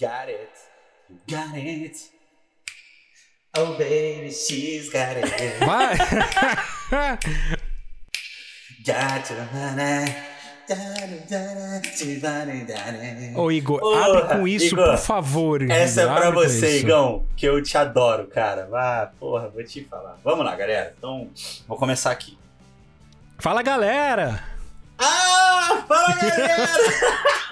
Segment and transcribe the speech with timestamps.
[0.00, 0.50] got it.
[1.08, 1.96] You got it.
[3.56, 5.58] Oh, baby, she's got it.
[5.60, 5.96] Vai!
[8.84, 9.34] Got to,
[13.36, 15.70] Ô, Igor, abre com isso, Igor, por favor.
[15.70, 16.80] Essa é Igor, pra abre você.
[16.80, 18.68] Igão, que eu te adoro, cara.
[18.74, 20.18] Ah, porra, vou te falar.
[20.22, 20.94] Vamos lá, galera.
[20.98, 21.30] Então,
[21.66, 22.36] vou começar aqui.
[23.38, 24.42] Fala, galera!
[24.98, 26.68] Ah, fala, galera!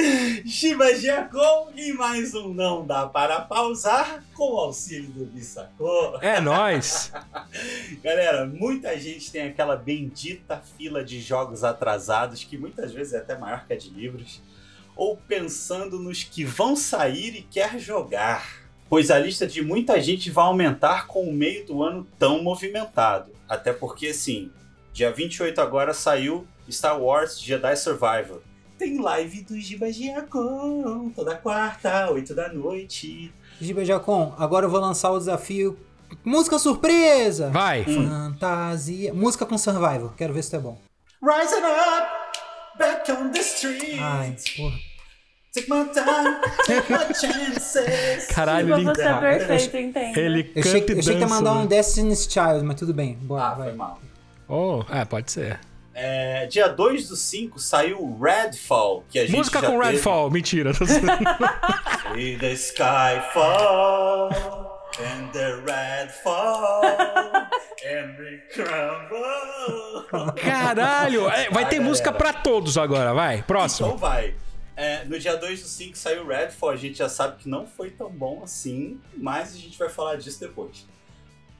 [0.46, 6.18] Shiba Giacom e mais um Não Dá Para Pausar com o auxílio do Bissacô.
[6.22, 7.12] É nóis!
[8.02, 13.36] Galera, muita gente tem aquela bendita fila de jogos atrasados, que muitas vezes é até
[13.36, 14.42] maior que a de livros,
[14.96, 18.60] ou pensando nos que vão sair e quer jogar.
[18.88, 23.32] Pois a lista de muita gente vai aumentar com o meio do ano tão movimentado.
[23.48, 24.50] Até porque, assim,
[24.92, 28.49] dia 28 agora saiu Star Wars Jedi Survivor.
[28.80, 33.30] Tem live do Giba Giacom toda quarta, 8 da noite.
[33.60, 35.78] Giba Jacom, agora eu vou lançar o desafio.
[36.24, 37.50] Música surpresa!
[37.50, 37.84] Vai!
[37.86, 38.08] Hum.
[38.08, 39.12] Fantasia.
[39.12, 40.14] Música com survival.
[40.16, 40.80] Quero ver se tu é bom.
[41.22, 42.38] Rising up,
[42.78, 43.98] back on the street.
[44.00, 44.78] Ai, porra.
[45.52, 48.28] Take my time, take my chances.
[48.28, 50.18] Caralho, ele, você é perfeito, entende?
[50.20, 51.60] ele Eu canta achei, e eu achei que ia mandar né?
[51.60, 53.18] um Destiny's Child, mas tudo bem.
[53.20, 53.68] Bora, Ah, vai.
[53.68, 54.00] foi mal.
[54.48, 55.60] Oh, é, pode ser.
[56.02, 59.84] É, dia 2 do 5 saiu Redfall, que a gente Música com teve.
[59.92, 60.72] Redfall, mentira.
[60.72, 64.30] See the sky fall,
[64.98, 66.82] and the red fall,
[67.84, 70.32] and we crumble.
[70.36, 71.28] Caralho!
[71.28, 73.42] É, vai ter música pra todos agora, vai.
[73.42, 73.88] Próximo.
[73.88, 74.34] Então vai.
[74.74, 77.90] É, no dia 2 do 5 saiu Redfall, a gente já sabe que não foi
[77.90, 80.86] tão bom assim, mas a gente vai falar disso depois.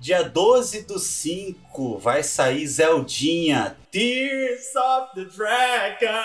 [0.01, 6.23] Dia 12 do 5 vai sair Zeldinha, Tears of the Dragon,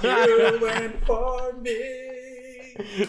[0.00, 1.70] for you and for me.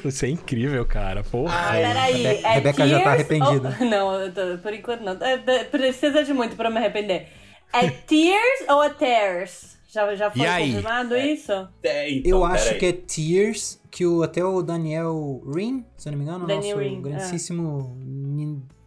[0.06, 1.22] Isso é incrível, cara.
[1.23, 1.54] Porra.
[1.54, 3.78] Ai, Peraí, é Rebeca já tá arrependida.
[3.82, 5.14] ou- Não, eu tô- por enquanto não.
[5.22, 7.28] É, é, Precisa de muito pra me arrepender.
[7.73, 9.76] É Tears ou é Tears?
[9.89, 11.52] Já, já foi confirmado isso?
[11.84, 16.11] É, então, Eu acho que é Tears, que o, até o Daniel Rin, se eu
[16.14, 17.98] não me engano, Daniel nosso Rin, grandíssimo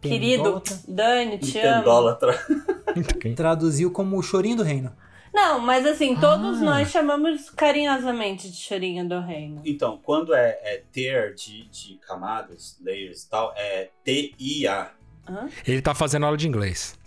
[0.01, 1.69] Querido, Dani, te amo.
[1.77, 2.45] Nintendólatra.
[3.35, 4.91] traduziu como o Chorinho do Reino.
[5.33, 6.65] Não, mas assim, todos Ah.
[6.65, 9.61] nós chamamos carinhosamente de chorinho do reino.
[9.63, 14.91] Então, quando é, é tier de, de camadas, layers e tal, é T-I-A.
[15.29, 15.47] Hã?
[15.65, 16.99] Ele tá fazendo aula de inglês.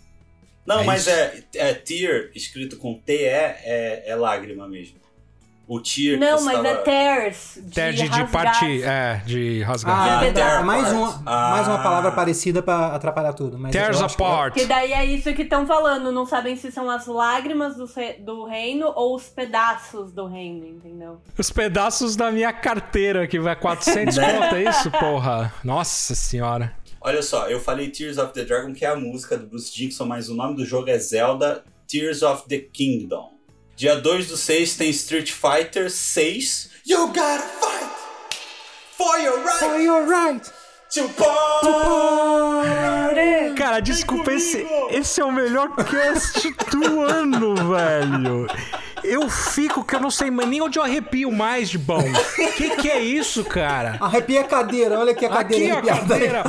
[0.64, 1.10] Não, É mas isso.
[1.10, 4.98] é, é tier, escrito com T-E, é, é lágrima mesmo.
[5.66, 6.68] O tier que Não, mas tava...
[6.68, 7.58] é tears.
[7.62, 8.82] De, Ter de, de parte.
[8.82, 10.18] É, de rasgar.
[10.22, 11.50] Ah, de é, mais, uma, Ah.
[11.52, 13.58] mais uma palavra parecida pra atrapalhar tudo.
[13.58, 14.54] Mas Tears que é- apart.
[14.54, 16.12] Que daí é isso que estão falando.
[16.12, 20.66] Não sabem se são as lágrimas do, re- do reino ou os pedaços do reino,
[20.66, 21.20] entendeu?
[21.38, 24.32] Os pedaços da minha carteira, que vai 400 Né?
[24.38, 25.52] conto, é isso, porra?
[25.64, 26.74] Nossa senhora.
[27.00, 30.04] Olha só, eu falei Tears of the Dragon, que é a música do Bruce Dickinson,
[30.04, 33.33] mas o nome do jogo é Zelda Tears of the Kingdom.
[33.76, 36.70] Dia 2 do 6 tem Street Fighter 6.
[36.86, 37.90] You gotta fight
[38.96, 40.42] for your right Oh, you're right.
[40.90, 41.68] to party.
[43.56, 48.46] Cara, desculpa, esse, esse é o melhor cast do ano, velho.
[49.04, 52.02] Eu fico que eu não sei nem onde eu arrepio mais de bom.
[52.56, 53.98] Que que é isso, cara?
[54.00, 56.08] Arrepia a cadeira, olha aqui a cadeira Aqui, arrepiada.
[56.14, 56.42] cadeira.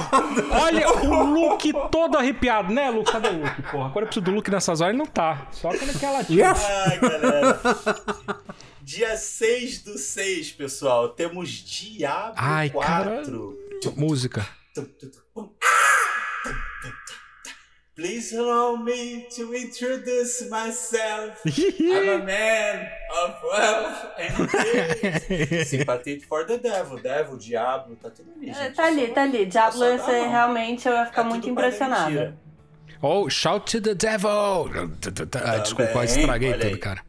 [0.52, 3.12] Olha o look todo arrepiado, né, Luke?
[3.12, 3.86] Cadê o look, porra?
[3.88, 5.48] Agora eu preciso do look nessas horas, ele não tá.
[5.52, 6.48] Só quando é que ela tira.
[6.50, 6.64] Yes!
[6.88, 7.60] Ai, galera.
[8.82, 13.58] Dia 6 do 6, pessoal, temos Diablo Ai, 4.
[13.98, 14.48] Música.
[17.95, 21.39] Please allow me to introduce myself.
[21.45, 22.89] I'm a man
[23.23, 25.69] of wealth and peace.
[25.69, 26.97] Sympathy for the devil.
[27.01, 28.75] Devil, diabo, tá tudo ali, É, gente.
[28.75, 29.45] tá ali, tá ali.
[29.45, 30.29] Diablo, mão.
[30.29, 32.38] realmente eu ia ficar É muito mentira.
[33.01, 34.29] Oh, shout to the devil!
[35.44, 36.77] Ah, desculpa, eu Também, estraguei olha tudo, aí.
[36.79, 37.01] cara.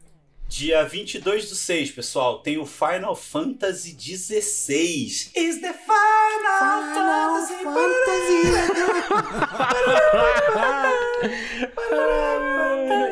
[0.49, 5.07] Dia 22 do 6, pessoal, tem o Final Fantasy XVI.
[5.35, 8.47] Is the Final, Fantasy.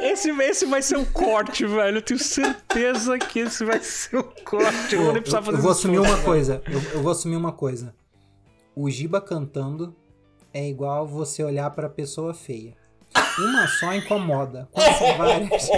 [0.05, 1.99] Esse, esse vai ser um corte, velho.
[1.99, 4.95] Eu tenho certeza que esse vai ser um corte.
[4.95, 6.15] Eu vou nem precisar fazer Eu vou assumir esforço.
[6.17, 6.63] uma coisa.
[6.67, 7.95] Eu, eu vou assumir uma coisa.
[8.77, 9.95] O Giba cantando
[10.53, 12.77] é igual você olhar pra pessoa feia.
[13.39, 14.69] Uma só incomoda.
[14.71, 15.69] Quando são várias.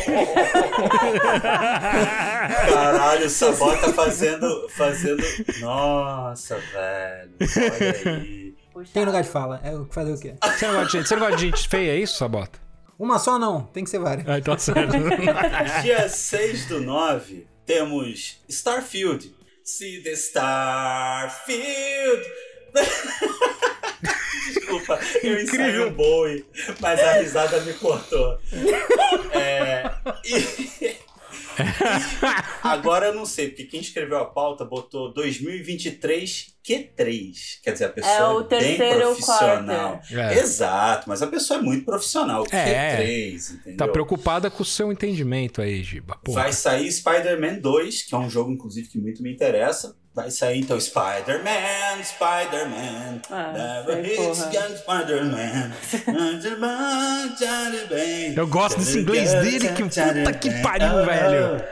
[2.73, 5.23] Caralho, o Sabota fazendo, fazendo...
[5.61, 7.31] Nossa, velho.
[7.41, 8.55] Olha aí.
[8.93, 9.61] Tem lugar de fala.
[9.65, 10.35] É o que fazer o quê?
[10.43, 12.59] Você não gosta de gente, você não gosta de gente feia, é isso, Sabota?
[12.99, 13.63] Uma só não.
[13.63, 14.27] Tem que ser várias.
[14.29, 14.93] Ah, então certo.
[15.83, 19.35] Dia 6 do 9, temos Starfield.
[19.63, 22.23] See the Starfield.
[24.55, 25.89] Desculpa, eu Incrível.
[25.89, 26.45] um boi,
[26.81, 28.39] mas a risada me cortou.
[29.33, 29.91] É,
[30.25, 30.97] e- e
[32.63, 37.33] agora eu não sei, porque quem escreveu a pauta botou 2023 Q3.
[37.63, 40.01] Quer dizer, a pessoa É o bem terceiro profissional.
[40.11, 40.35] É.
[40.39, 42.45] Exato, mas a pessoa é muito profissional.
[42.51, 42.99] É.
[42.99, 43.77] Q3, entendeu?
[43.79, 46.19] Tá preocupada com o seu entendimento aí, Giba.
[46.23, 46.33] Pô.
[46.33, 49.97] Vai sair Spider-Man 2, que é um jogo, inclusive, que muito me interessa.
[50.17, 53.21] Vai sair então Spider-Man, Spider-Man.
[53.31, 55.73] Ah, Never hits gun Spider-Man.
[58.35, 61.63] Eu gosto desse inglês dele, que puta que pariu, velho.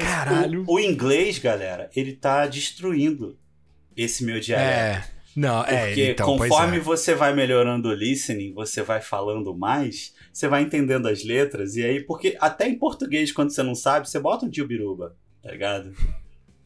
[0.00, 0.64] Caralho.
[0.68, 3.36] O, o inglês, galera, ele tá destruindo
[3.96, 5.08] esse meu dialeto.
[5.08, 5.14] É.
[5.34, 6.80] Não, é, Porque então, pois conforme é.
[6.80, 11.82] você vai melhorando o listening, você vai falando mais, você vai entendendo as letras, e
[11.82, 15.92] aí, porque até em português, quando você não sabe, você bota um Dilbiruba, tá ligado?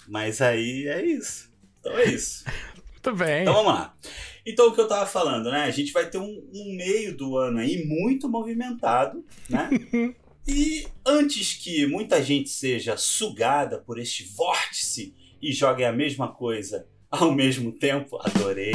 [0.09, 1.51] Mas aí é isso.
[1.81, 2.45] Então é isso.
[2.93, 3.43] Muito bem.
[3.43, 3.95] Então vamos lá.
[4.45, 5.65] Então o que eu tava falando, né?
[5.65, 9.69] A gente vai ter um, um meio do ano aí muito movimentado, né?
[10.49, 16.87] e antes que muita gente seja sugada por este vórtice e jogue a mesma coisa
[17.11, 18.75] ao mesmo tempo, adorei,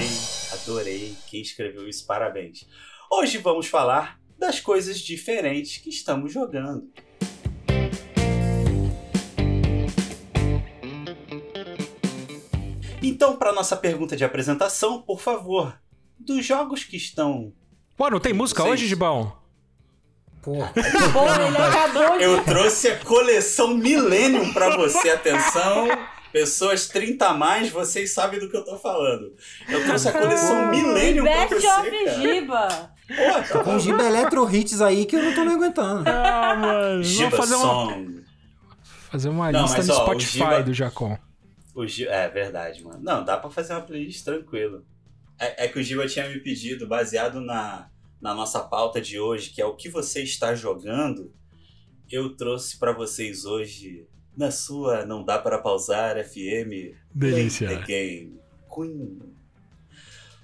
[0.51, 1.15] adorei.
[1.27, 2.67] Quem escreveu isso, parabéns.
[3.11, 6.89] Hoje vamos falar das coisas diferentes que estamos jogando.
[13.13, 15.77] Então, para nossa pergunta de apresentação, por favor,
[16.17, 17.53] dos jogos que estão.
[17.95, 19.33] Pô, não tem música Vocês- hoje, Gibão?
[20.41, 20.73] Porra.
[20.73, 22.23] Pô, ele acabou de.
[22.23, 25.87] Eu trouxe a coleção Millennium para você, atenção.
[26.31, 29.31] Pessoas 30 a mais, vocês sabem do que eu tô falando.
[29.69, 32.19] Eu trouxe a coleção Millennium pra Best você, of cara.
[32.19, 32.67] Giba.
[33.07, 36.09] Pô, tá Com Giba Electro Hits aí que eu não tô nem aguentando.
[36.09, 37.03] Ah, mano.
[37.03, 38.23] Giba Vamos fazer uma, Song.
[39.11, 41.17] fazer uma Não, lista mas, no ó, Spotify Giba- do Jacon.
[41.75, 42.99] O Gi- É verdade, mano.
[43.01, 44.85] Não, dá pra fazer uma playlist tranquilo.
[45.39, 47.89] É, é que o Giba tinha me pedido, baseado na,
[48.21, 51.33] na nossa pauta de hoje, que é o que você está jogando,
[52.11, 57.67] eu trouxe pra vocês hoje, na sua Não Dá Para Pausar FM, Delícia.
[57.67, 58.39] The Game.
[58.73, 59.19] Queen.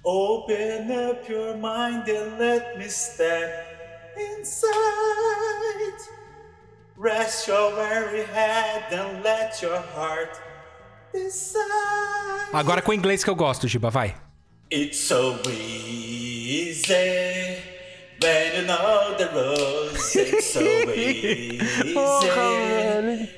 [0.04, 3.66] Open up your mind and let me step
[4.16, 4.70] inside.
[6.96, 10.30] Rest your weary head and let your heart.
[12.52, 14.14] Agora com o inglês que eu gosto, Giba, vai.
[14.72, 16.94] It's so easy
[18.22, 20.14] when you know the rules.
[20.14, 20.60] It's so
[20.94, 23.28] easy when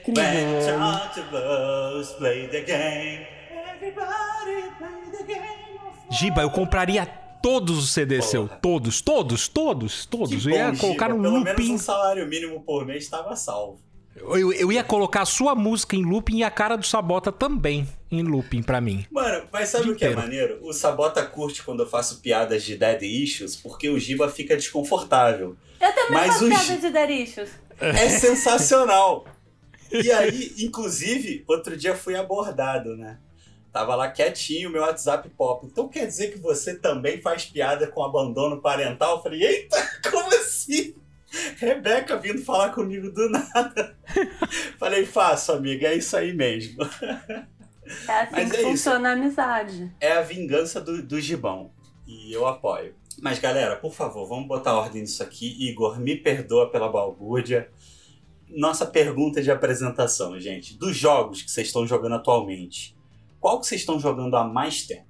[1.32, 2.12] lose.
[2.18, 3.26] Play the game.
[3.50, 5.78] Everybody play the game.
[5.86, 7.06] of Giba, eu compraria
[7.42, 8.48] todos os CDs seu.
[8.48, 10.42] Todos, todos, todos, todos.
[10.44, 11.74] Que eu ia bom, colocar Giba, no Pelo menos looping.
[11.74, 13.80] um salário mínimo por mês estava salvo.
[14.14, 17.88] Eu, eu ia colocar a sua música em looping e a cara do Sabota também
[18.10, 19.06] em looping pra mim.
[19.10, 20.20] Mano, mas sabe o que é inteiro.
[20.20, 20.58] maneiro?
[20.62, 25.56] O Sabota curte quando eu faço piadas de dead issues, porque o Giba fica desconfortável.
[25.80, 27.48] Eu também Mas faço o piada Gi- de derichos.
[27.80, 29.24] É sensacional.
[29.90, 33.18] E aí, inclusive, outro dia fui abordado, né?
[33.72, 35.66] Tava lá quietinho, meu WhatsApp pop.
[35.66, 39.16] Então quer dizer que você também faz piada com abandono parental?
[39.16, 39.76] Eu falei, eita,
[40.10, 40.94] como assim?
[41.56, 43.96] Rebeca vindo falar comigo do nada.
[44.78, 46.82] Falei, faço, amiga, é isso aí mesmo.
[48.08, 48.70] É assim Mas que é isso.
[48.70, 49.94] funciona a amizade.
[50.00, 51.72] É a vingança do, do gibão.
[52.06, 52.94] E eu apoio.
[53.20, 55.68] Mas galera, por favor, vamos botar ordem nisso aqui.
[55.68, 57.70] Igor, me perdoa pela balbúrdia.
[58.48, 60.76] Nossa pergunta de apresentação, gente.
[60.76, 62.96] Dos jogos que vocês estão jogando atualmente,
[63.40, 65.06] qual que vocês estão jogando há mais tempo?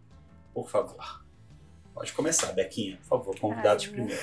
[0.54, 1.22] Por favor.
[1.94, 4.22] Pode começar, Bequinha, por favor, convidados Ai, primeiro.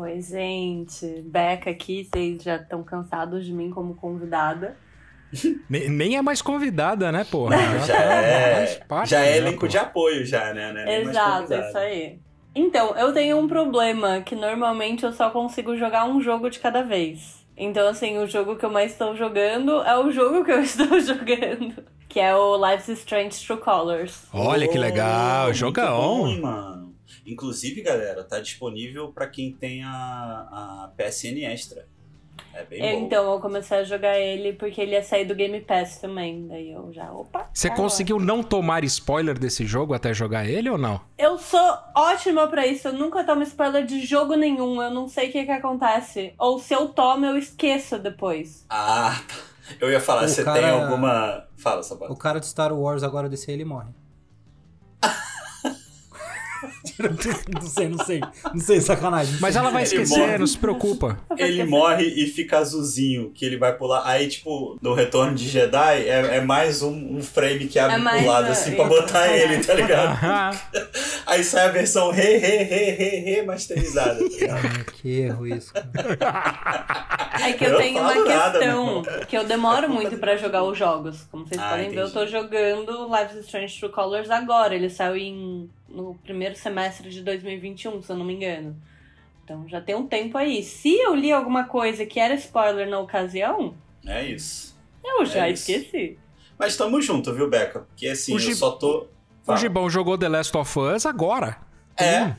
[0.00, 1.22] Oi, gente.
[1.22, 4.76] Beca aqui, vocês já estão cansados de mim como convidada.
[5.68, 7.56] Ne- Nem é mais convidada, né, porra?
[7.80, 9.66] Já tá é, parte, já é né, elenco pô?
[9.66, 10.70] de apoio, já, né?
[10.70, 11.68] É mais Exato, convidado.
[11.68, 12.18] isso aí.
[12.54, 16.82] Então, eu tenho um problema que normalmente eu só consigo jogar um jogo de cada
[16.82, 17.46] vez.
[17.56, 21.00] Então, assim, o jogo que eu mais estou jogando é o jogo que eu estou
[21.00, 21.84] jogando.
[22.08, 24.26] Que é o Life's Strange True Colors.
[24.32, 26.22] Olha que legal, muito jogão.
[26.22, 26.87] bom, mano.
[27.26, 31.86] Inclusive, galera, tá disponível pra quem tem a, a PSN Extra.
[32.54, 33.06] É bem bom.
[33.06, 36.46] Então, eu comecei a jogar ele porque ele ia sair do Game Pass também.
[36.48, 37.48] Daí eu já, opa.
[37.52, 41.00] Você tá conseguiu não tomar spoiler desse jogo até jogar ele ou não?
[41.16, 42.88] Eu sou ótima pra isso.
[42.88, 44.82] Eu nunca tomo spoiler de jogo nenhum.
[44.82, 46.32] Eu não sei o que que acontece.
[46.38, 48.64] Ou se eu tomo, eu esqueço depois.
[48.70, 49.34] Ah, tá.
[49.80, 51.46] eu ia falar, O você cara- tem alguma.
[51.56, 52.12] Fala, Sabata.
[52.12, 53.90] O cara de Star Wars agora desse aí, ele morre.
[57.52, 58.20] não sei, não sei.
[58.52, 59.36] Não sei, sacanagem.
[59.40, 60.38] Mas ela vai esquecer, morre.
[60.38, 61.18] não se preocupa.
[61.36, 64.02] Ele morre e fica azulzinho, que ele vai pular.
[64.06, 67.98] Aí, tipo, no Retorno de Jedi, é, é mais um, um frame que abre É
[67.98, 69.42] mais, pro lado, uh, assim, pra isso, botar é.
[69.42, 70.18] ele, tá ligado?
[70.28, 70.50] Ah,
[71.26, 74.66] Aí sai a versão re, re, re, re, remasterizada, tá ligado?
[74.66, 75.72] Ai, que erro isso.
[75.72, 77.18] cara.
[77.40, 80.76] É que eu, Eu tenho uma nada, questão que eu demoro muito pra jogar os
[80.76, 81.22] jogos.
[81.30, 82.32] Como vocês Ah, podem ver, eu tô entendi.
[82.32, 84.74] jogando Life is Strange True Colors agora.
[84.74, 88.76] Ele saiu em, no primeiro semestre de 2021, se eu não me engano.
[89.44, 90.62] Então já tem um tempo aí.
[90.62, 93.74] Se eu li alguma coisa que era spoiler na ocasião,
[94.06, 94.76] É isso.
[95.04, 95.70] eu já É isso.
[95.70, 96.18] esqueci.
[96.58, 97.80] Mas tamo junto, viu, Beca?
[97.80, 99.02] Porque assim, O eu Gib- só tô.
[99.02, 99.08] o
[99.44, 99.58] Fala.
[99.58, 101.56] Gibão jogou The Last of Us agora.
[101.96, 102.24] É.
[102.24, 102.34] Hum.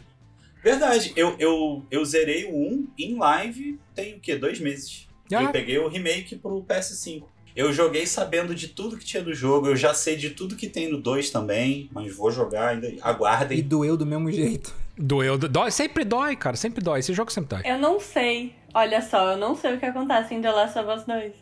[0.61, 4.35] Verdade, eu, eu, eu zerei o 1 em live tem o quê?
[4.35, 5.07] Dois meses.
[5.33, 5.43] Ah.
[5.43, 7.23] Eu peguei o remake pro PS5.
[7.55, 10.67] Eu joguei sabendo de tudo que tinha do jogo, eu já sei de tudo que
[10.67, 12.87] tem no 2 também, mas vou jogar ainda.
[12.87, 13.61] E Aguardem.
[13.63, 14.73] doeu do mesmo jeito.
[14.97, 16.99] Doeu, dói, sempre dói, cara, sempre dói.
[16.99, 17.71] Esse jogo sempre dói.
[17.71, 18.53] Eu não sei.
[18.73, 21.33] Olha só, eu não sei o que acontece em The Last of Us 2.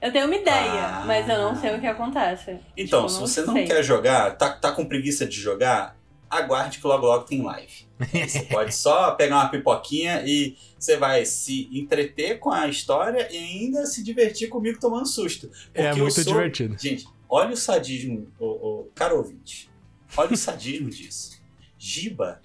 [0.00, 0.54] Eu tenho uma ideia,
[0.86, 1.04] Ah.
[1.06, 2.58] mas eu não sei o que acontece.
[2.76, 3.66] Então, Tipo, se não você não sei.
[3.66, 5.94] quer jogar, tá, tá com preguiça de jogar,
[6.30, 7.86] aguarde que logo logo tem live.
[8.28, 13.36] Você pode só pegar uma pipoquinha e você vai se entreter com a história e
[13.36, 15.50] ainda se divertir comigo tomando susto.
[15.74, 16.76] É Porque eu muito sou- divertido.
[16.78, 19.70] Gente, olha o sadismo, o, o, caro ouvinte.
[20.16, 21.38] Olha o sadismo disso.
[21.78, 22.40] Giba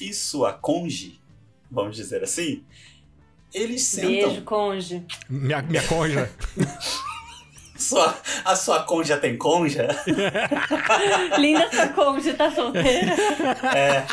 [0.00, 1.20] e sua conge,
[1.70, 2.64] vamos dizer assim,
[3.52, 4.10] eles sentam.
[4.30, 5.04] Beijo, conge.
[5.28, 6.30] Minha, minha conja.
[7.74, 9.88] Sua, a sua conja tem conja?
[11.36, 13.12] Linda sua conge, tá solteira?
[13.74, 14.06] É.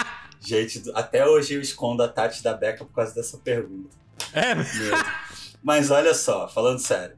[0.50, 3.96] Gente, até hoje eu escondo a Tati da Beca por causa dessa pergunta.
[4.34, 4.96] É, mesmo.
[5.62, 7.16] Mas olha só, falando sério.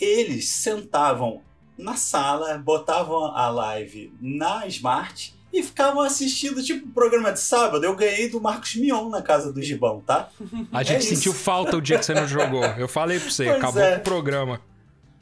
[0.00, 1.42] Eles sentavam
[1.76, 7.84] na sala, botavam a live na Smart e ficavam assistindo, tipo, programa de sábado.
[7.84, 10.30] Eu ganhei do Marcos Mion na casa do Gibão, tá?
[10.72, 11.16] a gente É isso.
[11.16, 12.64] sentiu falta o dia que você não jogou.
[12.64, 13.94] Eu falei pra você, Pois acabou é.
[13.96, 14.60] com o programa.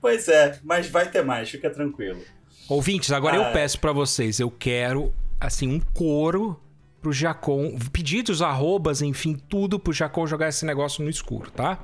[0.01, 2.21] Pois é, mas vai ter mais, fica tranquilo.
[2.69, 3.53] Ouvintes, agora Ah, eu é.
[3.53, 6.61] peço pra vocês, eu quero, assim, um coro
[7.01, 11.79] pro Jacon, pedidos, arrobas, enfim, tudo pro Jacon jogar esse negócio no escuro, tá?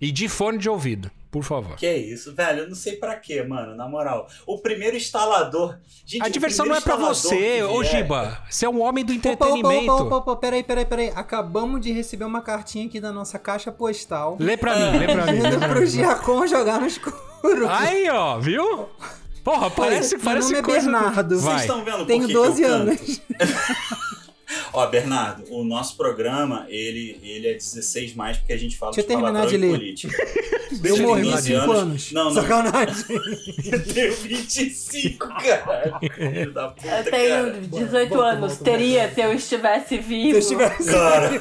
[0.00, 1.76] E de fone de ouvido, por favor.
[1.76, 4.28] Que isso, velho, eu não sei pra quê, mano, na moral.
[4.46, 5.78] O primeiro instalador.
[6.04, 8.38] Gente, A diversão não é instalador você, ô Giba.
[8.50, 9.92] Você é um homem do Opa, opa, entretenimento.
[9.92, 11.12] opa, opa, opa, peraí, peraí, peraí.
[11.14, 14.36] Acabamos de receber uma cartinha aqui da nossa caixa postal.
[14.38, 15.40] Lê pra mim, lê pra mim.
[15.40, 15.86] lê pra pro.
[15.86, 17.16] Giacom jogar no escuro.
[17.70, 18.88] Aí, ó, viu?
[19.42, 20.90] Porra, parece, Meu parece nome é coisa...
[20.90, 21.38] Bernardo.
[21.40, 21.50] Vai.
[21.52, 22.72] Vocês estão vendo por Tenho que eu 12 canto?
[22.74, 23.20] anos.
[24.72, 29.00] Ó, Bernardo, o nosso programa, ele, ele é 16 mais porque a gente fala Deixa
[29.00, 29.78] eu de terminar palavrão de e ler.
[29.78, 30.16] política.
[30.72, 32.12] Eu Você tem morri 12 com 5 anos.
[32.12, 32.42] Não, não.
[32.42, 33.04] Sacanagem.
[33.72, 36.00] Eu tenho 25, cara.
[36.14, 37.60] Filho da puta, Eu tenho cara.
[37.60, 38.40] 18 Volta, anos.
[38.40, 40.42] volta, Teria se eu estivesse vivo.
[40.42, 40.90] Se eu estivesse.
[40.90, 41.40] Cara.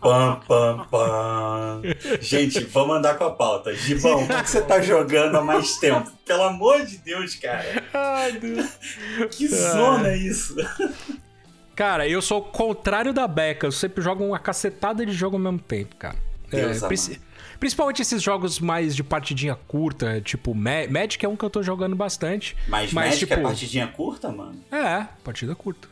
[0.00, 1.82] Pam, pam, pam.
[2.20, 3.74] Gente, vamos andar com a pauta.
[3.74, 6.10] Gibão, o que que você tá jogando há mais tempo?
[6.26, 7.84] Pelo amor de Deus, cara.
[7.94, 8.66] Ai, Deus.
[9.30, 10.56] Que zona é isso?
[11.78, 13.64] Cara, eu sou o contrário da Beca.
[13.68, 16.16] Eu sempre jogo uma cacetada de jogo ao mesmo tempo, cara.
[16.50, 17.20] Deus É, princi-
[17.60, 21.62] principalmente esses jogos mais de partidinha curta, tipo Ma- Magic é um que eu tô
[21.62, 22.56] jogando bastante.
[22.66, 24.58] Mas, Mas, Magic tipo- é partidinha curta, mano?
[24.72, 25.86] É, partida curta.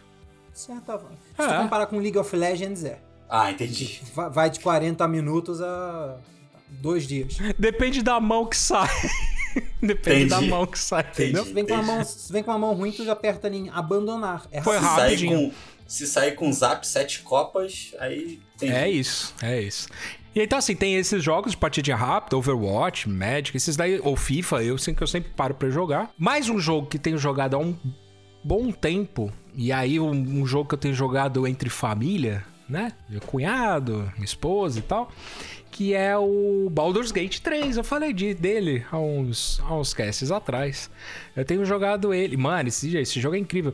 [0.52, 1.02] Certo.
[1.36, 1.46] Se É.
[1.46, 2.98] tu comparar com League of Legends, é.
[3.30, 4.00] Ah, entendi.
[4.12, 6.16] Va- Vai de 40 minutos a
[6.68, 7.38] dois dias.
[7.56, 8.88] Depende da mão que sai.
[9.80, 10.30] Depende Entendi.
[10.30, 11.44] da mão que sai, entendeu?
[11.44, 11.92] Se vem com a Entendi.
[11.92, 14.46] mão, se vem com a mão ruim, tu já aperta em abandonar.
[14.50, 15.02] É Foi rápido.
[15.02, 15.52] rapidinho.
[15.86, 18.70] Se sair com zap sete copas, aí tem.
[18.70, 19.88] É isso, é isso.
[20.34, 24.62] E então, assim, tem esses jogos de partidinha rápida, Overwatch, Magic, esses daí, ou FIFA,
[24.62, 26.10] eu sei que eu sempre paro pra jogar.
[26.18, 27.74] Mais um jogo que tenho jogado há um
[28.44, 32.92] bom tempo, e aí um, um jogo que eu tenho jogado entre família, né?
[33.08, 35.10] Meu cunhado, minha esposa e tal,
[35.70, 37.76] que é o Baldur's Gate 3.
[37.76, 40.90] Eu falei de, dele há uns, há uns casts atrás.
[41.34, 42.36] Eu tenho jogado ele.
[42.36, 43.72] Mano, esse, esse jogo é incrível.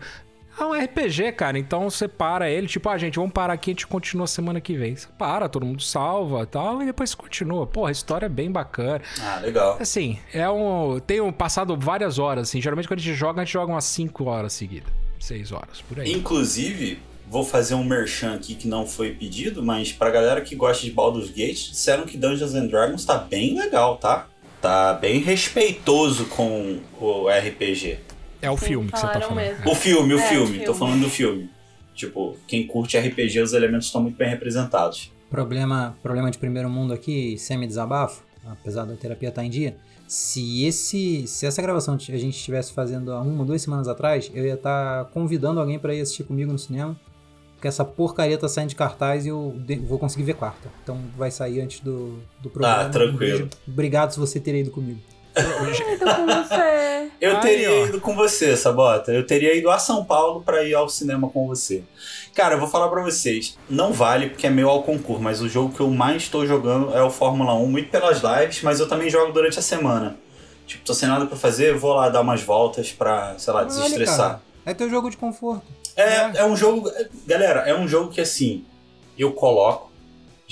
[0.59, 1.59] É um RPG, cara.
[1.59, 4.77] Então você para ele, tipo, ah, gente, vamos parar aqui, a gente continua semana que
[4.77, 4.95] vem.
[4.95, 7.67] Você para, todo mundo salva e tal, e depois continua.
[7.67, 9.01] Porra, a história é bem bacana.
[9.21, 9.79] Ah, legal.
[9.81, 11.01] Assim, é um.
[11.01, 12.61] Tenho passado várias horas, assim.
[12.61, 14.93] Geralmente quando a gente joga, a gente joga umas 5 horas seguidas.
[15.19, 16.13] 6 horas, por aí.
[16.13, 20.85] Inclusive, vou fazer um merchan aqui que não foi pedido, mas pra galera que gosta
[20.85, 24.27] de Baldur's Gate, disseram que Dungeons and Dragons tá bem legal, tá?
[24.61, 27.99] Tá bem respeitoso com o RPG.
[28.43, 29.37] É o Sim, filme que você tá falando.
[29.37, 29.71] mesmo.
[29.71, 30.65] O filme, o É, filme, filme.
[30.65, 31.49] tô falando do filme.
[31.95, 35.13] Tipo, quem curte RPG, os elementos estão muito bem representados.
[35.31, 39.77] Problema, problema de primeiro mundo aqui, semi-desabafo, apesar da terapia estar em dia.
[40.09, 44.31] Se, esse, se essa gravação a gente estivesse fazendo há uma ou duas semanas atrás,
[44.35, 46.99] eu ia estar convidando alguém para ir assistir comigo no cinema.
[47.55, 50.69] Porque essa porcaria tá saindo de cartaz e eu de- vou conseguir ver quarta.
[50.83, 52.83] Então vai sair antes do, do programa.
[52.83, 53.49] Ah, tranquilo.
[53.69, 53.71] Um.
[53.73, 54.99] Obrigado se você ter ido comigo.
[55.35, 57.11] Eu tô com você.
[57.21, 59.12] Eu teria ido com você, Sabota.
[59.12, 61.83] Eu teria ido a São Paulo pra ir ao cinema com você.
[62.35, 63.57] Cara, eu vou falar pra vocês.
[63.69, 66.95] Não vale porque é meio ao concurso, mas o jogo que eu mais estou jogando
[66.97, 70.17] é o Fórmula 1, muito pelas lives, mas eu também jogo durante a semana.
[70.67, 73.69] Tipo, tô sem nada pra fazer, vou lá dar umas voltas pra, sei lá, Olha,
[73.69, 74.31] desestressar.
[74.31, 75.65] cara, É teu jogo de conforto.
[75.97, 76.91] É, é um jogo.
[77.27, 78.65] Galera, é um jogo que assim,
[79.19, 79.92] eu coloco.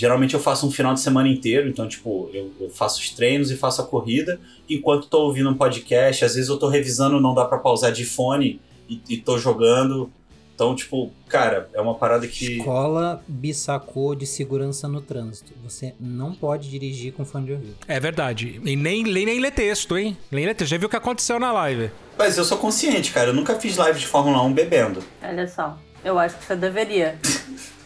[0.01, 3.51] Geralmente eu faço um final de semana inteiro, então, tipo, eu, eu faço os treinos
[3.51, 7.35] e faço a corrida, enquanto tô ouvindo um podcast, às vezes eu tô revisando, não
[7.35, 10.11] dá pra pausar de fone e, e tô jogando.
[10.55, 12.57] Então, tipo, cara, é uma parada que.
[12.57, 15.53] Escola Bissacô de segurança no trânsito.
[15.63, 17.77] Você não pode dirigir com fone de ouvido.
[17.87, 18.59] É verdade.
[18.65, 20.17] E nem, nem, nem lê texto, hein?
[20.31, 20.71] Nem lê texto.
[20.71, 21.91] Já viu o que aconteceu na live.
[22.17, 23.29] Mas eu sou consciente, cara.
[23.29, 25.03] Eu nunca fiz live de Fórmula 1 bebendo.
[25.23, 25.79] Olha só.
[26.03, 27.19] Eu acho que você deveria.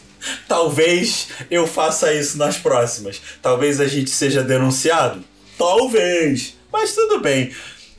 [0.48, 3.20] Talvez eu faça isso nas próximas.
[3.42, 5.22] Talvez a gente seja denunciado.
[5.58, 6.56] Talvez.
[6.72, 7.52] Mas tudo bem.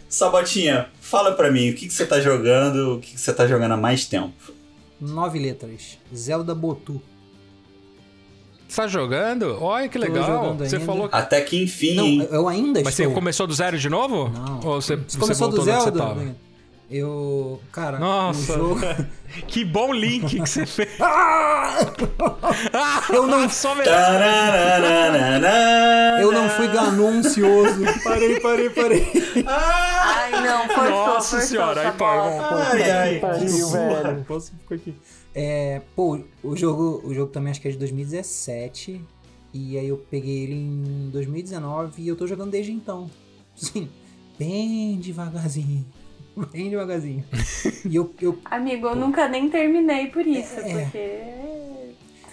[0.10, 3.48] Sabotinha, fala pra mim, o que, que você tá jogando, o que, que você tá
[3.48, 4.34] jogando há mais tempo?
[5.00, 5.98] Nove letras.
[6.16, 7.02] Zelda Botu.
[8.68, 9.58] Você tá jogando?
[9.62, 10.56] Olha que legal.
[10.58, 10.86] Você ainda.
[10.86, 11.10] falou.
[11.12, 13.14] Até que enfim, Não, eu ainda Mas você estou.
[13.16, 14.30] começou do zero de novo?
[14.30, 14.60] Não.
[14.64, 16.36] Ou você, Você você começou do Zelda?
[16.90, 17.60] Eu.
[17.72, 18.54] Cara, Nossa.
[18.54, 18.80] jogo.
[19.48, 20.90] Que bom link que você fez.
[21.02, 21.78] Ah!
[23.12, 23.76] Eu não- Só.
[26.22, 27.82] Eu não fui ganancioso.
[28.04, 29.12] Parei, parei, parei.
[29.46, 32.40] Ai, não, forçou, Nossa forçou senhora, aí irmão.
[32.40, 34.26] Ai, ai, Pariu, velho.
[34.26, 34.96] Posso ficar aqui?
[35.34, 39.02] É, pô, o jogo, o jogo também acho que é de 2017.
[39.54, 43.10] E aí eu peguei ele em 2019 e eu tô jogando desde então.
[43.56, 43.90] Sim,
[44.40, 45.86] bem devagarzinho.
[46.52, 47.24] Bem devagarzinho.
[47.86, 50.86] E eu, eu, Amigo, eu nunca nem terminei por isso, É.
[50.86, 51.22] porque.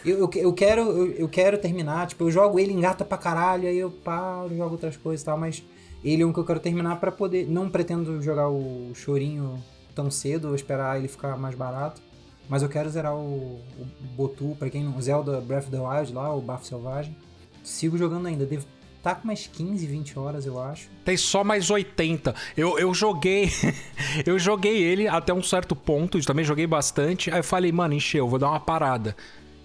[0.04, 2.06] eu, eu, eu quero, eu, eu quero terminar.
[2.06, 5.38] Tipo, eu jogo ele, engata pra caralho, aí eu paro, jogo outras coisas e tal,
[5.38, 5.62] mas
[6.04, 7.46] ele é um que eu quero terminar pra poder.
[7.48, 9.62] Não pretendo jogar o chorinho
[9.94, 12.00] tão cedo, ou esperar ele ficar mais barato.
[12.48, 15.00] Mas eu quero zerar o, o Botu, pra quem não.
[15.00, 17.16] Zelda Breath of the Wild lá, o Bafo Selvagem.
[17.62, 18.66] Sigo jogando ainda, devo
[19.02, 20.88] tá com mais 15, 20 horas, eu acho.
[21.04, 22.34] Tem só mais 80.
[22.56, 23.50] Eu, eu joguei.
[24.24, 26.18] eu joguei ele até um certo ponto.
[26.18, 27.30] Eu também joguei bastante.
[27.30, 29.16] Aí eu falei, mano, encheu, vou dar uma parada.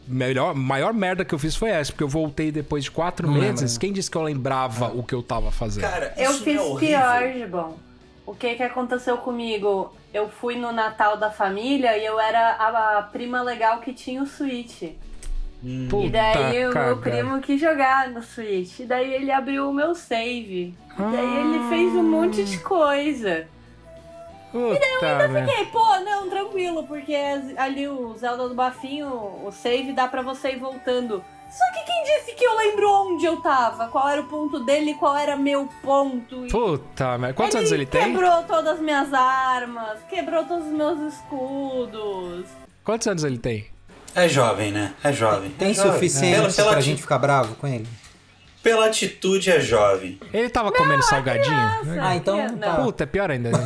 [0.07, 3.33] Melhor, maior merda que eu fiz foi essa, porque eu voltei depois de quatro Não
[3.33, 3.47] meses.
[3.61, 3.77] lembra, né?
[3.79, 5.83] Quem disse que eu lembrava o que eu tava fazendo?
[5.83, 7.75] Cara, Eu isso fiz é pior, Gibão.
[8.25, 9.93] O que que aconteceu comigo?
[10.13, 14.21] Eu fui no Natal da família e eu era a, a prima legal que tinha
[14.21, 14.83] o Switch.
[15.63, 15.87] Hum.
[16.03, 18.79] E daí o meu primo quis jogar no Switch.
[18.79, 20.75] E daí ele abriu o meu save.
[20.97, 23.47] E daí ele fez um monte de coisa.
[24.51, 25.51] Puta, merda.
[25.51, 27.13] Fiquei, pô, não, tranquilo, porque
[27.57, 29.07] ali o Zelda do Bafinho,
[29.45, 31.23] o save dá pra você ir voltando.
[31.49, 33.87] Só que quem disse que eu lembro onde eu tava?
[33.87, 36.45] Qual era o ponto dele, qual era meu ponto?
[36.45, 37.33] E Puta, merda.
[37.33, 38.03] Quantos anos ele tem?
[38.03, 42.45] Quebrou todas as minhas armas, quebrou todos os meus escudos.
[42.83, 43.67] Quantos anos ele tem?
[44.17, 44.93] É jovem, né?
[45.03, 45.51] É jovem.
[45.51, 45.91] Tem é jovem.
[45.93, 47.87] suficiente Pela, pela, pra ati- gente ficar bravo com ele?
[48.63, 50.19] pela atitude é jovem.
[50.33, 51.55] Ele tava comendo salgadinho?
[52.01, 52.57] Ah, então Não.
[52.57, 52.75] tá.
[52.75, 53.49] Puta, é pior ainda.
[53.51, 53.57] né?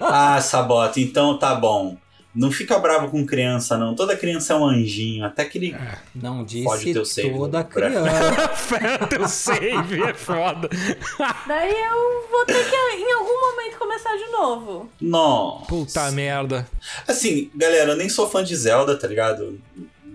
[0.00, 1.96] Ah, Sabota, então tá bom.
[2.34, 3.94] Não fica bravo com criança, não.
[3.94, 5.24] Toda criança é um anjinho.
[5.24, 5.76] Até que ele.
[6.14, 7.92] Não Pode disse ter o save toda Breath.
[7.92, 8.48] criança.
[8.56, 10.68] Fé, teu save é foda.
[11.46, 14.90] Daí eu vou ter que em algum momento começar de novo.
[15.00, 15.66] Nossa.
[15.66, 16.66] Puta merda.
[17.06, 19.60] Assim, galera, eu nem sou fã de Zelda, tá ligado?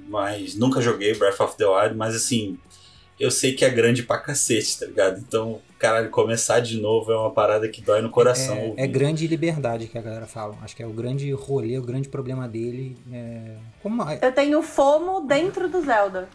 [0.10, 2.58] Mas nunca joguei Breath of the Wild, mas assim,
[3.20, 5.20] eu sei que é grande pra cacete, tá ligado?
[5.20, 8.56] Então, caralho, começar de novo é uma parada que dói no coração.
[8.56, 8.82] É, ouvir.
[8.82, 10.56] é grande liberdade que a galera fala.
[10.62, 12.98] Acho que é o grande rolê, o grande problema dele.
[13.12, 13.56] É...
[13.82, 14.04] Como...
[14.12, 16.28] Eu tenho fomo dentro do Zelda.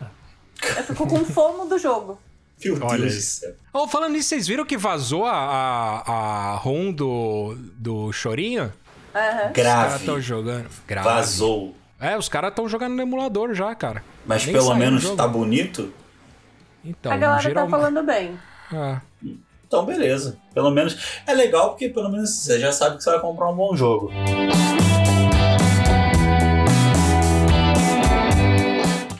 [0.62, 2.18] Eu fico com fomo do jogo.
[2.64, 3.52] Meu Olha Deus céu.
[3.72, 8.72] Oh, falando nisso, vocês viram que vazou a, a, a ROM do, do Chorinho?
[9.14, 9.46] Aham.
[9.48, 9.96] Os caras Grave.
[9.96, 10.66] estão jogando.
[10.86, 11.08] Grave.
[11.08, 11.74] Vazou.
[12.00, 14.02] É, os caras estão jogando no emulador já, cara.
[14.24, 15.92] Mas Nem pelo menos tá bonito?
[16.84, 17.64] Então, a galera geral...
[17.64, 18.38] tá falando bem.
[18.72, 19.00] Ah,
[19.74, 20.36] Então, beleza.
[20.54, 20.96] Pelo menos.
[21.26, 24.08] É legal porque pelo menos você já sabe que você vai comprar um bom jogo.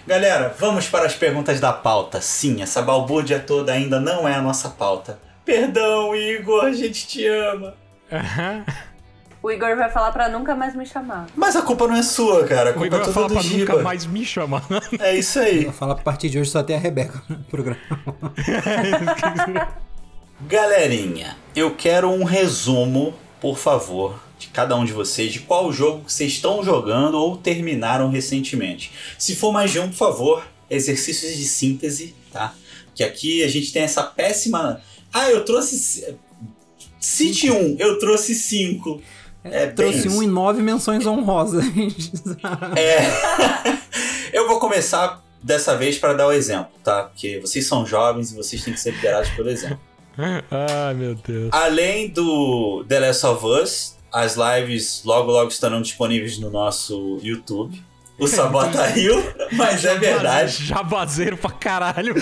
[0.06, 2.20] Galera, vamos para as perguntas da pauta.
[2.20, 5.18] Sim, essa balbúrdia toda ainda não é a nossa pauta.
[5.44, 7.74] Perdão, Igor, a gente te ama.
[8.12, 8.64] Aham.
[9.42, 11.26] O Igor vai falar pra nunca mais me chamar.
[11.34, 12.70] Mas a culpa não é sua, cara.
[12.70, 13.72] A O culpa Igor é vai toda falar do pra Giba.
[13.72, 14.62] nunca mais me chamar.
[15.00, 15.64] É isso aí.
[15.64, 17.80] Eu falar que a partir de hoje só tem a Rebeca no programa.
[20.40, 26.04] Galerinha, eu quero um resumo, por favor, de cada um de vocês, de qual jogo
[26.08, 28.92] vocês estão jogando ou terminaram recentemente.
[29.18, 32.54] Se for mais de um, por favor, exercícios de síntese, tá?
[32.94, 34.80] Que aqui a gente tem essa péssima.
[35.12, 36.16] Ah, eu trouxe.
[36.98, 39.00] Cite um, eu trouxe cinco.
[39.42, 41.64] É, Trouxe um e nove menções honrosas.
[42.76, 42.98] é.
[44.32, 47.04] eu vou começar dessa vez para dar o exemplo, tá?
[47.04, 49.93] Porque vocês são jovens e vocês têm que ser liderados pelo exemplo.
[50.50, 51.48] Ai, meu Deus.
[51.52, 57.82] Além do The Last of Us, as lives logo logo estarão disponíveis no nosso YouTube.
[58.16, 59.16] O Sabota riu,
[59.54, 60.64] mas é verdade.
[60.66, 62.14] Jabazeiro pra caralho.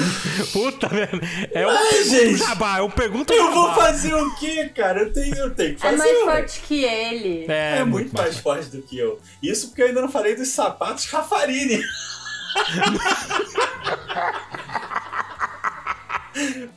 [0.51, 1.21] Puta, velho.
[1.53, 3.55] É um Ai, gente, jabá, eu pergunto Eu jabá.
[3.55, 5.01] vou fazer o quê, cara?
[5.03, 5.97] Eu tenho, eu tenho que É fazer.
[5.99, 6.25] mais ué.
[6.25, 7.45] forte que ele.
[7.47, 9.21] É, É muito mais forte do que eu.
[9.43, 11.79] Isso porque eu ainda não falei dos sapatos Rafarini.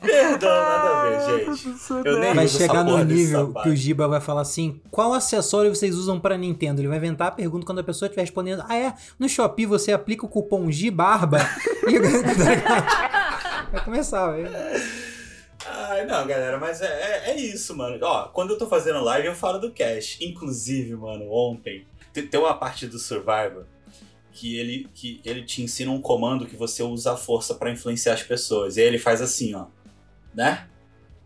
[0.02, 1.76] Perdão, nada a ver, gente.
[2.06, 5.96] Eu nem Vai chegar no nível que o Giba vai falar assim: qual acessório vocês
[5.96, 6.82] usam pra Nintendo?
[6.82, 8.94] Ele vai inventar a pergunta quando a pessoa estiver respondendo: Ah, é?
[9.18, 11.40] No Shopee você aplica o cupom GIBARBA?
[11.88, 12.00] E-
[13.72, 14.50] vai começar, velho.
[15.68, 17.98] Ai, não, galera, mas é, é, é isso, mano.
[18.02, 20.18] Ó, quando eu tô fazendo live, eu falo do cash.
[20.22, 23.66] Inclusive, mano, ontem, te- tem uma parte do Survivor
[24.36, 28.14] que ele, que ele te ensina um comando que você usa a força pra influenciar
[28.14, 28.76] as pessoas.
[28.76, 29.68] E aí ele faz assim, ó.
[30.34, 30.68] Né?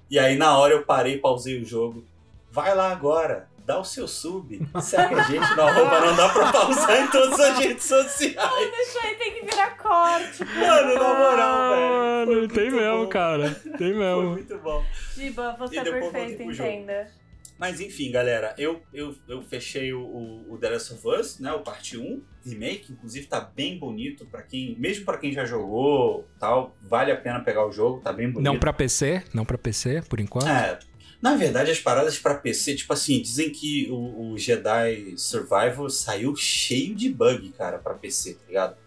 [0.10, 2.06] E aí na hora eu parei, pausei o jogo.
[2.52, 4.60] Vai lá agora, dá o seu sub.
[4.82, 8.72] Segue a gente no arroba, não dá pra pausar em todas as redes sociais.
[8.72, 10.46] Deixa aí, tem que virar corte.
[10.56, 11.90] Mano, na moral, velho.
[11.90, 13.08] Mano, Foi tem mesmo, bom.
[13.08, 13.56] cara.
[13.56, 14.30] Tem Foi mesmo.
[14.32, 14.84] muito bom.
[15.16, 17.12] Giba, você é perfeito, entenda.
[17.60, 21.60] Mas enfim, galera, eu, eu, eu fechei o, o, The Last of Us, né, o
[21.60, 26.74] parte 1, remake, inclusive tá bem bonito para quem, mesmo pra quem já jogou, tal,
[26.82, 28.46] vale a pena pegar o jogo, tá bem bonito.
[28.46, 30.48] Não pra PC, não pra PC, por enquanto.
[30.48, 30.80] É,
[31.22, 36.34] na verdade as paradas pra PC, tipo assim, dizem que o, o Jedi Survival saiu
[36.38, 38.78] cheio de bug, cara, pra PC, tá ligado?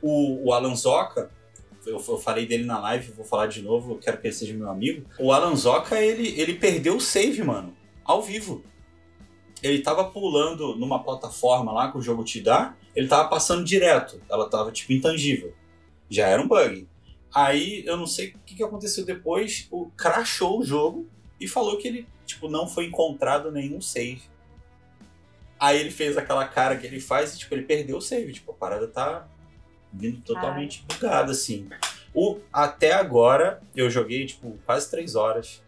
[0.00, 1.30] O, o Alan Zoka,
[1.84, 4.54] eu, eu falei dele na live, vou falar de novo, eu quero que ele seja
[4.54, 5.06] meu amigo.
[5.18, 7.76] O Alan Zoka, ele, ele perdeu o save, mano,
[8.06, 8.62] ao vivo.
[9.62, 14.20] Ele tava pulando numa plataforma lá que o jogo te dá, ele tava passando direto,
[14.30, 15.54] ela tava tipo intangível.
[16.08, 16.86] Já era um bug.
[17.34, 21.08] Aí eu não sei o que, que aconteceu depois, o crashou o jogo
[21.40, 24.22] e falou que ele tipo não foi encontrado nenhum save.
[25.58, 28.52] Aí ele fez aquela cara que ele faz e tipo ele perdeu o save, tipo
[28.52, 29.26] a parada tá
[29.92, 31.68] vindo totalmente bugada assim.
[32.14, 35.62] O até agora eu joguei tipo quase três horas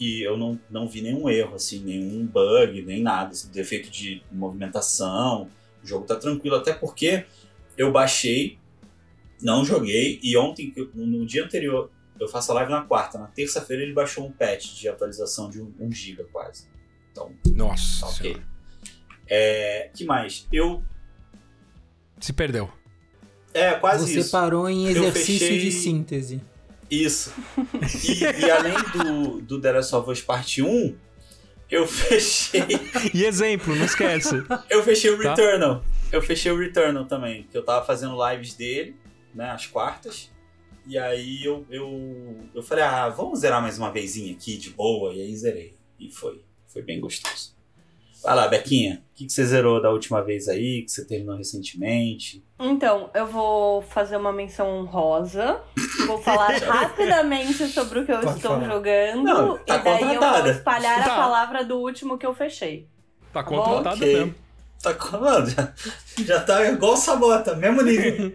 [0.00, 4.22] e eu não, não vi nenhum erro assim, nenhum bug, nem nada, assim, defeito de
[4.32, 5.50] movimentação.
[5.84, 7.26] O jogo tá tranquilo até porque
[7.76, 8.58] eu baixei,
[9.42, 13.18] não joguei e ontem no dia anterior eu faço a live na quarta.
[13.18, 16.66] Na terça-feira ele baixou um patch de atualização de 1 um, GB quase.
[17.12, 18.00] Então, Nossa.
[18.00, 18.32] tá ok.
[18.32, 18.50] Senhora.
[19.28, 20.46] É, que mais?
[20.52, 20.82] Eu.
[22.18, 22.70] Se perdeu.
[23.52, 24.30] É, quase Você isso.
[24.30, 26.40] parou em exercício fechei- de síntese.
[26.90, 27.32] Isso.
[28.04, 30.96] E, e além do, do The Last of Us Parte 1,
[31.70, 32.62] eu fechei.
[33.14, 34.42] E exemplo, não esquece.
[34.68, 35.30] Eu fechei o Tá.
[35.30, 35.84] Returnal.
[36.10, 37.44] Eu fechei o Returnal também.
[37.44, 38.96] Que eu tava fazendo lives dele,
[39.34, 39.50] né?
[39.50, 40.30] Às quartas.
[40.86, 45.14] E aí eu, eu, eu falei, ah, vamos zerar mais uma vezinha aqui de boa.
[45.14, 45.76] E aí zerei.
[45.98, 46.42] E foi.
[46.66, 47.54] Foi bem gostoso.
[48.22, 49.02] Vai lá, Bequinha.
[49.12, 50.82] O que, que você zerou da última vez aí?
[50.82, 52.44] Que você terminou recentemente?
[52.58, 55.60] Então, eu vou fazer uma menção honrosa.
[56.06, 58.66] Vou falar rapidamente sobre o que eu Pode estou falar.
[58.70, 59.22] jogando.
[59.22, 61.14] Não, tá e daí eu vou espalhar Tá.
[61.14, 62.86] a palavra do último que eu fechei.
[63.32, 63.62] Tá bom?
[63.62, 64.14] contratado Ok.
[64.14, 64.34] mesmo.
[64.82, 65.72] Tá mano, já,
[66.24, 68.32] já tá igual o Sabota, mesmo nível.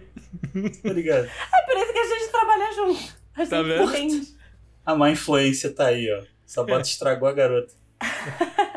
[0.85, 1.25] Obrigado.
[1.25, 3.13] É por isso que a gente trabalha junto.
[3.35, 3.83] A gente Tá vendo?
[3.83, 4.27] entende.
[4.85, 6.23] A má influência tá aí, ó.
[6.45, 7.73] Sabota estragou a garota.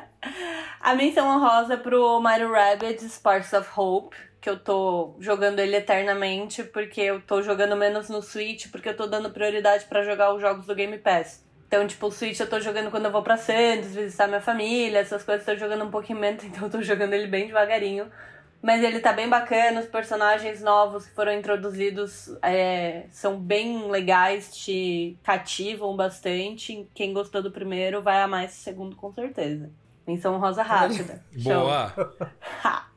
[0.81, 6.63] A menção honrosa pro Mario Rabbids Sparks of Hope, que eu tô jogando ele eternamente,
[6.63, 10.41] porque eu tô jogando menos no Switch, porque eu tô dando prioridade pra jogar os
[10.41, 11.45] jogos do Game Pass.
[11.67, 15.01] Então, tipo, o Switch eu tô jogando quando eu vou pra Santos, visitar minha família,
[15.01, 18.11] essas coisas, tô jogando um pouquinho menos, então eu tô jogando ele bem devagarinho.
[18.63, 24.57] Mas ele tá bem bacana, os personagens novos que foram introduzidos é, são bem legais,
[24.57, 26.89] te cativam bastante.
[26.95, 29.71] Quem gostou do primeiro vai amar esse segundo com certeza.
[30.09, 31.23] Menção rosa rápida.
[31.45, 31.93] Boa.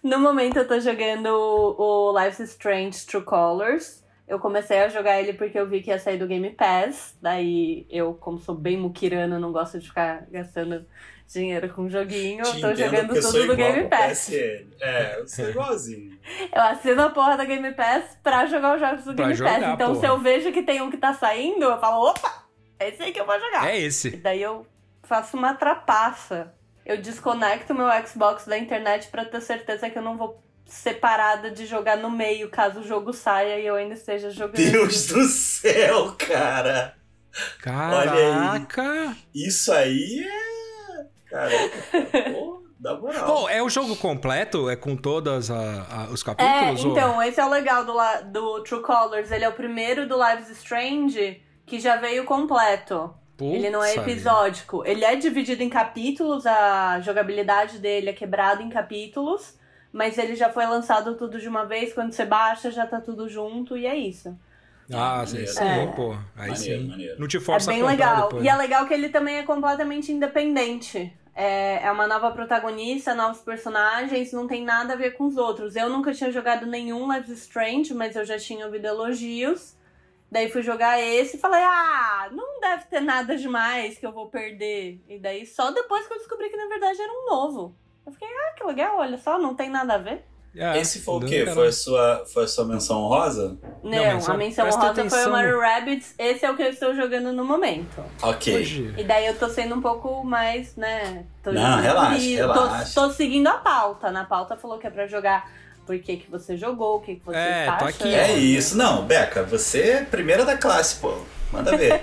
[0.00, 4.04] No momento eu tô jogando o Life's Strange True Colors.
[4.28, 7.16] Eu comecei a jogar ele porque eu vi que ia sair do Game Pass.
[7.20, 10.86] Daí eu, como sou bem muquirana, não gosto de ficar gastando
[11.26, 12.44] dinheiro com joguinho.
[12.46, 14.26] Eu Te tô jogando tudo do igual Game Pass.
[14.28, 14.66] PSN.
[14.80, 16.18] É, eu sou igualzinho.
[16.54, 19.60] Eu assino a porra da Game Pass pra jogar os jogos do Pra Game jogar,
[19.60, 19.72] Pass.
[19.74, 20.00] Então porra.
[20.00, 22.44] se eu vejo que tem um que tá saindo, eu falo, opa,
[22.78, 23.68] é esse aí que eu vou jogar.
[23.68, 24.10] É E esse.
[24.18, 24.64] daí eu
[25.08, 26.52] faço uma trapaça.
[26.84, 31.50] eu desconecto meu Xbox da internet pra ter certeza que eu não vou ser parada
[31.50, 34.56] de jogar no meio caso o jogo saia e eu ainda esteja jogando.
[34.56, 36.94] Deus do céu, cara!
[37.60, 39.16] Caraca!
[39.34, 41.06] Isso aí é.
[41.30, 43.26] Caraca, pô, dá moral.
[43.26, 44.68] Pô, é o jogo completo?
[44.70, 46.84] É com todos os É, capítulos?
[46.84, 47.94] ou- então, esse é o legal do,
[48.32, 49.30] do True Colors.
[49.30, 53.14] Ele é o primeiro do Lives Strange que já veio completo.
[53.40, 54.84] Ele não é episódico.
[54.84, 59.56] Ele é dividido em capítulos, a jogabilidade dele é quebrada em capítulos,
[59.92, 61.92] mas ele já foi lançado tudo de uma vez.
[61.92, 64.36] Quando você baixa, já tá tudo junto e é isso.
[64.92, 65.86] Ah, sim, sim, É.
[65.88, 66.16] pô.
[66.34, 66.88] Aí Maneiro, sim.
[66.88, 67.20] maneiro.
[67.20, 68.22] Não te É força bem a legal.
[68.24, 68.44] depois.
[68.44, 71.12] E é legal que ele também é completamente independente.
[71.34, 75.76] É, é uma nova protagonista, novos personagens, não tem nada a ver com os outros.
[75.76, 79.76] Eu nunca tinha jogado nenhum Life is Strange, mas eu já tinha ouvido elogios.
[80.32, 84.26] Daí fui jogar esse e falei, ah, não deve ter nada demais que eu vou
[84.28, 85.00] perder.
[85.08, 87.74] E daí só depois que eu descobri que na verdade era um novo.
[88.06, 90.24] Eu fiquei, ah, que legal, olha só, não tem nada a ver.
[90.56, 91.46] É, Esse foi o não, quê?
[91.46, 93.58] Foi a sua, foi a sua menção honrosa?
[93.82, 95.28] Não, menção- a menção presta rosa foi atenção.
[95.28, 98.02] o Mario Rabbids, esse é o que eu estou jogando no momento.
[98.22, 98.56] Ok.
[98.56, 98.94] Hoje.
[98.96, 101.26] E daí eu tô sendo um pouco mais, né?
[101.44, 102.94] Tô Não, relaxa, relaxa.
[103.00, 104.10] Tô, tô seguindo a pauta.
[104.10, 105.48] Na pauta falou que é pra jogar
[105.88, 108.14] por que, que você jogou, o que, que você É, tô aqui.
[108.14, 108.76] É isso.
[108.76, 111.16] Não, Beca, você é primeira da classe, pô.
[111.50, 112.02] Manda ver.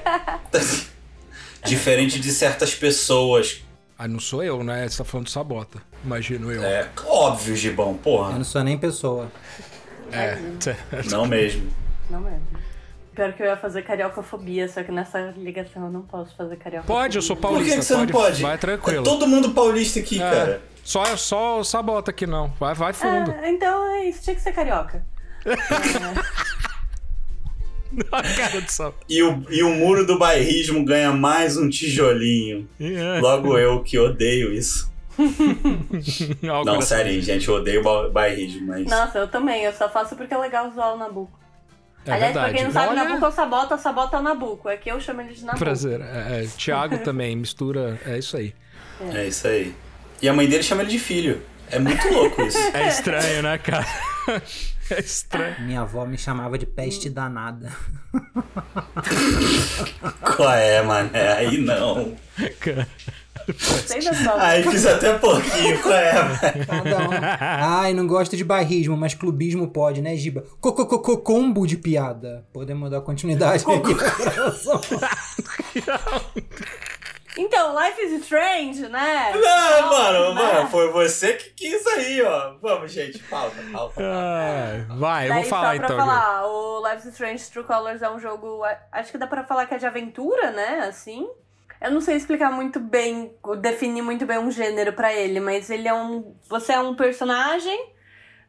[1.63, 3.61] Diferente de certas pessoas.
[3.97, 4.87] Ah, não sou eu, né?
[4.87, 5.79] Você tá falando de sabota.
[6.03, 6.63] Imagino eu.
[6.63, 8.31] É óbvio, Gibão, Eu porra.
[8.33, 9.31] não sou nem pessoa.
[10.11, 10.37] É.
[11.11, 11.69] Não mesmo.
[12.09, 12.41] Não mesmo.
[13.15, 17.01] Pior que eu ia fazer cariocafobia, só que nessa ligação eu não posso fazer cariocafobia.
[17.01, 17.71] Pode, eu sou Por paulista.
[17.75, 18.41] que, que você não pode?
[18.41, 18.99] Vai tranquilo.
[19.01, 20.29] É todo mundo paulista aqui, É.
[20.29, 20.61] cara.
[20.85, 22.53] Só, só o sabota aqui não.
[22.59, 23.31] Vai, vai fundo.
[23.41, 25.03] Ah, então é isso, tinha que ser carioca.
[29.07, 32.67] E o, e o muro do bairrismo ganha mais um tijolinho.
[32.79, 33.19] É.
[33.21, 34.91] Logo eu que odeio isso.
[36.41, 36.81] Não, coração.
[36.81, 38.85] sério, gente, eu odeio ba- bairrismo, mas.
[38.85, 41.39] Nossa, eu também, eu só faço porque é legal zoar o Nabucco.
[42.05, 42.49] É Aliás, verdade.
[42.49, 44.67] pra quem não sabe, Olha- Nabucco é o Sabota, Sabota é o Nabucco.
[44.69, 45.63] É que eu chamo ele de Nabucco.
[45.63, 46.01] Prazer.
[46.01, 47.97] É, é, Thiago também, mistura.
[48.05, 48.53] É isso aí.
[49.13, 49.73] É isso aí.
[50.21, 51.41] E a mãe dele chama ele de filho.
[51.69, 52.57] É muito louco isso.
[52.73, 53.85] É estranho, né, cara?
[54.87, 55.61] É estranho.
[55.61, 57.75] Minha avó me chamava de peste danada.
[60.21, 61.33] Qual é, mané?
[61.33, 62.15] Aí não.
[62.59, 62.87] Cara.
[64.69, 66.37] Fiz até pouquinho, qual é, mano?
[66.67, 67.09] Cada um.
[67.39, 70.45] Ai, não gosto de bairrismo, mas clubismo pode, né, Giba?
[70.61, 72.45] Cocococô combo de piada.
[72.53, 73.95] Podemos dar continuidade aqui.
[77.37, 79.31] Então, Life is Strange, né?
[79.33, 80.41] Não, mano, né?
[80.53, 82.55] mano, foi você que quis aí, ó.
[82.61, 84.01] Vamos, gente, pauta, pauta.
[84.01, 85.97] Ai, vai, eu vou falar só pra então.
[85.97, 89.43] falar, o Life is Strange True Colors é um jogo, a- acho que dá pra
[89.43, 91.27] falar que é de aventura, né, assim.
[91.81, 95.87] Eu não sei explicar muito bem, definir muito bem um gênero pra ele, mas ele
[95.87, 97.93] é um, você é um personagem,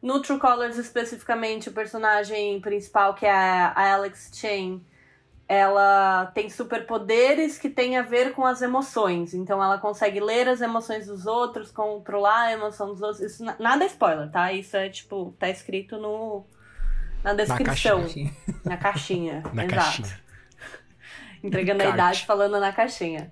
[0.01, 4.81] no True Colors especificamente, o personagem principal, que é a a Alex Chen,
[5.47, 9.33] ela tem superpoderes que têm a ver com as emoções.
[9.33, 13.21] Então ela consegue ler as emoções dos outros, controlar a emoção dos outros.
[13.21, 14.51] Isso na- nada é spoiler, tá?
[14.51, 16.45] Isso é tipo, tá escrito no
[17.23, 18.31] na descrição, caixinha.
[18.65, 19.43] na caixinha.
[19.53, 19.75] Na exato.
[19.81, 20.19] caixinha.
[21.43, 23.31] Entregando a idade falando na caixinha.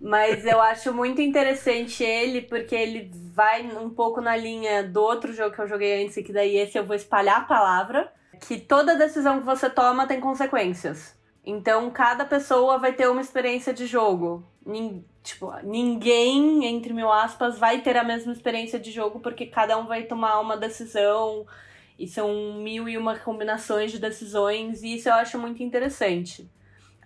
[0.00, 5.32] Mas eu acho muito interessante ele, porque ele vai um pouco na linha do outro
[5.32, 8.10] jogo que eu joguei antes, e que daí esse eu vou espalhar a palavra,
[8.40, 11.14] que toda decisão que você toma tem consequências.
[11.44, 14.44] Então, cada pessoa vai ter uma experiência de jogo.
[14.64, 19.78] Nin- tipo, ninguém, entre mil aspas, vai ter a mesma experiência de jogo, porque cada
[19.78, 21.46] um vai tomar uma decisão,
[21.98, 26.50] e são mil e uma combinações de decisões, e isso eu acho muito interessante.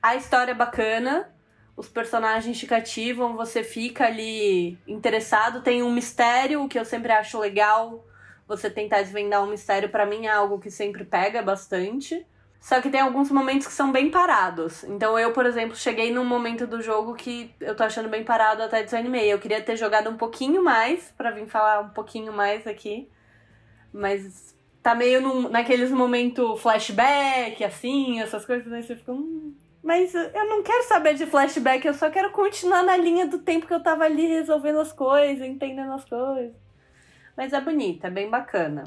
[0.03, 1.33] A história é bacana,
[1.77, 7.13] os personagens te cativam, você fica ali interessado, tem um mistério, o que eu sempre
[7.13, 8.05] acho legal.
[8.47, 12.27] Você tentar desvendar um mistério, pra mim, é algo que sempre pega bastante.
[12.65, 14.85] Só que tem alguns momentos que são bem parados.
[14.85, 18.63] Então eu, por exemplo, cheguei num momento do jogo que eu tô achando bem parado,
[18.63, 19.31] até desanimei.
[19.31, 23.07] Eu queria ter jogado um pouquinho mais, pra vir falar um pouquinho mais aqui.
[23.93, 29.13] Mas tá meio num, naqueles momentos flashback, assim, essas coisas, aí você fica.
[29.13, 33.41] Hum, mas eu não quero saber de flashback, eu só quero continuar na linha do
[33.41, 36.55] tempo que eu tava ali resolvendo as coisas, entendendo as coisas.
[37.37, 38.85] Mas é bonita, é bem bacana.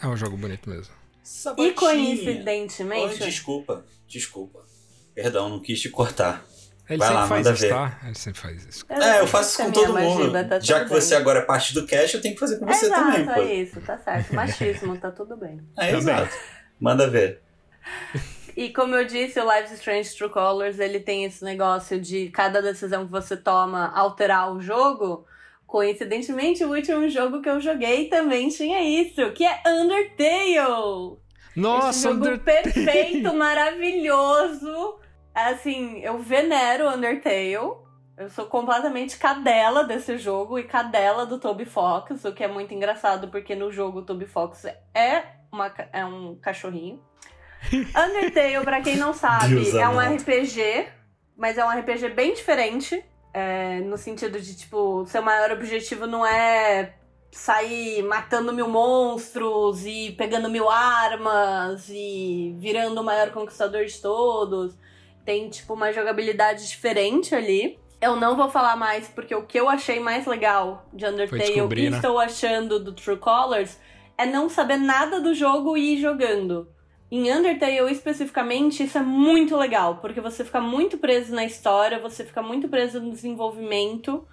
[0.00, 1.05] É um jogo bonito mesmo.
[1.26, 1.74] E Sabotinha.
[1.74, 3.14] coincidentemente.
[3.22, 4.60] Oi, desculpa, desculpa.
[5.14, 6.44] Perdão, não quis te cortar.
[6.88, 7.68] Ele Vai sempre lá, faz manda isso, ver.
[7.74, 8.00] tá?
[8.04, 8.84] Ele sempre faz isso.
[8.88, 10.48] É, eu faço isso com todo mundo.
[10.48, 11.20] tá Já que você bem.
[11.20, 13.32] agora é parte do cast, eu tenho que fazer com você Exato, também, pô.
[13.32, 14.32] é isso, tá certo.
[14.34, 15.60] Machismo, tá tudo bem.
[15.76, 15.98] É, Também.
[15.98, 16.36] exato.
[16.78, 17.42] Manda ver.
[18.56, 22.30] E como eu disse, o Life is Strange True Colors, ele tem esse negócio de
[22.30, 25.26] cada decisão que você toma alterar o jogo.
[25.66, 31.18] Coincidentemente, o último jogo que eu joguei também tinha isso, que é Undertale.
[31.56, 32.62] Nossa, Esse jogo Undertale.
[32.62, 34.98] perfeito, maravilhoso.
[35.34, 37.52] Assim, eu venero Undertale.
[38.16, 42.72] Eu sou completamente cadela desse jogo e cadela do Toby Fox, o que é muito
[42.72, 47.02] engraçado porque no jogo o Toby Fox é, uma, é um cachorrinho.
[47.72, 50.14] Undertale, pra quem não sabe, Deus é um amado.
[50.16, 50.88] RPG,
[51.36, 53.04] mas é um RPG bem diferente.
[53.36, 56.94] É, no sentido de, tipo, seu maior objetivo não é
[57.30, 64.74] sair matando mil monstros e pegando mil armas e virando o maior conquistador de todos.
[65.22, 67.78] Tem, tipo, uma jogabilidade diferente ali.
[68.00, 71.88] Eu não vou falar mais, porque o que eu achei mais legal de Undertale descobrir,
[71.88, 71.96] e né?
[71.96, 73.78] estou achando do True Colors
[74.16, 76.74] é não saber nada do jogo e ir jogando.
[77.10, 82.24] Em Undertale, especificamente, isso é muito legal, porque você fica muito preso na história, você
[82.24, 84.26] fica muito preso no desenvolvimento.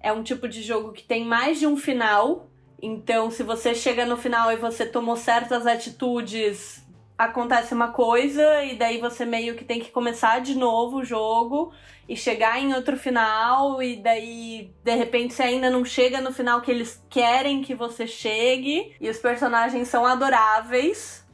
[0.00, 2.48] É um tipo de jogo que tem mais de um final.
[2.82, 6.84] Então, se você chega no final e você tomou certas atitudes,
[7.16, 11.72] acontece uma coisa, e daí você meio que tem que começar de novo o jogo
[12.08, 16.60] e chegar em outro final, e daí, de repente, você ainda não chega no final
[16.62, 21.27] que eles querem que você chegue, e os personagens são adoráveis.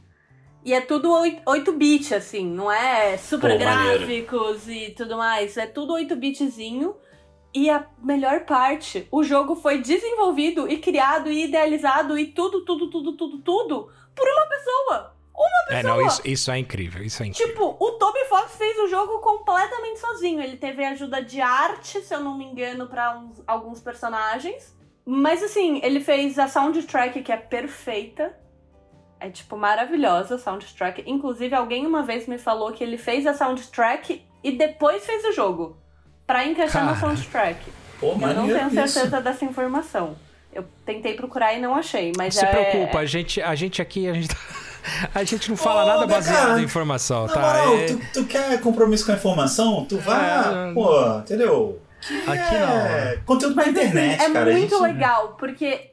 [0.65, 1.11] E é tudo
[1.47, 3.99] 8-bit, assim, não é super Pô, maneiro.
[3.99, 5.57] gráficos e tudo mais.
[5.59, 6.97] É tudo 8-bitzinho.
[7.53, 12.91] E a melhor parte, o jogo foi desenvolvido e criado e idealizado e tudo, tudo,
[12.91, 15.15] tudo, tudo, tudo por uma pessoa.
[15.69, 17.53] É, não, isso, isso é incrível, isso é incrível.
[17.53, 20.41] Tipo, o Toby Fox fez o jogo completamente sozinho.
[20.41, 24.77] Ele teve ajuda de arte, se eu não me engano, uns- alguns personagens.
[25.05, 28.37] Mas assim, ele fez a soundtrack que é perfeita.
[29.25, 31.03] É tipo maravilhosa a soundtrack.
[31.07, 35.33] Inclusive, alguém uma vez me falou que ele fez a soundtrack e depois fez o
[35.33, 35.77] jogo.
[36.27, 37.01] Pra encaixar no Cara.
[37.01, 37.59] soundtrack.
[37.99, 38.89] Pô, Eu não tenho isso.
[38.93, 40.15] certeza dessa informação.
[40.53, 42.49] Eu tentei procurar e não achei, mas Se é...
[42.49, 44.37] preocupa, a gente, a gente aqui, a gente, tá-
[45.15, 47.41] a gente não fala Ô, nada Beca, baseado em informação, Na tá?
[47.41, 49.87] moral, É- tu, tu quer compromisso com a informação?
[49.87, 50.75] Tu vai, É.
[50.75, 51.81] pô, entendeu?
[52.27, 54.51] Aqui É, conteúdo pra Mas assim, internet, é cara.
[54.51, 55.91] a muito gente- legal, porque.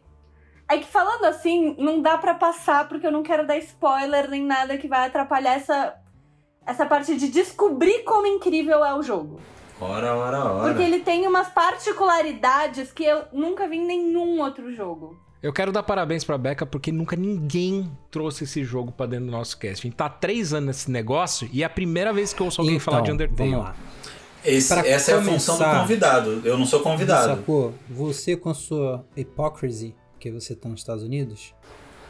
[0.73, 4.43] É que falando assim, não dá pra passar, porque eu não quero dar spoiler nem
[4.45, 5.93] nada que vai atrapalhar essa,
[6.65, 9.39] essa parte de descobrir como incrível é o jogo.
[9.79, 10.67] Ora, ora, ora.
[10.69, 15.19] Porque ele tem umas particularidades que eu nunca vi em nenhum outro jogo.
[15.41, 19.31] Eu quero dar parabéns pra Beca porque nunca ninguém trouxe esse jogo pra dentro do
[19.31, 19.85] nosso cast.
[19.85, 22.45] A gente tá há três anos nesse negócio e é a primeira vez que eu
[22.45, 23.49] ouço alguém falar de Undertale.
[23.49, 23.75] Então, Vamos lá.
[24.45, 26.41] Esse- essa é a função do começar- convidado.
[26.45, 27.35] Eu não sou convidado.
[27.37, 27.73] Sacou?
[27.89, 31.53] Você com a sua Hypocrisy, que você tá nos Estados Unidos,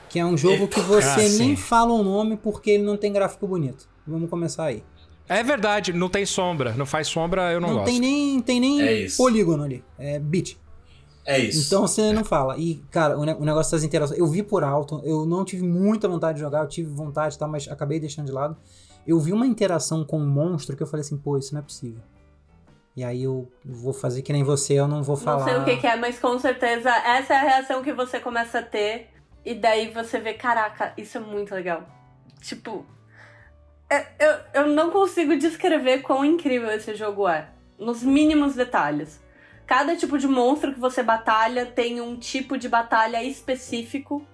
[0.10, 3.12] que é um jogo que você Ah, nem fala o nome porque ele não tem
[3.14, 3.88] gráfico bonito.
[4.06, 4.84] Vamos começar aí.
[5.30, 6.74] É verdade, não tem sombra.
[6.74, 7.86] Não faz sombra, eu não, Não, gosto.
[7.86, 9.82] tem nem, tem nem É polígono ali.
[9.98, 10.60] É bit.
[11.24, 11.68] É isso.
[11.68, 12.58] Então você não fala.
[12.58, 14.20] E, cara, o, ne- o negócio das interações.
[14.20, 17.48] Eu vi por alto, eu não tive muita vontade de jogar, eu tive vontade, tá,
[17.48, 18.58] mas acabei deixando de lado.
[19.08, 21.64] Eu vi uma interação com um monstro que eu falei assim, pô, isso não é
[21.64, 22.02] possível.
[22.96, 25.40] E aí eu vou fazer que nem você, eu não vou falar.
[25.40, 28.20] Não sei o que, que é, mas com certeza essa é a reação que você
[28.20, 29.10] começa a ter.
[29.46, 31.84] E daí você vê, caraca, isso é muito legal.
[32.42, 32.86] Tipo,
[33.90, 37.48] é- eu, eu não consigo descrever quão incrível esse jogo é.
[37.80, 39.20] Nos mínimos detalhes.
[39.66, 44.26] Cada tipo de monstro que você batalha tem um tipo de batalha específico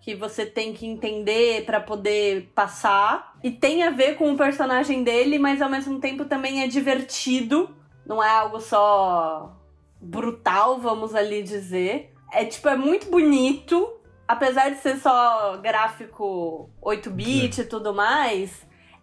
[0.00, 3.34] que você tem que entender pra poder passar.
[3.44, 7.76] E tem a ver com o personagem dele, mas ao mesmo tempo também é divertido.
[8.10, 9.56] Não é algo só
[10.00, 12.12] brutal, vamos ali dizer.
[12.32, 13.88] É tipo, é muito bonito.
[14.26, 18.50] Apesar de ser só gráfico 8-bit e tudo mais,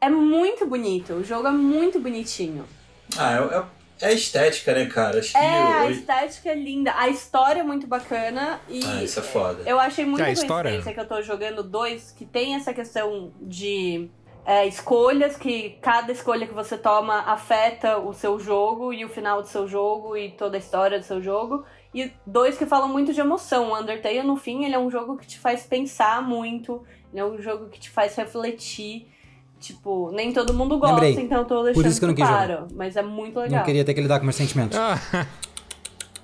[0.02, 1.14] é muito bonito.
[1.14, 2.66] O jogo é muito bonitinho.
[3.18, 3.32] Ah,
[4.02, 5.20] é, é- é estética, né, cara?
[5.20, 5.38] Acho que.
[5.38, 6.94] É, a eu- estética é linda.
[6.98, 8.60] A história é muito bacana.
[8.68, 9.64] E Ah, isso é foda.
[9.66, 12.74] eu achei muito É, a história- coincidência que eu tô jogando dois que tem essa
[12.74, 14.10] questão de
[14.48, 19.42] é, escolhas, que cada escolha que você toma afeta o seu jogo e o final
[19.42, 21.66] do seu jogo e toda a história do seu jogo.
[21.94, 23.72] E dois que falam muito de emoção.
[23.72, 26.82] O Undertale, no fim, ele é um jogo que te faz pensar muito.
[27.12, 29.10] Ele é um jogo que te faz refletir.
[29.60, 31.26] Tipo, nem todo mundo gosta, Lembrei.
[31.26, 32.68] então eu tô deixando isso que eu não quis claro.
[32.74, 33.58] Mas é muito legal.
[33.58, 34.78] Não queria ter que lidar com meus sentimentos.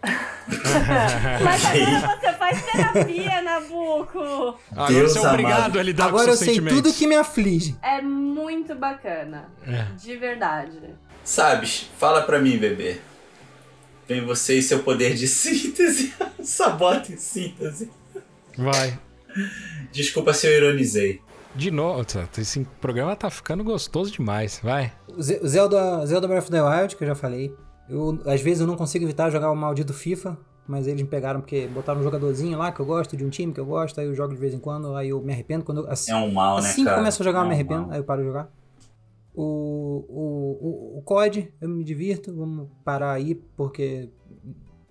[0.03, 4.59] Ah, Mas agora você faz terapia, Nabuco!
[4.71, 7.15] agora Deus você é obrigado a lidar Agora com eu seus sei tudo que me
[7.15, 7.77] aflige.
[7.81, 9.49] É muito bacana.
[9.65, 9.83] É.
[9.95, 10.79] De verdade.
[11.23, 12.99] Sabes, fala pra mim, bebê.
[14.07, 16.13] Vem você e seu poder de síntese.
[16.43, 17.89] Sabota em síntese.
[18.57, 18.99] Vai.
[19.91, 21.21] Desculpa se eu ironizei.
[21.55, 24.59] De novo, tá, esse programa tá ficando gostoso demais.
[24.61, 24.91] Vai.
[25.19, 27.53] Zelda, Zelda Breath of the Wild, que eu já falei.
[27.93, 30.37] Eu, às vezes eu não consigo evitar jogar o maldito FIFA.
[30.67, 33.53] mas eles me pegaram porque botaram um jogadorzinho lá que eu gosto, de um time
[33.53, 35.63] que eu gosto, aí eu jogo de vez em quando, aí eu me arrependo.
[35.65, 37.51] Quando eu, assim, É um mal, né, assim que começo a jogar, eu É me
[37.51, 37.91] um arrependo, mal.
[37.91, 38.49] aí eu paro de jogar.
[39.35, 44.09] O, o, o, o COD, eu me divirto, vamos parar aí porque.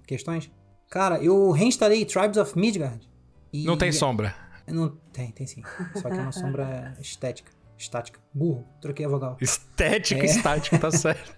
[0.07, 0.51] questões.
[0.91, 3.09] Cara, eu reinstalei Tribes of Midgard.
[3.53, 4.35] e- Não tem sombra.
[4.69, 5.63] Não, tem, tem sim.
[5.95, 7.51] Só que é uma sombra estética.
[7.79, 8.21] Estática.
[8.33, 8.65] Burro.
[8.81, 9.37] Troquei a vogal.
[9.41, 10.25] Estética É.
[10.27, 11.35] estática, tá certo.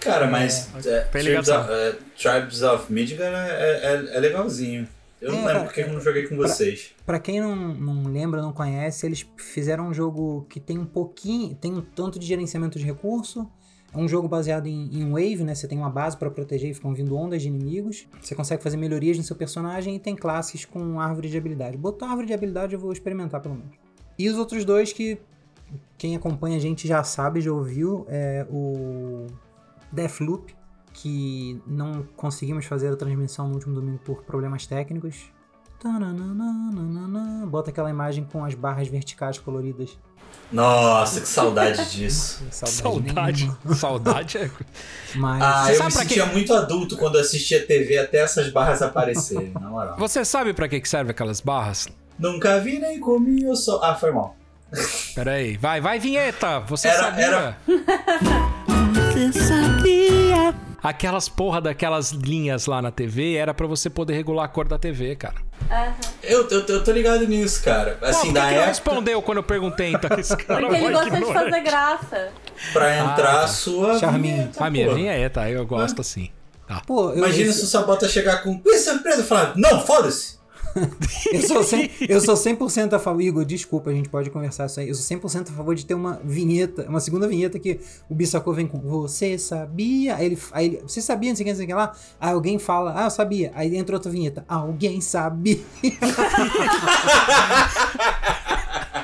[0.00, 3.80] Cara, mas é, Tem Tribes, of, é, Tribes of Midgard é,
[4.12, 4.88] é, é legalzinho.
[5.20, 6.90] Eu não É, lembro porque eu não é- joguei com pra- vocês.
[7.06, 11.54] Pra quem não, não lembra, não conhece, eles fizeram um jogo que tem um pouquinho,
[11.54, 13.48] tem um tanto de gerenciamento de recurso.
[13.94, 15.54] É um jogo baseado em, em wave, né?
[15.54, 18.06] Você tem uma base pra proteger e ficam vindo ondas de inimigos.
[18.20, 21.76] Você consegue fazer melhorias no seu personagem e tem classes com árvore de habilidade.
[21.76, 23.74] Botar árvore de habilidade eu vou experimentar pelo menos.
[24.18, 25.18] E os outros dois que
[25.98, 29.26] quem acompanha a gente já sabe, já ouviu, é o
[29.92, 30.54] Deathloop,
[30.92, 35.16] que não conseguimos fazer a transmissão no último domingo por problemas técnicos.
[37.48, 39.98] Bota aquela imagem com as barras verticais coloridas.
[40.50, 42.42] Nossa, que saudade disso.
[42.50, 43.44] Saudade.
[43.46, 43.58] nenhuma.
[43.74, 44.50] Saudade é.
[45.14, 48.80] Mas Ah, Você eu me pra sentia muito adulto quando assistia TV até essas barras
[48.80, 49.96] aparecerem, na moral.
[49.98, 51.88] Você sabe pra que que serve aquelas barras?
[52.18, 53.82] Nunca vi nem comi, eu sou.
[53.82, 54.36] Ah, foi mal.
[55.14, 55.56] Pera aí.
[55.56, 56.60] Vai, vai, vinheta!
[56.60, 57.24] Você Era- sabia?
[57.26, 57.56] era-
[59.30, 60.54] Você sabia?
[60.82, 64.76] Aquelas porra daquelas linhas lá na TV era pra você poder regular a cor da
[64.78, 65.36] TV, cara.
[66.22, 67.96] Eu, eu, eu tô ligado nisso, cara.
[68.00, 70.10] Pô, Assim, por que que não época, respondeu quando eu perguntei, então?
[70.18, 71.40] Esse cara Porque ele gosta de ignorar.
[71.44, 72.28] fazer graça.
[72.72, 73.98] pra entrar Ah, a sua.
[73.98, 74.34] Charminho.
[74.36, 74.94] vinheta, A minha pô.
[74.94, 76.30] vinheta, eu gosto assim.
[76.66, 76.82] Tá.
[76.84, 78.58] Pô, eu, Imagina eu, se o Sabota chegar com.
[78.60, 79.20] Que surpresa!
[79.22, 80.41] e falar, não, foda-se!
[81.32, 83.20] Eu sou 100%, eu sou 100% a favor.
[83.22, 84.88] Igor, desculpa, a gente pode conversar isso aí.
[84.88, 88.52] Eu sou 100% a favor de ter uma vinheta, uma segunda vinheta que o Bissacô
[88.52, 90.16] vem com Você sabia?
[90.16, 91.30] Aí ele, aí ele Você sabia?
[91.30, 91.92] Não sei o que, não sei o que lá.
[92.20, 93.52] Aí alguém fala, ah, eu sabia.
[93.54, 94.44] Aí entra outra vinheta.
[94.48, 95.60] Alguém sabia.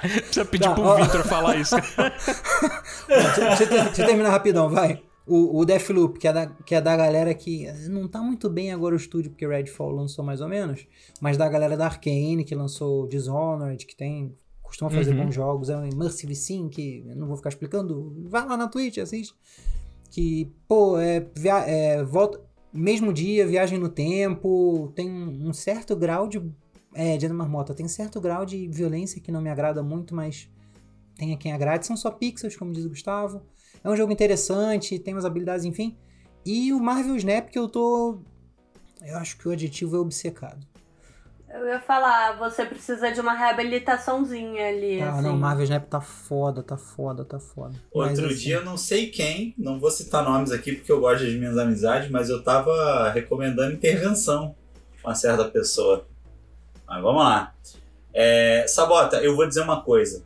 [0.01, 0.97] Precisa pedir Tá, pro ó.
[0.97, 1.75] Victor falar isso.
[3.09, 5.03] deixa eu terminar rapidão, vai.
[5.29, 8.73] O, o Deathloop, que é, da, que é da galera que não tá muito bem
[8.73, 10.87] agora o estúdio, porque Redfall lançou mais ou menos,
[11.21, 15.25] mas da galera da Arkane, que lançou Dishonored, que tem costuma fazer Uhum.
[15.25, 18.69] bons jogos, é um Immersive Sim, que eu não vou ficar explicando, vai lá na
[18.69, 19.35] Twitch, assiste.
[20.11, 22.41] Que, pô, é, via- é volta,
[22.73, 26.43] mesmo dia, viagem no tempo, tem um, certo grau de.
[26.95, 30.15] É, Dia da Marmota, tem um certo grau de violência que não me agrada muito,
[30.15, 30.49] mas
[31.17, 31.87] tem a quem agrade.
[31.87, 33.43] São só pixels, como diz o Gustavo.
[33.83, 35.97] É um jogo interessante, tem umas habilidades, enfim.
[36.45, 38.19] E o Marvel Snap que eu tô.
[39.03, 40.67] Eu acho que o adjetivo é obcecado.
[41.51, 45.23] Eu ia falar, você precisa de uma reabilitaçãozinha ali, Ah, assim.
[45.23, 47.75] não, Marvel Snap tá foda, tá foda, tá foda.
[47.95, 51.01] Mas, Outro assim, dia, eu não sei quem, não vou citar nomes aqui porque eu
[51.01, 54.55] gosto das minhas amizades, mas eu tava recomendando intervenção
[55.03, 56.07] com uma certa pessoa.
[56.87, 57.55] Mas vamos lá.
[58.13, 60.23] É, Sabota, eu vou dizer uma coisa.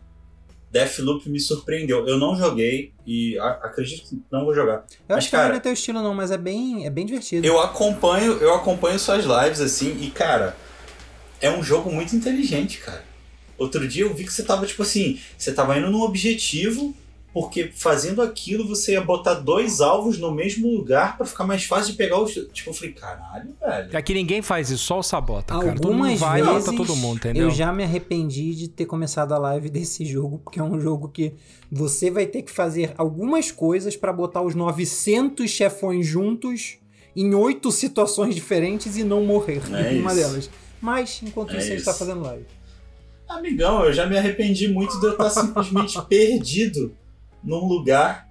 [0.72, 2.06] Deathloop me surpreendeu.
[2.08, 4.76] Eu não joguei e acredito que não vou jogar.
[4.90, 7.04] Eu Mas, acho que não cara- é teu estilo, não, mas é bem, é bem
[7.04, 7.46] divertido.
[7.46, 10.56] Eu acompanho, eu acompanho suas lives assim e cara,
[11.40, 13.04] é um jogo muito inteligente, cara.
[13.58, 16.96] Outro dia eu vi que você tava tipo assim, você tava indo num objetivo,
[17.32, 21.92] porque fazendo aquilo você ia botar dois alvos no mesmo lugar pra ficar mais fácil
[21.92, 23.96] de pegar os, tipo, eu falei, caralho, velho.
[23.96, 25.72] Aqui ninguém faz isso, só o sabota, cara.
[25.74, 27.44] Todo mundo Algumas vai e vezes mata todo mundo, entendeu?
[27.44, 31.08] eu já me arrependi de ter começado a live desse jogo, porque é um jogo
[31.08, 31.32] que
[31.70, 36.76] você vai ter que fazer algumas coisas pra botar os 900 chefões juntos
[37.16, 40.50] em oito situações diferentes e não morrer É em uma delas.
[40.80, 41.84] Mas, enquanto É isso, a gente isso.
[41.86, 42.44] tá fazendo live.
[43.28, 46.94] Amigão, eu já me arrependi muito de eu estar simplesmente perdido
[47.42, 48.28] num lugar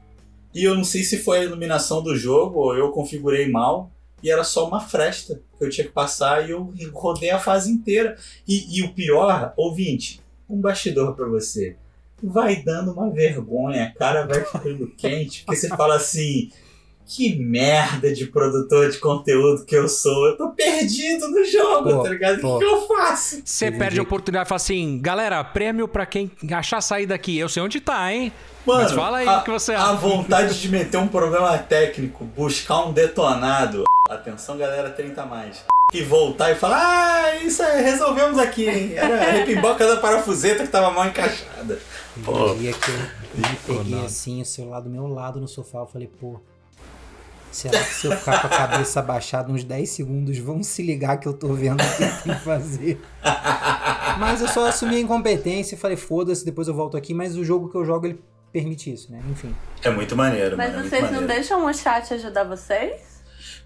[0.54, 3.90] e eu não sei se foi a iluminação do jogo ou eu configurei mal
[4.24, 7.72] e era só uma fresta que eu tinha que passar e eu rodei a fase
[7.72, 8.18] inteira.
[8.48, 11.76] E, e o pior, ouvinte, um bastidor pra você.
[12.22, 16.52] Vai dando uma vergonha, a cara vai ficando quente, porque você fala assim.
[17.06, 20.28] Que merda de produtor de conteúdo que eu sou.
[20.28, 22.36] Eu tô perdido no jogo, Pô, tá ligado?
[22.36, 23.42] O que que eu faço?
[23.44, 27.38] Você perde a oportunidade e fala assim, galera, prêmio pra quem achar sair daqui.
[27.38, 28.32] Eu sei onde tá, hein?
[28.66, 29.94] Mano, Mas fala aí a, o que você A acha.
[29.96, 33.84] vontade de meter um problema técnico, buscar um detonado.
[34.10, 35.66] Atenção, galera, 30 a mais.
[35.94, 38.94] E voltar e falar: Ah, isso aí, resolvemos aqui, hein?
[38.96, 41.80] Era a repimboca da parafuseta que tava mal encaixada.
[42.24, 42.54] Pô.
[42.56, 42.98] Dia que eu
[43.36, 46.40] me peguei assim, o celular do meu lado no sofá, eu falei, pô.
[47.52, 51.18] Será que se eu ficar com a cabeça abaixada uns 10 segundos, vão se ligar
[51.18, 53.02] que eu tô vendo o que eu tenho que fazer?
[54.20, 57.44] Mas eu só assumi a incompetência e falei, foda-se, depois eu volto aqui, mas o
[57.44, 58.22] jogo que eu jogo, ele
[58.54, 59.22] permite isso, né?
[59.30, 59.56] Enfim.
[59.84, 60.86] É muito maneiro, Mas mano.
[60.86, 61.28] é vocês não maneiro.
[61.28, 63.02] deixam o chat ajudar vocês?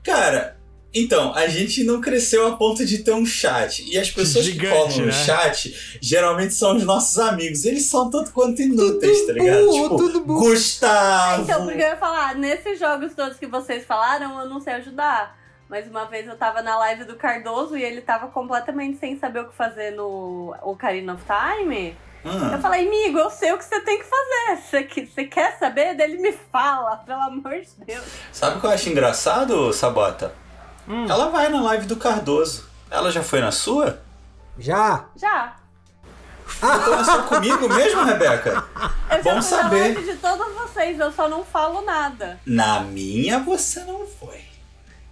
[0.04, 0.58] Cara,
[0.96, 3.84] Então, a gente não cresceu a ponto de ter um chat.
[3.86, 5.12] E as pessoas Gigante, que colam no né?
[5.12, 7.66] chat geralmente são os nossos amigos.
[7.66, 9.66] Eles são tanto quanto inúteis, tá ligado?
[9.66, 10.40] burro, tipo, tudo burro.
[10.40, 11.44] Gustavo.
[11.44, 15.38] Então, porque eu ia falar, nesses jogos todos que vocês falaram, eu não sei ajudar.
[15.68, 19.42] Mas uma vez eu tava na live do Cardoso e ele tava completamente sem saber
[19.42, 21.98] o que fazer no Ocarina of Time.
[22.24, 22.54] Hum.
[22.54, 24.86] Eu falei, amigo, eu sei o que você tem que fazer.
[25.06, 25.96] Você quer saber?
[25.96, 28.06] Dele me fala, pelo amor de Deus.
[28.32, 30.45] Sabe o que eu acho engraçado, Sabota?
[30.88, 31.06] Hum.
[31.10, 32.68] Ela vai na live do Cardoso.
[32.90, 34.00] Ela já foi na sua?
[34.58, 35.06] Já.
[35.16, 35.56] Já.
[36.58, 38.64] Então é só comigo mesmo, Rebeca?
[39.10, 39.76] Eu já Bom fui saber.
[39.76, 42.40] na live de todos vocês, eu só não falo nada.
[42.46, 44.42] Na minha você não foi.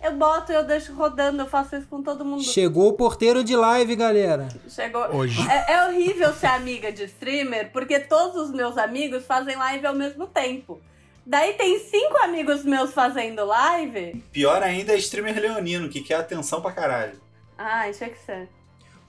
[0.01, 2.43] Eu boto e eu deixo rodando, eu faço isso com todo mundo.
[2.43, 4.49] Chegou o porteiro de live, galera.
[4.67, 5.01] Chegou.
[5.15, 5.39] Hoje.
[5.49, 9.95] É, é horrível ser amiga de streamer, porque todos os meus amigos fazem live ao
[9.95, 10.81] mesmo tempo.
[11.25, 14.21] Daí tem cinco amigos meus fazendo live.
[14.31, 17.21] Pior ainda é streamer leonino, que quer atenção pra caralho.
[17.57, 18.49] Ah, tinha que ser.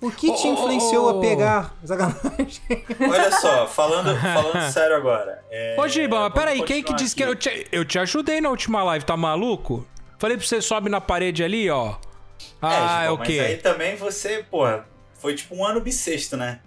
[0.01, 1.19] O que te Oh, influenciou oh, oh.
[1.19, 1.75] a pegar?
[3.11, 5.43] Olha só, falando, falando sério agora.
[5.51, 8.41] É, Ô, Giba, mas vamos peraí, quem que disse que eu te, eu te ajudei
[8.41, 9.87] na última live, tá maluco?
[10.19, 11.97] Falei pra você sobe na parede ali, ó.
[12.61, 13.39] Ah, é, é Giba, o quê?
[13.41, 14.87] Mas aí também você, porra,
[15.21, 16.61] foi tipo um ano bissexto, né?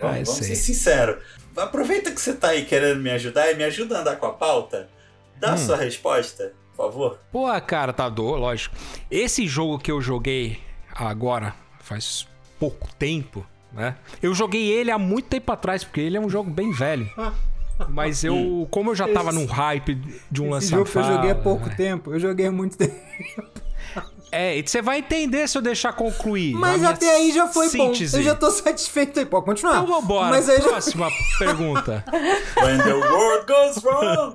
[0.00, 0.48] Vamos, Ah, vamos sei.
[0.48, 1.22] ser sinceros.
[1.56, 4.32] Aproveita que você tá aí querendo me ajudar e me ajuda a andar com a
[4.32, 4.88] pauta.
[5.44, 5.54] Dá Hum.
[5.54, 7.18] a sua resposta, por favor.
[7.30, 8.74] Pô, cara, tá do, lógico.
[9.10, 10.58] Esse jogo que eu joguei
[10.94, 12.26] agora, faz
[12.58, 13.96] pouco tempo, né?
[14.22, 17.10] Eu joguei ele há muito tempo atrás, porque ele é um jogo bem velho.
[17.88, 19.96] Mas eu, como eu já tava num hype
[20.30, 21.16] de um Esse jogo que eu lançamento.
[21.16, 22.12] joguei há pouco tempo.
[22.14, 22.94] Eu joguei há muito tempo.
[24.34, 26.54] É, e você vai entender se eu deixar concluir.
[26.54, 28.12] Mas até aí já foi síntese.
[28.12, 28.18] bom.
[28.18, 29.26] Eu já tô satisfeito aí.
[29.26, 29.82] Pode continuar.
[29.82, 30.30] Então vambora.
[30.30, 30.68] Mas aí já...
[30.68, 31.08] Próxima
[31.38, 32.04] pergunta.
[32.62, 34.34] When the world goes wrong.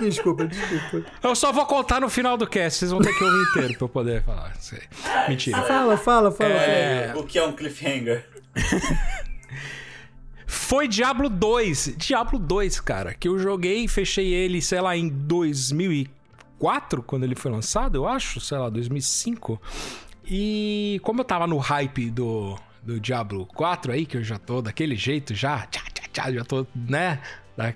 [0.00, 1.10] Desculpa, desculpa.
[1.22, 3.84] Eu só vou contar no final do cast, vocês vão ter que ouvir inteiro pra
[3.84, 4.52] eu poder falar.
[5.28, 5.62] Mentira.
[5.62, 6.50] Fala, fala, fala.
[6.50, 7.12] É.
[7.16, 8.26] O que é um cliffhanger?
[10.46, 11.94] Foi Diablo 2.
[11.96, 13.14] Diablo 2, cara.
[13.14, 16.21] Que eu joguei e fechei ele, sei lá, em 2004,
[17.02, 18.40] quando ele foi lançado, eu acho.
[18.40, 19.60] Sei lá, 2005.
[20.24, 24.62] E como eu tava no hype do, do Diablo 4 aí, que eu já tô
[24.62, 25.66] daquele jeito já.
[25.66, 27.20] Tchá, tchá, tchá, já tô, né?
[27.56, 27.74] Da,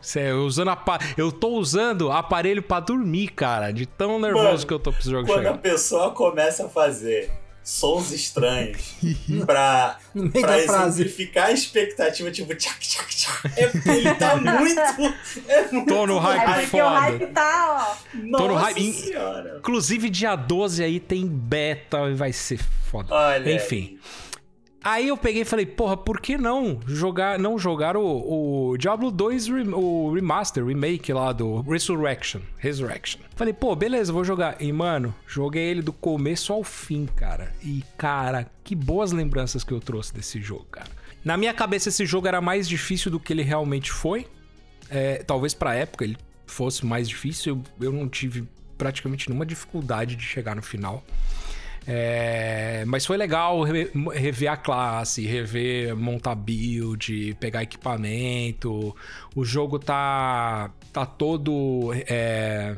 [0.00, 3.72] cê, usando apa- eu tô usando aparelho pra dormir, cara.
[3.72, 5.54] De tão nervoso Mano, que eu tô pro jogo Quando chegar.
[5.54, 7.30] a pessoa começa a fazer
[7.68, 8.94] sons estranhos
[9.44, 9.98] pra,
[10.40, 11.02] pra frase.
[11.02, 13.52] exemplificar a expectativa, tipo, tchac, tchac, tchac.
[13.56, 14.80] É ele tá muito.
[15.46, 16.84] É muito Tô no hype É porque foda.
[16.84, 18.16] o hype tá, ó.
[18.22, 18.92] Nossa no hype.
[18.94, 19.56] senhora.
[19.58, 22.58] Inclusive, dia 12 aí tem beta e vai ser
[22.90, 23.14] foda.
[23.14, 23.52] Olha.
[23.54, 23.98] Enfim.
[24.02, 24.27] Aí
[25.08, 29.48] eu peguei e falei, porra, por que não jogar, não jogar o, o Diablo 2,
[29.48, 33.20] rem- o remaster, remake lá do Resurrection, Resurrection.
[33.36, 34.56] Falei, pô, beleza, vou jogar.
[34.62, 37.52] E, mano, joguei ele do começo ao fim, cara.
[37.62, 40.88] E, cara, que boas lembranças que eu trouxe desse jogo, cara.
[41.24, 44.26] Na minha cabeça, esse jogo era mais difícil do que ele realmente foi.
[44.88, 46.16] É, talvez pra época ele
[46.46, 47.62] fosse mais difícil.
[47.80, 48.44] Eu, eu não tive
[48.78, 51.04] praticamente nenhuma dificuldade de chegar no final.
[51.90, 58.94] É, mas foi legal re- rever a classe, rever montar build, pegar equipamento.
[59.34, 61.90] O jogo tá, tá todo.
[62.06, 62.76] é,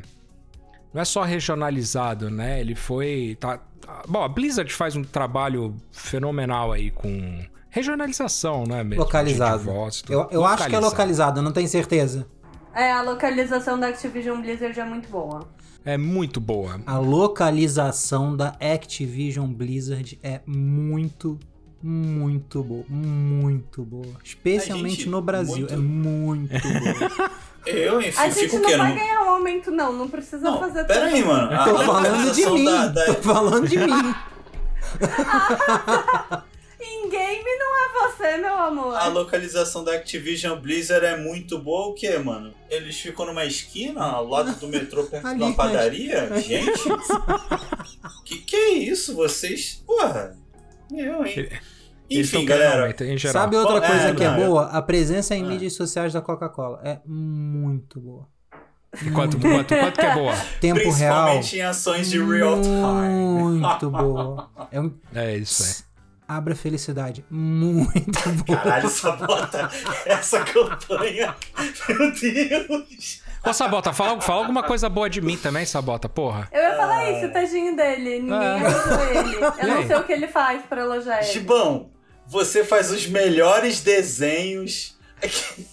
[0.94, 2.60] não é só regionalizado, né?
[2.60, 3.36] Ele foi.
[3.40, 8.84] Tá, tá- bom, a Blizzard faz um trabalho fenomenal aí com regionalização, né?
[8.84, 9.64] Mesmo, Localizado.
[9.64, 10.12] voz, tudo.
[10.12, 10.84] Eu, eu acho que é Localizado.
[10.84, 12.28] localizado, não tenho certeza.
[12.72, 15.48] É, a localização da Activision Blizzard é muito boa.
[15.84, 16.80] É muito boa.
[16.86, 21.38] A localização da Activision Blizzard é muito,
[21.82, 22.84] muito boa.
[22.88, 24.06] Muito boa.
[24.22, 25.56] Especialmente gente, no Brasil.
[25.68, 27.30] muito- É muito boa.
[27.66, 29.92] Eu, enfim, A gente não vai ganhar um aumento, não.
[29.92, 31.26] Não precisa Não, fazer pera aí, tudo.
[31.32, 31.52] mano.
[31.54, 32.64] A Tô falando de localização mim.
[32.64, 34.14] da- da- Tô falando de mim.
[36.82, 38.94] Em game não é você, meu amor.
[38.96, 42.54] A localização da Activision Blizzard é muito boa, o quê, mano?
[42.70, 46.40] Eles ficam numa esquina, ao lado do metrô, perto Ali, de uma mas- padaria?
[46.40, 46.80] Gente,
[48.24, 49.14] que que é isso?
[49.14, 49.82] Vocês...
[49.86, 50.36] Porra,
[50.90, 51.48] eu, hein?
[52.08, 53.42] Enfim, galera, aumento, em geral.
[53.44, 54.64] Sabe outra Bom, coisa é, que não, é eu- boa?
[54.66, 55.46] A presença em Ah.
[55.46, 56.80] mídias sociais da Coca-Cola.
[56.82, 58.26] É muito boa.
[59.14, 60.34] Quanto, quanto, quanto que é boa?
[60.60, 60.90] Tempo real.
[60.90, 62.74] principalmente em ações de real time.
[63.60, 64.50] Muito boa.
[64.72, 64.92] É um...
[65.14, 65.89] É isso aí.
[66.32, 67.24] Abra felicidade.
[67.28, 68.56] Muito boa.
[68.60, 69.68] Caralho, sabota
[70.06, 71.34] essa campanha.
[71.88, 73.20] Meu Deus.
[73.44, 76.48] Ô, Sabota, fala, fala alguma coisa boa de mim também, Sabota, porra.
[76.52, 78.20] Eu ia falar isso, tadinho dele.
[78.20, 78.58] Ninguém Ah.
[78.60, 79.36] elogiou ele.
[79.60, 81.32] Eu não sei o que ele faz pra elogiar ele.
[81.32, 81.90] Gibão,
[82.28, 84.96] você faz os melhores desenhos.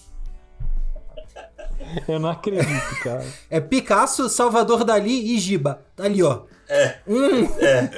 [2.08, 3.24] Eu não acredito, cara.
[3.48, 5.82] É Picasso, Salvador Dali e Giba.
[5.94, 6.42] Tá ali, ó.
[6.68, 6.96] É.
[7.06, 7.44] Um.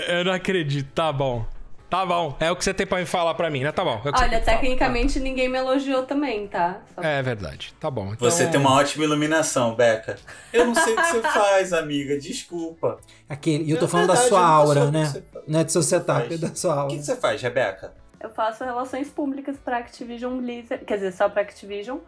[0.08, 0.92] Eu não acredito.
[0.92, 1.46] Tá bom.
[1.90, 2.36] Tá bom.
[2.38, 3.72] É o que você tem pra me falar pra mim, né?
[3.72, 4.00] Tá bom.
[4.04, 4.40] É o Olha, falar.
[4.42, 6.80] tecnicamente ninguém me elogiou também, tá?
[6.94, 7.74] Só- É verdade.
[7.80, 8.12] Tá bom.
[8.12, 8.30] Então...
[8.30, 10.16] Você tem uma ótima iluminação, Beca.
[10.52, 12.16] Eu não sei o que você faz, amiga.
[12.16, 12.98] Desculpa.
[13.28, 15.04] Aquele, e eu tô É falando da verdade, sua eu não aura, o né?
[15.04, 15.22] você.
[15.48, 16.32] Não é do seu setup, Faz.
[16.42, 16.90] é da sua O aura.
[16.92, 17.92] que que você faz, Rebeca?
[18.20, 21.98] Eu faço relações públicas pra Activision Blizzard, quer dizer, só pra Activision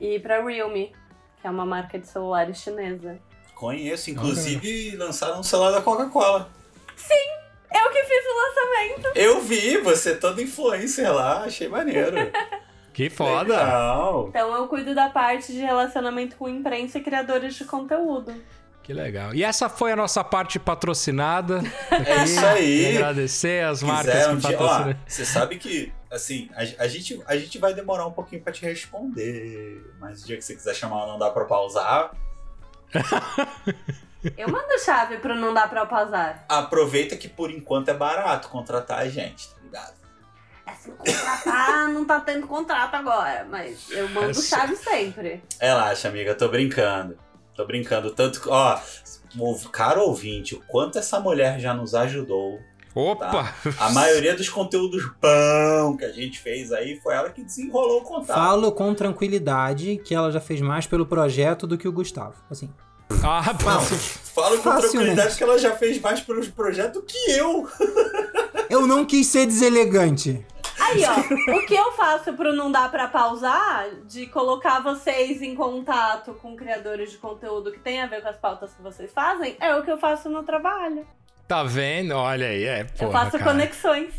[0.00, 0.92] e pra Realme,
[1.40, 3.16] que é uma marca de celulares chinesa.
[3.54, 6.48] Conheço, inclusive lançaram um celular da Coca-Cola.
[7.72, 9.18] Eu que fiz o lançamento!
[9.18, 12.16] Eu vi, você é toda influencer lá, achei maneiro.
[12.92, 13.54] Que foda.
[13.54, 14.26] Legal.
[14.28, 18.34] Então eu cuido da parte de relacionamento com imprensa e criadores de conteúdo.
[18.82, 19.32] Que legal.
[19.32, 21.62] E essa foi a nossa parte patrocinada.
[21.90, 22.92] É isso aí.
[22.92, 24.96] E agradecer as marcas quiser que patrocinam.
[25.06, 28.64] você sabe que, assim, a, a gente, a gente vai demorar um pouquinho pra te
[28.64, 32.10] responder, mas o dia que você quiser chamar não dá pra pausar,
[34.36, 36.44] Eu mando chave pro não dar pra pausar.
[36.48, 39.94] aproveita que por enquanto é barato contratar a gente, tá ligado?
[40.66, 45.42] É se contratar, não tá tendo contrato agora, mas eu mando É chave sempre.
[45.58, 47.16] Relaxa, amiga, tô brincando.
[47.56, 48.10] Tô brincando.
[48.10, 48.78] Tanto que, ó,
[49.38, 52.58] o cara ouvinte, o quanto essa mulher já nos ajudou.
[52.94, 53.54] Opa!
[53.78, 58.04] A maioria dos conteúdos bom que a gente fez aí foi ela que desenrolou o
[58.04, 58.36] contato.
[58.36, 62.34] Falo com tranquilidade que ela já fez mais pelo projeto do que o Gustavo.
[62.50, 62.72] Assim,
[63.24, 63.80] Ah, Fala.
[63.80, 67.68] Falo com tranquilidade que ela já fez mais pelos projetos que eu.
[68.70, 70.44] eu não quis ser deselegante.
[70.78, 75.54] Aí, ó, o que eu faço pro não dar pra pausar, de colocar vocês em
[75.54, 79.56] contato com criadores de conteúdo que tem a ver com as pautas que vocês fazem,
[79.60, 81.06] é o que eu faço no trabalho.
[81.46, 82.14] tá vendo?
[82.14, 83.44] Olha aí, é, porra, eu faço cara.
[83.44, 84.14] conexões.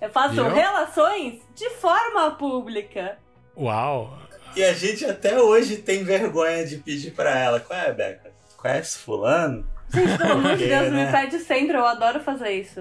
[0.00, 0.48] Eu faço Viu?
[0.48, 3.18] relações de forma pública.
[3.56, 4.16] Uau!
[4.56, 7.60] E a gente até hoje tem vergonha de pedir pra ela.
[7.60, 8.32] Qual é, Beca?
[8.56, 9.66] Conhece fulano?
[9.92, 11.06] Gente, pelo amor de Deus, né?
[11.06, 12.80] me pede sempre, eu adoro fazer isso.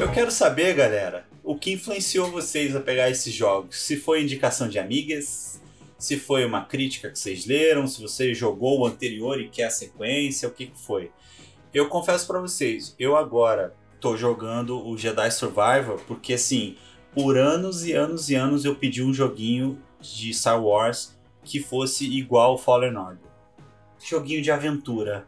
[0.00, 3.80] Eu quero saber, galera, o que influenciou vocês a pegar esses jogos?
[3.82, 5.60] Se foi indicação de amigas,
[5.98, 9.70] se foi uma crítica que vocês leram, se você jogou o anterior e quer a
[9.70, 11.10] sequência, o que, que foi?
[11.74, 16.76] Eu confesso pra vocês, eu agora tô jogando o Jedi Survivor porque assim,
[17.14, 22.06] por anos e anos e anos eu pedi um joguinho de Star Wars que fosse
[22.06, 23.18] igual ao Fallen Order.
[23.98, 25.26] Joguinho de aventura,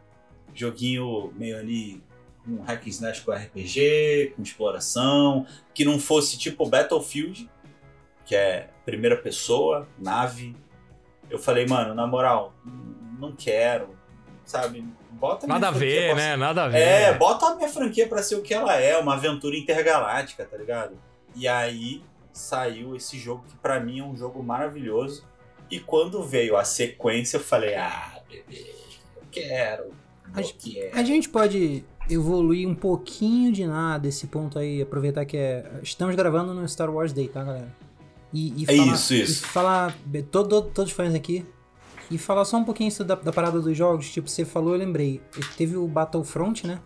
[0.53, 2.03] joguinho meio ali
[2.47, 7.49] um hack and slash com RPG, com exploração, que não fosse tipo Battlefield,
[8.25, 10.55] que é primeira pessoa, nave.
[11.29, 12.53] Eu falei, mano, na moral,
[13.19, 13.89] não quero,
[14.45, 14.83] sabe?
[15.11, 16.35] Bota minha Nada a ver, pra né?
[16.35, 16.77] Nada a ver.
[16.77, 20.57] É, bota a minha franquia pra ser o que ela é, uma aventura intergaláctica, tá
[20.57, 20.97] ligado?
[21.35, 25.23] E aí saiu esse jogo que pra mim é um jogo maravilhoso.
[25.69, 28.73] E quando veio a sequência, eu falei, ah, bebê,
[29.15, 29.93] eu quero.
[30.33, 30.97] A quero.
[30.97, 35.69] A gente pode evoluir um pouquinho de nada esse ponto aí, aproveitar que é.
[35.83, 37.75] Estamos gravando no Star Wars Day, tá, galera?
[38.33, 39.43] E, e É falar, isso, isso.
[39.43, 39.97] E falar.
[40.31, 41.45] Todo, todos os fãs aqui.
[42.09, 44.11] E falar só um pouquinho isso da, da parada dos jogos.
[44.11, 45.21] Tipo, você falou, eu lembrei.
[45.57, 46.79] Teve o Battlefront, né?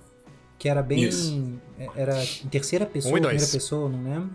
[0.60, 1.04] Que era bem.
[1.04, 1.60] Isso.
[1.96, 3.34] Era em terceira pessoa, Um e dois.
[3.36, 4.30] primeira pessoa, não lembro.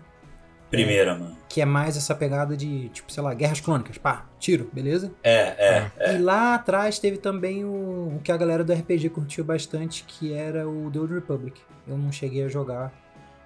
[0.69, 1.35] Primeira, mano.
[1.47, 3.97] Que é mais essa pegada de, tipo, sei lá, guerras crônicas.
[3.97, 5.11] Pá, tiro, beleza?
[5.23, 6.13] É, é.
[6.13, 10.31] E lá atrás teve também o, o que a galera do RPG curtiu bastante, que
[10.31, 11.59] era o The Old Republic.
[11.87, 12.93] Eu não cheguei a jogar,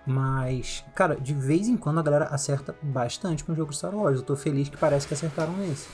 [0.06, 4.18] mas, cara, de vez em quando a galera acerta bastante com o jogo Star Wars.
[4.20, 5.88] Eu tô feliz que parece que acertaram nesse.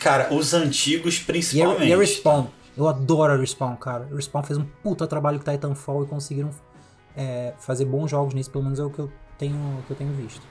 [0.00, 1.88] Cara, os antigos E a, principalmente.
[1.88, 4.08] e a Respawn, eu adoro a Respawn, cara.
[4.10, 6.50] A Respawn fez um puta trabalho com Titanfall e conseguiram
[7.16, 10.12] é, fazer bons jogos nisso, pelo menos é o que eu tenho, que eu tenho
[10.12, 10.42] visto.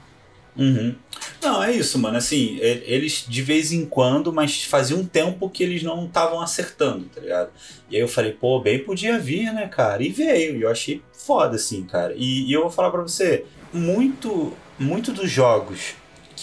[0.58, 0.96] Uhum.
[1.42, 2.18] Não, é isso, mano.
[2.18, 7.06] Assim, eles de vez em quando, mas fazia um tempo que eles não estavam acertando,
[7.14, 7.50] tá ligado?
[7.90, 10.02] E aí eu falei, pô, bem podia vir, né, cara?
[10.02, 10.56] E veio.
[10.56, 12.14] E eu achei foda, assim, cara.
[12.16, 15.96] E, e eu vou falar pra você, muito, muito dos jogos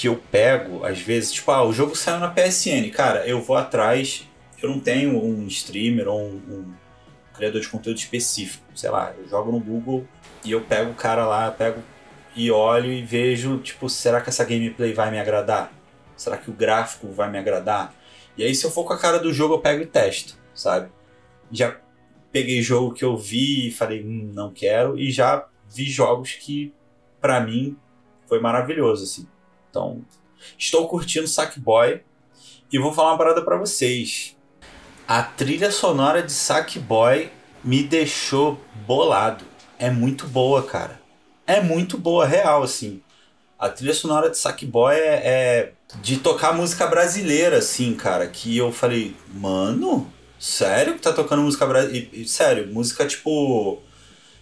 [0.02, 3.56] que eu pego, às vezes, tipo, ah, o jogo saiu na PSN, cara, eu vou
[3.56, 4.28] atrás.
[4.60, 6.74] Eu não tenho um streamer ou um, um
[7.32, 8.64] criador de conteúdo específico.
[8.74, 10.04] Sei lá, eu jogo no Google
[10.44, 11.80] e eu pego o cara lá, pego
[12.34, 15.72] e olho e vejo, tipo, será que essa gameplay vai me agradar?
[16.16, 17.94] Será que o gráfico vai me agradar?
[18.36, 20.90] E aí, se eu for com a cara do jogo, eu pego e testo, sabe?
[21.52, 21.76] Já
[22.32, 26.74] peguei jogo que eu vi e falei, hum, não quero, e já vi jogos que,
[27.20, 27.76] pra mim,
[28.26, 29.28] foi maravilhoso, assim.
[29.72, 30.04] Então,
[30.58, 32.02] estou curtindo Sackboy
[32.70, 34.36] e vou falar uma parada pra vocês.
[35.08, 37.32] A trilha sonora de Sackboy
[37.64, 39.44] me deixou bolado.
[39.78, 41.02] É muito boa, cara
[41.46, 43.02] é muito boa, real, assim.
[43.58, 48.26] A trilha sonora de Sackboy é, é de tocar música brasileira, assim, cara.
[48.26, 52.26] Que eu falei, mano, sério que tá tocando música brasileira?
[52.26, 53.80] Sério, música tipo.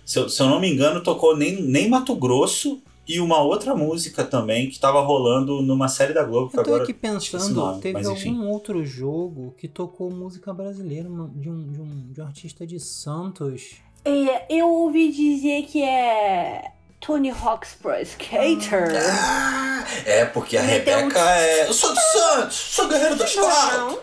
[0.04, 2.82] Se eu, se eu não me engano, tocou nem, nem Mato Grosso
[3.14, 6.50] e uma outra música também que tava rolando numa série da Globo.
[6.50, 8.30] que Eu tô agora aqui pensando, nome, teve mas enfim.
[8.30, 11.28] algum outro jogo que tocou música brasileira de um,
[11.70, 13.76] de um, de um artista de Santos.
[14.04, 18.92] É, eu ouvi dizer que é Tony Hawk's Pro Skater.
[19.12, 21.66] Ah, é, porque a Meteu um Rebeca é.
[21.68, 23.98] Eu sou do Santos, sou guerreiro do asfalto.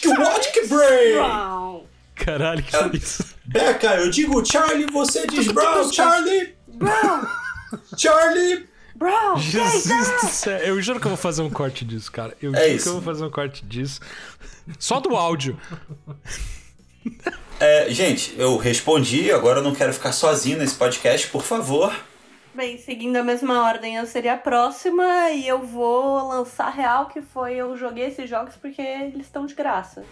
[0.00, 1.14] Que what que break!
[1.14, 1.82] Brown.
[2.14, 2.78] Caralho, que É.
[2.88, 3.24] foi isso?
[3.44, 5.92] Beca, eu digo Charlie, você diz Brown.
[5.92, 7.22] Charlie, Brown.
[7.96, 8.66] Charlie.
[8.96, 9.36] Brown.
[9.38, 9.86] Jesus
[10.22, 10.58] do céu.
[10.58, 12.36] Eu juro que eu vou fazer um corte disso, cara.
[12.40, 12.88] Eu É juro que isso.
[12.88, 14.00] eu vou fazer um corte disso.
[14.78, 15.58] Só do áudio.
[17.60, 21.94] É, gente, eu respondi, agora eu não quero ficar sozinho nesse podcast, por favor.
[22.54, 27.20] Bem, seguindo a mesma ordem, eu seria a próxima e eu vou lançar real que
[27.20, 30.04] foi eu joguei esses jogos porque eles estão de graça.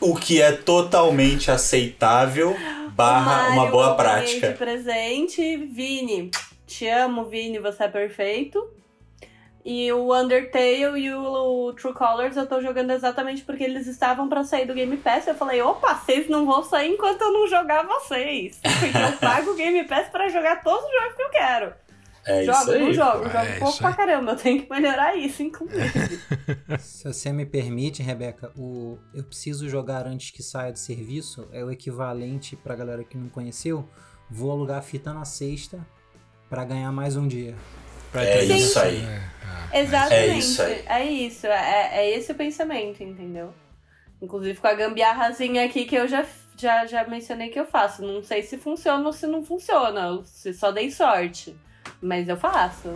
[0.00, 2.56] O que é totalmente aceitável,
[2.90, 4.52] barra uma boa prática.
[4.52, 6.30] Presente, Vini.
[6.66, 8.78] Te amo, Vini, você é perfeito.
[9.64, 14.44] E o Undertale e o True Colors eu tô jogando exatamente porque eles estavam pra
[14.44, 15.26] sair do Game Pass.
[15.26, 18.60] Eu falei, opa, vocês não vão sair enquanto eu não jogar vocês.
[18.62, 21.72] Porque eu pago o Game Pass pra jogar todos os jogos que eu quero.
[22.24, 22.80] É jogo, isso aí.
[22.80, 24.32] não jogo, pô, jogo é pouco pra caramba.
[24.32, 26.20] Eu tenho que melhorar isso, inclusive.
[26.78, 31.64] Se você me permite, Rebeca, o eu preciso jogar antes que saia de serviço é
[31.64, 33.88] o equivalente pra galera que não conheceu.
[34.30, 35.86] Vou alugar a fita na sexta
[36.48, 37.54] pra ganhar mais um dia.
[38.12, 39.02] Pra É ter isso aí.
[39.72, 40.30] É, Exatamente.
[40.30, 40.84] É isso aí.
[40.86, 43.52] É isso, é, é esse o pensamento, entendeu?
[44.20, 48.02] Inclusive com a gambiarrazinha aqui que eu já, já, já mencionei que eu faço.
[48.02, 51.56] Não sei se funciona ou se não funciona, se só dei sorte.
[52.00, 52.94] Mas eu faço.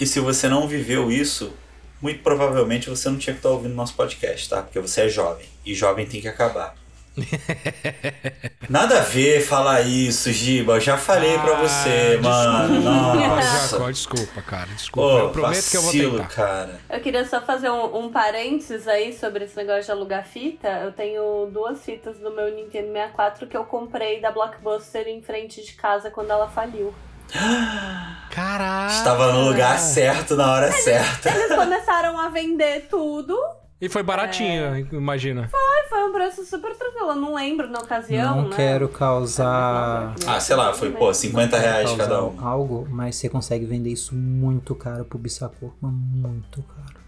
[0.00, 1.52] E se você não viveu isso,
[2.00, 4.62] muito provavelmente você não tinha que estar ouvindo nosso podcast, tá?
[4.62, 5.46] Porque você é jovem.
[5.64, 6.74] E jovem tem que acabar.
[8.68, 10.74] Nada a ver falar isso, Giba.
[10.76, 12.74] Eu já falei pra você, Ah, mano.
[12.74, 12.90] desculpa,
[13.36, 13.68] Nossa.
[13.68, 14.66] Jacó, desculpa, cara.
[14.66, 15.08] Desculpa.
[15.10, 16.28] Pô, eu prometo que eu vou vacilo, tentar.
[16.34, 16.80] cara.
[16.90, 20.68] Eu queria só fazer um, um parênteses aí sobre esse negócio de alugar fita.
[20.68, 25.64] Eu tenho duas fitas do meu Nintendo 64 que eu comprei da Blockbuster em frente
[25.64, 26.92] de casa quando ela faliu.
[28.30, 28.92] Caralho.
[28.92, 31.30] Estava no lugar certo na hora certa.
[31.30, 33.38] Eles começaram a vender tudo.
[33.80, 34.80] E foi baratinho, É.
[34.92, 35.50] imagina.
[35.52, 37.10] Ai, foi um preço super tranquilo.
[37.10, 38.56] Eu não lembro na ocasião, não né?
[38.56, 42.44] quero causar Ah, sei lá, foi, pô, 50 reais cada um.
[42.46, 46.98] algo, mas você consegue vender isso muito caro pro Bissacor, mas muito caro.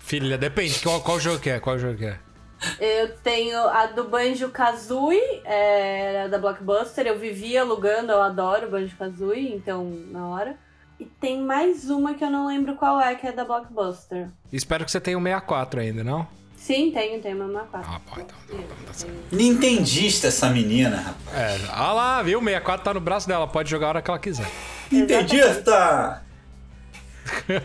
[0.00, 0.78] Filha, depende.
[0.80, 1.60] Qual, qual jogo que é?
[1.60, 2.18] Qual jogo que é?
[2.78, 7.06] Eu tenho a do Banjo Kazooie, é, da Blockbuster.
[7.06, 10.56] Eu vivia alugando, eu adoro Banjo Kazooie, então na hora.
[10.98, 14.28] E tem mais uma que eu não lembro qual é, que é da Blockbuster.
[14.52, 16.26] Espero que você tenha um 64 ainda, não?
[16.56, 17.90] Sim, tenho, tenho uma 64.
[17.90, 19.36] Ah, pô, então, então, então tá.
[19.36, 21.36] Nintendista essa menina, rapaz.
[21.36, 22.38] É, ah lá, viu?
[22.38, 24.48] O 64 tá no braço dela, pode jogar a hora que ela quiser.
[24.90, 26.22] Nintendista!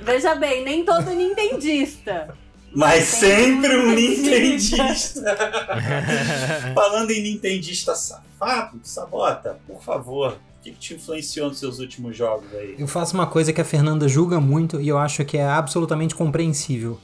[0.02, 2.36] Veja bem, nem todo nintendista.
[2.74, 5.36] Mas sempre um Nintendista.
[6.74, 12.16] Falando em Nintendista safado, Sabota, por favor, o que, que te influenciou nos seus últimos
[12.16, 12.76] jogos aí?
[12.78, 16.14] Eu faço uma coisa que a Fernanda julga muito e eu acho que é absolutamente
[16.14, 17.00] compreensível.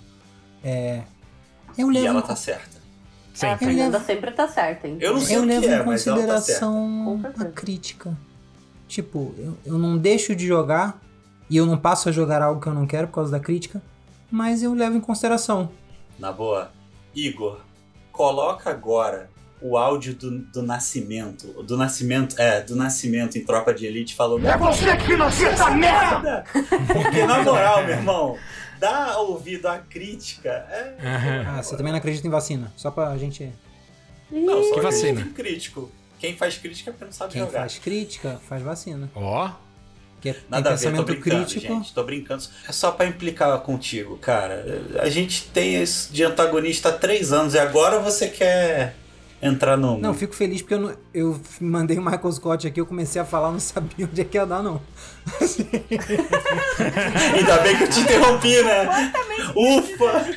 [0.64, 1.02] É.
[1.78, 2.84] Eu E levo, ela em- tá certa.
[3.34, 3.48] Sim.
[3.48, 4.98] A Fernanda levo- sempre tá certa, hein?
[5.00, 7.48] Eu não sei eu o que levo é, em ela tá consideração certeza.
[7.48, 8.18] a crítica.
[8.88, 11.02] Tipo, eu, eu não deixo de jogar
[11.50, 13.82] e eu não passo a jogar algo que eu não quero por causa da crítica,
[14.34, 15.70] mas eu levo em consideração.
[16.18, 16.72] Na boa.
[17.14, 17.60] Igor,
[18.12, 19.30] coloca agora
[19.62, 21.62] o áudio do, do Nascimento.
[21.62, 24.44] Do Nascimento, é, do Nascimento em Tropa de Elite falando.
[24.48, 26.44] É você que financia essa merda!
[26.52, 28.38] Porque, na moral, meu irmão,
[28.80, 30.50] dá ouvido à crítica.
[30.50, 30.96] É.
[31.48, 32.74] Ah, você também não acredita em vacina?
[32.76, 33.54] Só pra gente.
[34.32, 35.22] Não, só Que vacina?
[35.22, 35.92] em crítico.
[36.18, 37.60] Quem faz crítica é porque não sabe Quem jogar.
[37.60, 39.12] faz crítica, faz vacina.
[39.14, 39.52] Ó,
[40.24, 41.74] Que é, tem Nada a ver, tô pensamento brincando, crítico.
[41.76, 41.94] gente.
[41.94, 42.44] Tô brincando.
[42.68, 44.82] É só pra implicar contigo, cara.
[45.02, 48.96] A gente tem esse de antagonista há três anos e agora você quer
[49.42, 49.98] entrar no.
[50.00, 53.26] Não, fico feliz porque eu, não- eu mandei o Michael Scott aqui, eu comecei a
[53.26, 54.82] falar, não sabia onde é que ia dar, não.
[57.36, 59.12] Ainda bem que eu te interrompi, né?
[59.56, 60.36] Ufa!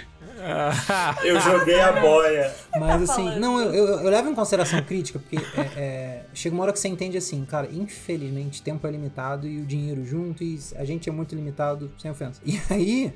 [1.25, 2.55] Eu joguei a boia.
[2.79, 6.55] Mas tá assim, não, eu, eu, eu levo em consideração crítica, porque é, é, chega
[6.55, 10.43] uma hora que você entende assim, cara, infelizmente tempo é limitado e o dinheiro junto
[10.45, 12.41] e a gente é muito limitado, sem ofensa.
[12.45, 13.13] E aí,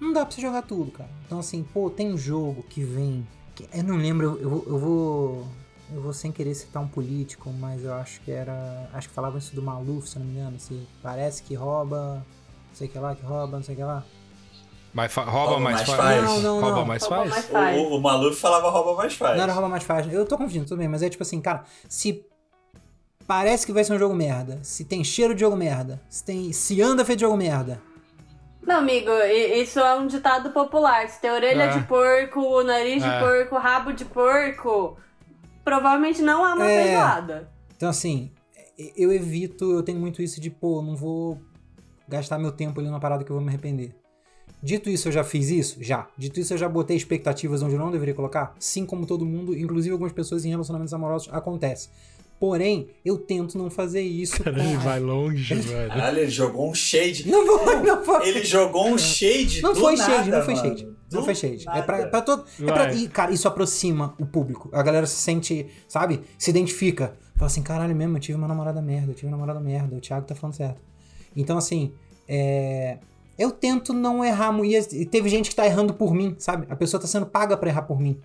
[0.00, 1.10] não dá pra você jogar tudo, cara.
[1.26, 3.26] Então assim, pô, tem um jogo que vem.
[3.54, 5.48] que- eu não lembro, eu, eu, eu vou.
[5.92, 8.88] Eu vou sem querer citar um político, mas eu acho que era.
[8.94, 10.58] Acho que falavam isso do Maluf, se eu não me engano.
[10.60, 12.24] Se parece que rouba,
[12.68, 14.04] não sei o que lá, que rouba, não sei o que lá.
[14.92, 15.98] Mas fa- rouba, Rouba mais, mais faz.
[16.00, 16.24] faz.
[16.24, 16.84] Não, não, rouba não.
[16.86, 17.30] mais Rouba faz?
[17.30, 17.78] mais faz.
[17.78, 19.36] O, o Maluf falava rouba mais faz.
[19.36, 20.10] Não era rouba mais fácil.
[20.10, 22.24] Eu tô confundindo, tudo bem, mas é tipo assim, cara, se
[23.26, 26.52] parece que vai ser um jogo merda, se tem cheiro de jogo merda, se tem
[26.52, 27.80] se anda feito de jogo merda.
[28.66, 29.10] Não, amigo,
[29.54, 31.08] isso é um ditado popular.
[31.08, 31.68] Se tem orelha É.
[31.78, 33.08] de porco, nariz É.
[33.18, 34.96] de porco, rabo de porco,
[35.64, 36.82] provavelmente não é uma É.
[36.84, 37.48] feijoada.
[37.76, 38.30] Então assim,
[38.96, 41.40] eu evito, eu tenho muito isso de, pô, não vou
[42.08, 43.94] gastar meu tempo ali numa parada que eu vou me arrepender.
[44.62, 45.78] Dito isso, eu já fiz isso?
[45.80, 46.06] Já.
[46.18, 48.54] Dito isso, eu já botei expectativas onde eu não deveria colocar?
[48.58, 51.88] Sim, como todo mundo, inclusive algumas pessoas em relacionamentos amorosos, acontece.
[52.38, 55.88] Porém, eu tento não fazer isso Cara, ele vai longe, velho.
[55.88, 57.28] Caralho, ele jogou um shade.
[57.30, 58.20] Não foi, não foi.
[58.28, 60.68] Ele jogou um shade Não do foi nada, shade, não foi mano.
[60.68, 60.84] shade.
[60.84, 61.68] Do Não foi shade.
[61.68, 62.10] É pra, nada.
[62.10, 62.44] pra todo.
[62.60, 64.70] É pra, e, cara, isso aproxima o público.
[64.72, 66.22] A galera se sente, sabe?
[66.38, 67.14] Se identifica.
[67.36, 70.00] Fala assim, caralho mesmo, eu tive uma namorada merda, eu tive uma namorada merda, o
[70.00, 70.80] Thiago tá falando certo.
[71.36, 71.92] Então, assim,
[72.28, 72.98] é.
[73.40, 74.94] Eu tento não errar muito.
[74.94, 76.66] E teve gente que tá errando por mim, sabe?
[76.68, 78.20] A pessoa tá sendo paga pra errar por mim.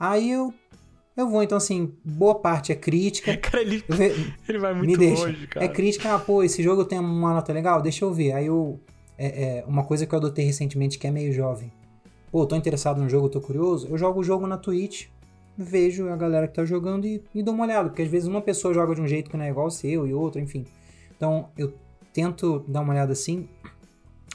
[0.00, 0.52] Aí eu.
[1.14, 3.36] Eu vou, então, assim, boa parte é crítica.
[3.38, 5.66] Cara, ele, ve- ele vai muito longe, cara.
[5.66, 8.32] É crítica, ah, pô, esse jogo tem uma nota legal, deixa eu ver.
[8.32, 8.80] Aí eu.
[9.18, 11.70] É, é, uma coisa que eu adotei recentemente que é meio jovem.
[12.30, 13.86] Pô, tô interessado no jogo, tô curioso.
[13.88, 15.08] Eu jogo o jogo na Twitch,
[15.58, 17.90] vejo a galera que tá jogando e, e dou uma olhada.
[17.90, 20.06] Porque às vezes uma pessoa joga de um jeito que não é igual ao seu
[20.06, 20.64] e outra, enfim.
[21.14, 21.74] Então eu
[22.14, 23.46] tento dar uma olhada assim.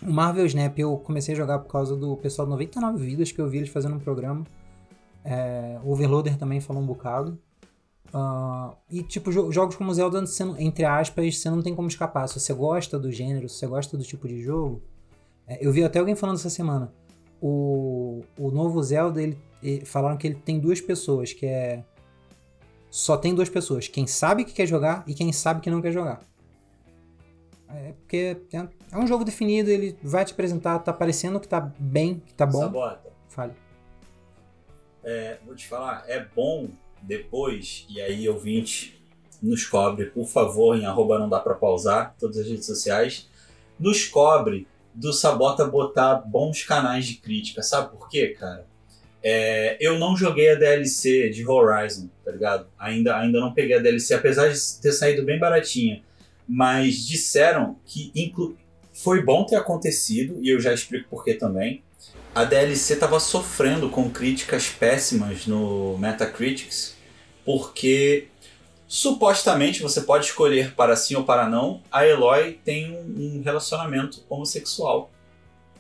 [0.06, 3.40] O Marvel Snap eu comecei a jogar por causa do pessoal do 99 Vidas, que
[3.42, 4.46] eu vi eles fazendo um programa.
[5.24, 7.40] É, o Overloader também falou um bocado.
[8.14, 12.28] Ah, e tipo, jo- jogos como Zelda, não- entre aspas, você não tem como escapar.
[12.30, 14.82] Se você gosta do gênero, se você gosta do tipo de jogo.
[15.50, 16.94] é, eu vi até alguém falando essa semana.
[17.42, 21.84] O, o novo Zelda, ele, ele- falaram que ele tem duas pessoas, que é.
[22.90, 23.88] Só tem duas pessoas.
[23.88, 26.20] Quem sabe que quer jogar e quem sabe que não quer jogar.
[27.70, 31.60] É porque é, é um jogo definido, ele vai te apresentar, tá parecendo que tá
[31.78, 32.62] bem, que tá bom.
[32.62, 33.54] Sabota, Fale.
[35.04, 36.70] é, vou te falar, é bom
[37.02, 38.98] depois, e aí ouvinte,
[39.42, 43.30] nos cobre, por favor, em arroba não dá pra pausar, todas as redes sociais,
[43.80, 47.62] nos cobre do Sabota botar bons canais de crítica.
[47.62, 48.66] Sabe por quê, cara?
[49.22, 52.68] É, eu não joguei a DLC de Horizon, tá ligado?
[52.80, 56.02] Ainda, ainda não peguei a DLC, apesar de ter saído bem baratinha.
[56.48, 58.12] Mas disseram que
[58.94, 61.84] foi bom ter acontecido, e eu já explico por que também.
[62.34, 66.96] A DLC estava sofrendo com críticas péssimas no Metacritics,
[67.46, 68.28] porque
[68.88, 71.82] supostamente você pode escolher para sim ou para não.
[71.92, 75.12] A Eloy tem um, um relacionamento homossexual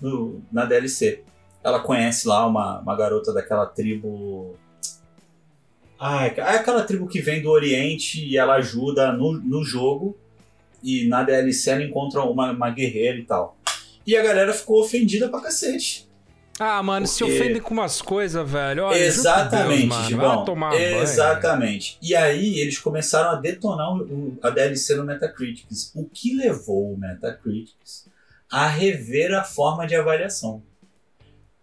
[0.02, 1.24] no- na DLC.
[1.64, 4.56] Ela conhece lá uma, uma garota daquela tribo.
[6.00, 10.18] Ah, é aquela tribo que vem do Oriente e ela ajuda no, no jogo.
[10.84, 13.58] E na DLC ela encontra uma, uma guerreira e tal.
[14.06, 16.08] E a galera ficou ofendida pra cacete.
[16.60, 18.86] Ah, mano, se Porque- ofendem com umas coisas, velho.
[18.86, 20.06] Olha, Exatamente, Deus.
[20.08, 20.44] Gibão.
[20.46, 21.02] Tomar banho.
[21.02, 22.00] Exatamente.
[22.02, 26.98] E aí eles começaram a detonar o- a DLC no Metacritics, o que levou o
[26.98, 28.08] Metacritics
[28.50, 30.64] a rever a forma de avaliação.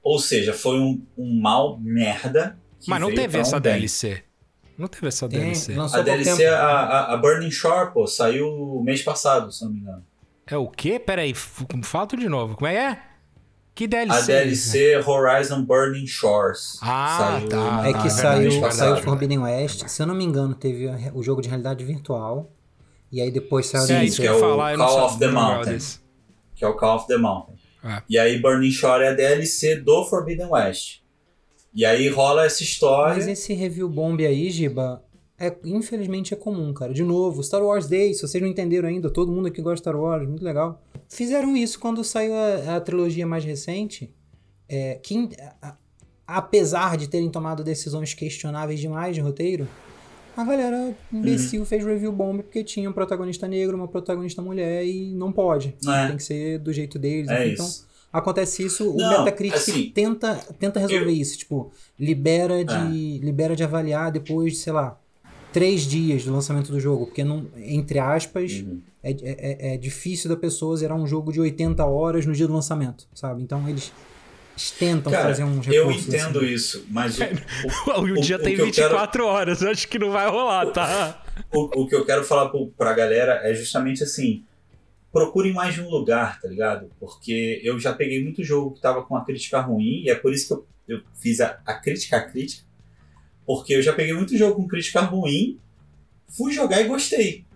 [0.03, 2.57] Ou seja, foi um, um mal merda.
[2.87, 3.73] Mas não teve essa bem.
[3.73, 4.23] DLC.
[4.77, 5.75] Não teve essa Tem, DLC.
[5.75, 6.55] lançou A DLC, tempo.
[6.55, 10.05] a, a, a Burning Shore, pô, saiu mês passado, se não me engano.
[10.47, 10.99] É o quê?
[10.99, 12.55] Pera aí, f- fala de novo.
[12.57, 13.03] Como é que é?
[13.75, 14.19] Que DLC?
[14.19, 16.79] A DLC Horizon Burning Shores.
[16.83, 17.57] Ah, tá.
[17.57, 19.05] na- É Ah, que é saiu, verdade, saiu verdade.
[19.05, 19.87] Forbidden West.
[19.89, 22.51] Se eu não me engano, teve o jogo de realidade virtual.
[23.11, 24.77] E aí depois saiu Sim, É a isso que é o falar.
[24.77, 25.79] Call of the Mountain.
[26.55, 27.55] que é o Call of the Mountain.
[27.85, 28.03] É.
[28.09, 31.01] E aí Burning Shore é a DLC do Forbidden West.
[31.75, 33.15] E aí rola essa história.
[33.15, 35.03] Mas esse review bomb aí, Giba,
[35.39, 36.93] é, infelizmente é comum, cara.
[36.95, 39.81] De novo, Star Wars Day, se vocês não entenderam ainda, todo mundo aqui gosta de
[39.81, 40.81] Star Wars, muito legal.
[41.09, 44.13] Fizeram isso quando saiu a, a trilogia mais recente.
[44.69, 45.29] É, que,
[45.61, 45.77] a-
[46.27, 49.69] apesar de terem tomado decisões questionáveis demais de roteiro,
[50.37, 51.67] a galera imbecil Uhum.
[51.67, 55.77] fez review bomb porque tinha um protagonista negro, uma protagonista mulher e não pode.
[55.87, 56.07] É.
[56.09, 57.29] Tem que ser do jeito deles.
[57.31, 57.49] É.
[57.49, 57.87] Então, isso.
[58.19, 62.75] Acontece isso, o Não, Metacritic assim, tenta, tenta resolver eu- isso, tipo, libera de,
[63.21, 63.25] É.
[63.25, 64.99] libera de avaliar depois, de, sei lá,
[65.53, 68.81] três dias do lançamento do jogo, porque não, entre aspas, Uhum.
[69.03, 72.53] é, é, é difícil da pessoa zerar um jogo de 80 horas no dia do
[72.55, 73.43] lançamento, sabe?
[73.43, 73.93] Então eles,
[74.79, 76.49] tentam Cara, fazer uns eu recursos entendo assim.
[76.49, 79.99] isso, mas o, O, O- dia o tem que eu 24 horas, eu acho que
[79.99, 81.23] não vai rolar, tá?
[81.53, 84.45] o, o que eu quero falar pro, pra galera é justamente assim:
[85.15, 86.91] procurem mais de um lugar, tá ligado?
[87.01, 90.35] Porque eu já peguei muito jogo que tava com a crítica ruim, e é por
[90.35, 92.65] isso que eu, eu fiz a, a crítica à crítica.
[93.47, 95.59] Porque eu já peguei muito jogo com crítica ruim,
[96.29, 97.47] fui jogar e gostei.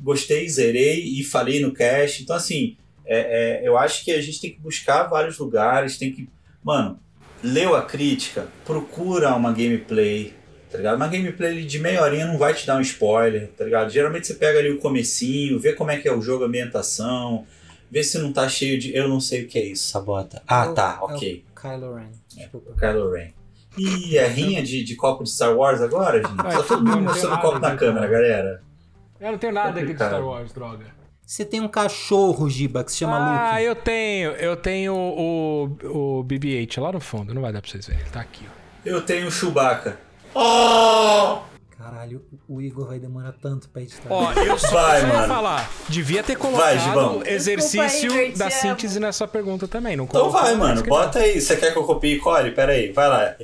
[0.00, 2.22] Gostei, zerei e falei no cast.
[2.22, 2.76] Então, assim,
[3.08, 6.28] É, é, eu acho que a gente tem que buscar vários lugares, tem que.
[6.60, 6.98] Mano,
[7.40, 10.34] leu a crítica, procura uma gameplay,
[10.76, 10.96] tá ligado?
[10.96, 13.90] Uma gameplay de meia horinha não vai te dar um spoiler, tá ligado?
[13.90, 17.46] Geralmente você pega ali o comecinho, vê como é que é o jogo, a ambientação,
[17.90, 18.94] vê se não tá cheio de.
[18.94, 20.42] Eu não sei o que é isso, sabota.
[20.46, 21.44] Ah, É o- tá, é o ok.
[21.60, 22.08] Kylo Ren.
[22.34, 22.70] Desculpa.
[22.70, 23.28] O Kylo Ren.
[23.78, 26.36] Ih, é rinha de, de copo de Star Wars agora, gente?
[26.36, 28.62] Tá todo mundo mostrando copo na câmera, galera.
[29.20, 29.94] Eu não tenho nada aqui de.
[29.94, 30.86] Star Wars, droga.
[31.26, 33.64] Você tem um cachorro, Giba, que se chama ah, Luke.
[33.64, 34.30] eu tenho.
[34.32, 35.64] Eu tenho o,
[36.20, 37.34] o BB-8 lá no fundo.
[37.34, 38.04] Não vai dar pra vocês verem.
[38.12, 38.56] Tá aqui, ó.
[38.88, 39.98] Eu tenho o Chewbacca.
[40.38, 41.38] Oh!
[41.78, 44.08] Caralho, o Igor vai demorar tanto pra editar.
[44.10, 45.28] Ó, eu só, Vai, só mano.
[45.28, 45.70] falar.
[45.88, 49.96] Devia ter Vai, colocado o exercício Igor, da te síntese nessa pergunta também.
[49.96, 51.40] Não Então vai, mano, bota aí.
[51.40, 52.50] Você quer que eu copie e cole?
[52.50, 53.34] Pera aí, vai lá.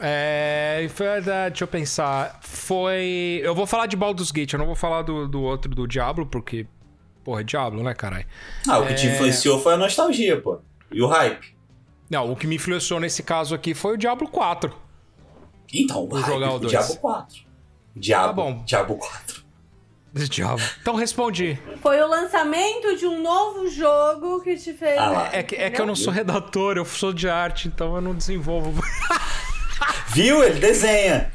[0.00, 2.38] É, foi, deixa eu pensar.
[2.42, 3.40] Foi.
[3.42, 6.24] Eu vou falar de Baldur's Gate, eu não vou falar do, do outro, do Diablo,
[6.26, 6.66] porque.
[7.24, 8.24] Porra, é Diablo, né, caralho?
[8.66, 9.12] Ah, o que te É.
[9.14, 10.60] influenciou foi a nostalgia, pô.
[10.90, 11.54] E o hype.
[12.08, 14.72] Não, o que me influenciou nesse caso aqui foi o Diablo 4.
[15.72, 16.70] Então, Vou jogar o do dois.
[16.72, 17.36] Diabo 4.
[17.96, 18.62] Diabo, Tá bom.
[18.64, 19.48] Diabo 4.
[20.14, 20.64] Diablo.
[20.80, 21.56] Então respondi.
[21.80, 24.98] Foi o lançamento de um novo jogo que te fez.
[24.98, 25.28] Ah.
[25.32, 28.14] É que, é que eu não sou redator, eu sou de arte, então eu não
[28.14, 28.82] desenvolvo.
[30.08, 30.42] Viu?
[30.42, 31.30] Ele desenha.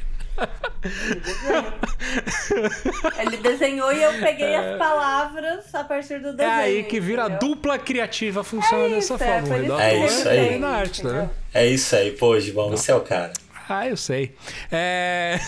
[3.19, 6.51] Ele desenhou e eu peguei as palavras a partir do É desenho.
[6.51, 7.39] aí que vira entendeu?
[7.49, 9.59] dupla criativa, funciona É dessa isso, é, forma.
[9.59, 10.59] que É isso aí.
[10.59, 11.29] na arte, vendo?
[11.53, 13.31] É isso aí, pô, Gibão, você é o cara.
[13.79, 14.35] Ah, eu sei.
[14.71, 15.39] É.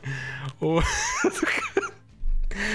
[0.60, 0.80] o.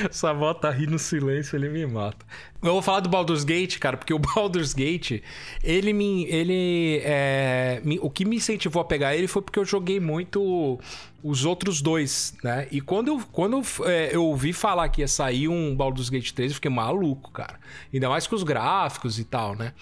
[0.09, 2.25] Sabota ri no silêncio, ele me mata.
[2.63, 5.21] Eu vou falar do Baldur's Gate, cara, porque o Baldur's Gate,
[5.63, 6.25] ele me.
[6.25, 7.01] Ele.
[7.03, 10.79] É, me- o que me incentivou a pegar ele foi porque eu joguei muito
[11.21, 12.67] os outros dois, né?
[12.71, 16.31] E quando eu, quando eu, é, eu ouvi falar que ia sair um Baldur's Gate
[16.31, 17.59] 3, eu fiquei maluco, cara.
[17.93, 19.73] Ainda mais com os gráficos e tal, né?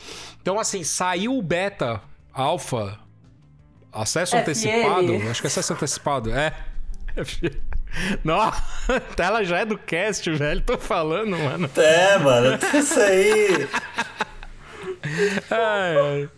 [0.42, 2.02] Então, assim, saiu o beta,
[2.34, 2.98] alpha,
[3.94, 4.42] acesso FL.
[4.42, 5.30] antecipado.
[5.30, 6.54] Acho que é acesso antecipado, é.
[8.24, 8.64] Nossa,
[9.18, 10.62] ela já é do cast, velho.
[10.62, 11.70] Tô falando, mano.
[11.78, 13.68] É, mano, isso aí.
[15.52, 16.30] Ai, ai.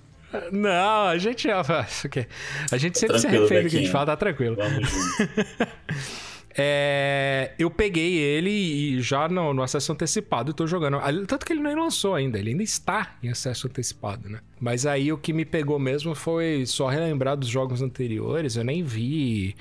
[0.52, 1.48] Não, a gente.
[2.72, 4.58] A gente sempre Tranquilo, se refere do que a gente fala, tá tranquilo.
[4.58, 6.25] Vamos junto.
[6.58, 10.98] É, eu peguei ele e já no, no acesso antecipado tô jogando.
[11.28, 14.40] Tanto que ele nem lançou ainda, ele ainda está em acesso antecipado, né?
[14.60, 18.56] Mas aí o que me pegou mesmo foi só relembrar dos jogos anteriores.
[18.56, 19.56] Eu nem vi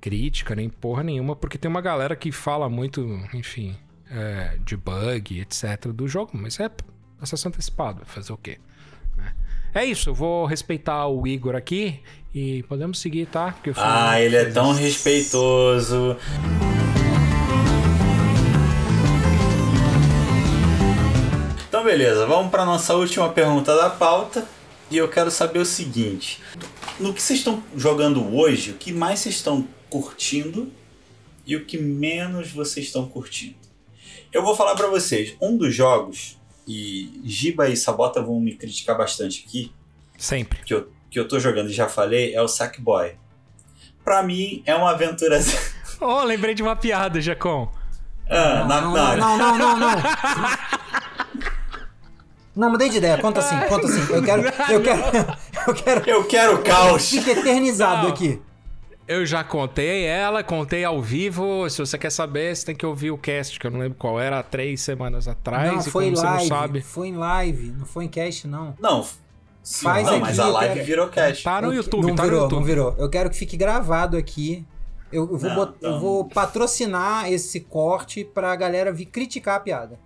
[0.00, 3.00] crítica, nem porra nenhuma, porque tem uma galera que fala muito,
[3.32, 3.76] enfim,
[4.10, 5.86] é, de bug, etc.
[5.94, 6.68] do jogo, mas é
[7.20, 8.58] acesso antecipado, fazer o quê?
[9.74, 12.00] É isso, eu vou respeitar o Igor aqui
[12.34, 13.56] e podemos seguir, tá?
[13.76, 16.14] Ah, ele é tão respeitoso.
[21.66, 24.46] Então, beleza, vamos para nossa última pergunta da pauta.
[24.90, 26.42] E eu quero saber o seguinte:
[27.00, 30.70] no que vocês estão jogando hoje, o que mais vocês estão curtindo
[31.46, 33.56] e o que menos vocês estão curtindo?
[34.30, 36.36] Eu vou falar para vocês, um dos jogos,
[36.66, 39.72] e Giba e Sabota vão me criticar bastante aqui,
[40.16, 40.60] Sempre.
[40.64, 43.14] que eu, que eu tô jogando e já falei, é o Sackboy.
[44.04, 45.38] Pra mim, é uma aventura.
[46.04, 47.70] Oh, lembrei de uma piada, Jacon.
[48.28, 50.02] Ah, na- não, na- não, não, não, não, não.
[52.56, 53.16] Não, mudei de ideia.
[53.18, 54.12] Conta assim, conta assim.
[54.12, 54.42] Eu quero.
[54.70, 55.02] Eu quero.
[55.68, 56.10] Eu quero.
[56.10, 57.08] Eu quero caos!
[57.08, 58.12] Fica eternizado Não.
[58.14, 58.42] aqui.
[59.06, 61.68] Eu já contei ela, contei ao vivo.
[61.68, 64.18] Se você quer saber, você tem que ouvir o cast, que eu não lembro qual
[64.20, 65.70] era, há três semanas atrás.
[65.72, 66.40] não, e foi como em você live.
[66.42, 66.80] não sabe.
[66.82, 68.74] Foi em live, não foi em cast, não.
[68.80, 69.02] Não,
[69.62, 71.42] sim, Faz não aqui, mas a live quero- virou cast.
[71.44, 72.58] Tá no YouTube, não tá virou, no YouTube.
[72.60, 72.94] Não virou.
[72.98, 74.64] Eu quero que fique gravado aqui.
[75.12, 79.56] Eu, eu vou, Não, bot- então- eu vou patrocinar esse corte pra galera vir criticar
[79.56, 79.98] a piada.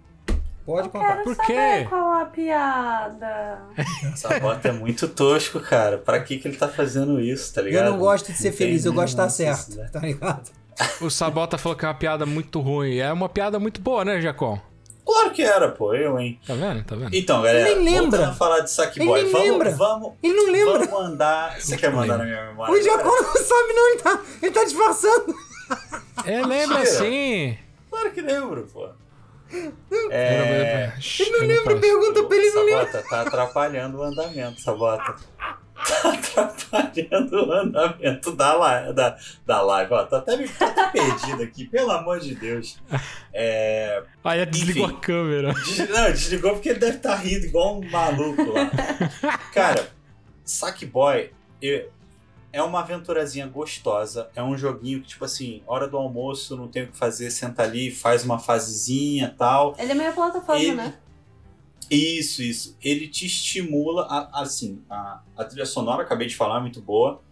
[0.66, 1.08] Pode Eu contar.
[1.12, 1.46] quero Por saber
[1.82, 1.86] quê?
[1.88, 3.58] qual a piada.
[4.12, 4.28] Essa
[4.64, 5.96] é muito tosco, cara.
[5.98, 7.90] Pra que, que ele tá fazendo isso, tá Eu ligado?
[7.90, 9.92] não gosto de ser tem feliz, eu gosto de estar certo, necessidade.
[9.92, 10.50] tá ligado?
[11.00, 12.96] O Sabota falou que é uma piada muito ruim.
[12.98, 14.60] É uma piada muito boa, né, Jacon?
[15.06, 16.38] Claro que era, pô, eu, hein?
[16.44, 16.82] Tá vendo?
[16.84, 17.14] Tá vendo?
[17.14, 18.18] Então, galera, Ele nem lembra.
[18.18, 19.70] voltando a falar de Sackboy, Ele nem vamos, lembra.
[19.70, 20.78] vamos, Ele não lembra.
[20.86, 21.60] vamos mandar...
[21.60, 22.74] Você quer mandar na minha memória?
[22.74, 25.34] O Jacó não sabe, não, ele tá, ele tá disfarçando.
[26.24, 27.56] É, lembra sim.
[27.88, 28.88] Claro que lembro, pô.
[30.10, 30.92] É...
[31.20, 32.86] Ele não lembra, pergunta pra ele, não lembra.
[32.86, 35.14] Sabota, tá atrapalhando o andamento, Sabota.
[35.76, 38.94] Tá atrapalhando o andamento da live.
[38.94, 39.92] Da, da live.
[39.92, 42.78] Ó, tô até, me, tô até perdido aqui, pelo amor de Deus.
[43.32, 44.96] É, Aí desligou Enfim.
[44.96, 45.52] a câmera.
[45.52, 48.70] des- não, desligou porque ele deve estar rindo igual um maluco lá.
[49.52, 49.86] Cara,
[50.46, 51.30] Sackboy
[51.60, 51.90] eu-
[52.56, 54.30] é uma aventurazinha gostosa.
[54.34, 57.62] É um joguinho que, tipo assim, hora do almoço, não tem o que fazer, senta
[57.62, 59.74] ali, faz uma fasezinha e tal.
[59.78, 60.98] Ele é meio plataforma, Ele- né?
[61.90, 62.76] Isso, isso.
[62.82, 67.22] Ele te estimula, a- assim, a, a trilha sonora, acabei de falar, é muito boa.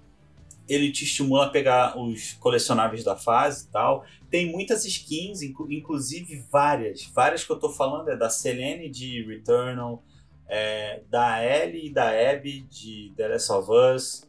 [0.69, 4.05] Ele te estimula a pegar os colecionáveis da fase e tal.
[4.31, 7.05] Tem muitas skins, inclu- inclusive várias.
[7.15, 10.03] Várias que eu tô falando é da Selene de Returnal,
[10.49, 14.29] é, da Ellie e da Abby de The Last of Us,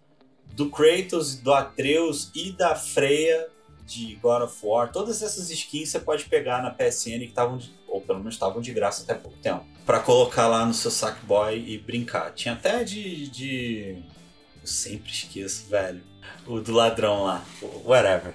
[0.55, 3.47] do Kratos, do Atreus e da Freya
[3.85, 4.91] de God of War.
[4.91, 8.71] Todas essas skins você pode pegar na PSN que estavam, ou pelo menos estavam de
[8.73, 12.31] graça até pouco tempo, Pra colocar lá no seu Sackboy e brincar.
[12.33, 13.97] Tinha até de, de.
[14.61, 16.01] Eu sempre esqueço, velho.
[16.47, 17.43] O do ladrão lá.
[17.83, 18.33] Whatever.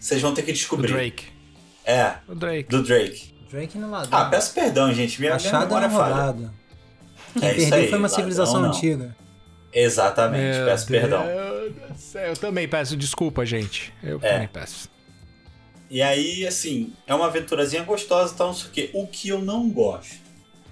[0.00, 0.92] Vocês vão ter que O descobrir.
[0.92, 1.26] Drake.
[1.84, 2.70] É, O Drake.
[2.70, 3.34] do Drake.
[3.50, 4.08] Drake no lado.
[4.10, 5.20] Ah, peço perdão, gente.
[5.20, 6.14] Minha, minha Achado memória na falha.
[6.14, 6.54] rodada.
[7.38, 8.68] Quem É isso perdeu aí, foi uma ladrão civilização não.
[8.70, 9.16] antiga.
[9.72, 11.24] Exatamente, Meu peço perdão.
[11.26, 13.92] Deus do céu, Eu também peço desculpa, gente.
[14.02, 14.32] Eu É.
[14.32, 14.90] também peço.
[15.88, 18.90] E aí, assim, é uma aventurazinha gostosa e tal, não sei o quê.
[18.94, 20.16] O que eu não gosto.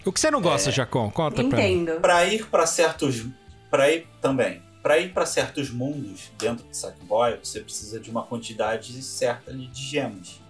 [0.04, 0.72] O que você não gosta, É.
[0.72, 1.10] Jacon?
[1.10, 1.72] Conta pra mim.
[1.82, 2.00] Entendo.
[2.00, 3.26] Pra ir pra certos.
[3.70, 4.62] Pra ir também.
[4.82, 9.68] Pra ir pra certos mundos dentro do Sackboy, você precisa de uma quantidade certa de
[9.74, 10.40] gemas.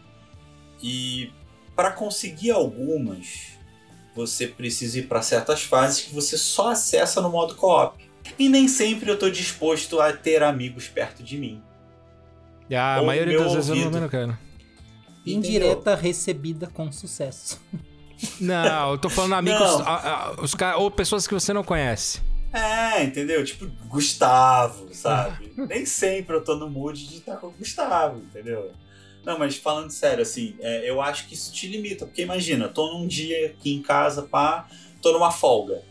[0.81, 1.33] E
[1.75, 3.49] pra conseguir algumas,
[4.15, 8.09] você precisa ir pra certas fases que você só acessa no modo co-op.
[8.39, 11.63] E nem sempre eu tô disposto a ter amigos perto de mim.
[12.73, 13.97] Ah, a Ou maioria meu das vezes eu não, ouvido.
[13.99, 14.39] eu não quero.
[15.27, 17.61] Indireta recebida com sucesso.
[18.41, 22.21] Não, eu tô falando amigos, a- a- os cara, ou pessoas que você não conhece.
[22.53, 23.45] É, entendeu?
[23.45, 25.53] Tipo, Gustavo, sabe?
[25.69, 28.73] Nem sempre eu tô no mood de estar com o Gustavo, entendeu?
[29.25, 32.07] Não, mas falando sério, assim, é, eu acho que isso te limita.
[32.07, 34.69] Porque imagina, tô num dia aqui em casa, pá,
[35.03, 35.83] tô numa folga,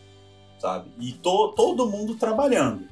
[0.60, 0.90] sabe?
[1.00, 2.88] E tô todo mundo trabalhando.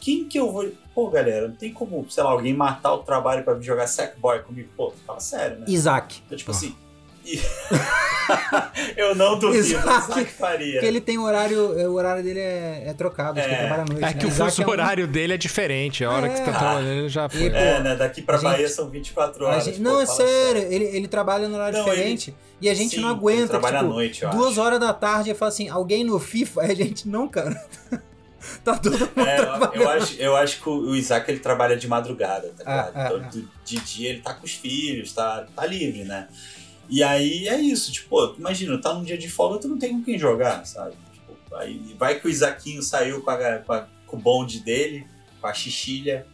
[0.00, 0.70] Quem que eu vou.
[0.94, 4.42] Pô, galera, não tem como, sei lá, alguém matar o trabalho pra vir jogar Sackboy
[4.42, 4.70] comigo?
[4.76, 5.66] Pô, fala sério, né?
[5.68, 6.22] Isaac.
[6.26, 6.74] Então, tipo assim.
[8.96, 10.10] eu não duvido, Isaac.
[10.10, 10.72] Isaac faria.
[10.72, 13.66] Porque ele tem horário, é, o horário dele é, é trocado, acho que ele É.
[13.66, 14.04] trabalha à noite.
[14.04, 14.14] É né?
[14.14, 16.04] que o Isaac fuso é um- horário dele é diferente.
[16.04, 16.54] A hora que você tá É.
[16.58, 17.42] trabalhando ele já foi.
[17.42, 17.96] E, pô, É, né?
[17.96, 19.64] Daqui pra gente- Bahia são 24 a horas.
[19.64, 22.74] gente- pô, não, é fala sério, ele, ele trabalha no horário Não, diferente e a
[22.74, 23.48] gente Sim, não ele aguenta.
[23.48, 24.60] trabalha tipo, à noite, eu duas acho.
[24.60, 26.62] horas da tarde e fala assim, alguém no FIFA?
[26.70, 27.50] A gente, não, cara.
[28.64, 29.76] tá todo mundo É, eu, trabalhando.
[29.82, 32.92] eu acho, eu acho que o Isaac ele trabalha de madrugada, tá Ah, ligado?
[32.96, 33.28] ah, então, ah.
[33.30, 36.26] do- de dia ele tá com os filhos, tá, tá livre, né?
[36.90, 40.02] E aí é isso, tipo, imagina, tá num dia de folga, tu não tem com
[40.04, 40.96] quem jogar, sabe?
[41.14, 45.06] Tipo, aí vai que o Isaquinho saiu com, a, com, a- com o bonde dele,
[45.40, 46.26] com a xixilha.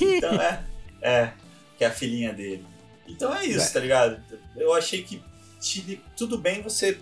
[0.00, 0.64] Então é,
[1.02, 1.32] é,
[1.76, 2.64] que é a filhinha dele.
[3.06, 3.72] Então é isso, É.
[3.72, 4.20] tá ligado?
[4.56, 5.22] Eu achei que
[5.60, 6.98] te- tudo bem você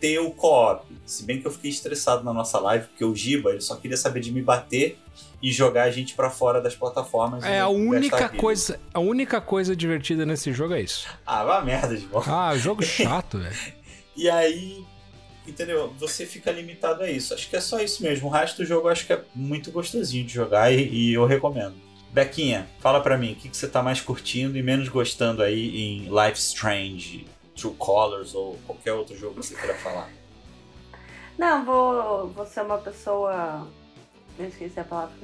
[0.00, 0.86] ter o co-op.
[1.04, 3.96] Se bem que eu fiquei estressado na nossa live, porque o Giba ele só queria
[3.96, 4.96] saber de me bater
[5.42, 7.42] e jogar a gente pra fora das plataformas.
[7.42, 11.08] É e a única coisa, a única coisa divertida nesse jogo é isso.
[11.26, 13.56] Ah, vá merda, de Ah, jogo chato, velho.
[14.16, 14.84] E aí,
[15.46, 15.92] entendeu?
[15.98, 17.34] Você fica limitado a isso.
[17.34, 18.28] Acho que é só isso mesmo.
[18.28, 21.26] O resto do jogo eu acho que é muito gostosinho de jogar e, e eu
[21.26, 21.74] recomendo.
[22.12, 25.80] Bequinha, fala pra mim, o que, que você tá mais curtindo e menos gostando aí
[25.80, 27.26] em Life Strange,
[27.56, 30.10] True Colors ou qualquer outro jogo que você queira falar?
[31.38, 33.66] Não, vou, vou ser uma pessoa.
[34.38, 35.14] Eu esqueci a palavra.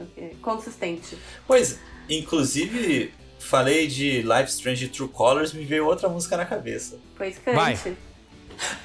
[0.42, 1.16] Consistente.
[1.46, 1.78] Pois,
[2.09, 6.98] inclusive, falei de Life Strange True Colors, me veio outra música na cabeça.
[7.16, 7.74] Foi Vai.
[7.74, 7.98] escrante.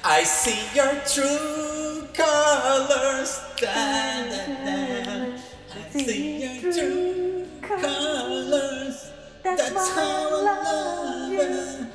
[0.04, 3.40] I see your true colors.
[3.60, 5.34] Da, da, da.
[5.74, 9.10] I see your true colors.
[9.42, 11.94] That's how I love you.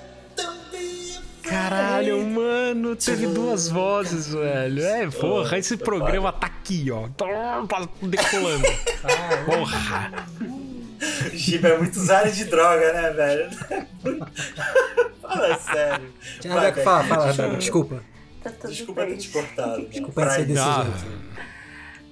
[1.49, 4.83] Caralho, mano, teve duas vozes, velho.
[4.83, 7.07] É, porra, esse programa tá aqui, ó.
[7.09, 8.63] Tá decolando.
[9.01, 10.11] Ah, Porra.
[11.33, 13.49] Giba é muito usuário de droga, né, velho?
[15.21, 16.13] Fala sério.
[16.41, 17.55] Tinha Vai, nada que falar, Bequinha, fala, desculpa.
[17.57, 18.03] desculpa.
[18.43, 19.11] Tá tudo Desculpa bem.
[19.11, 19.85] ter te cortado.
[19.89, 20.83] Desculpa ser desse Ah.
[20.83, 21.19] jeito.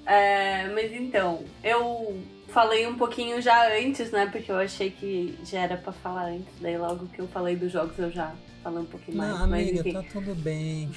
[0.05, 2.17] É, mas então, eu
[2.53, 4.27] falei um pouquinho já antes, né?
[4.31, 6.53] Porque eu achei que já era pra falar antes.
[6.61, 9.29] Daí logo que eu falei dos jogos eu já falei um pouquinho mais.
[9.31, 9.91] Não, mas amiga, enfim.
[9.93, 10.89] tá tudo bem.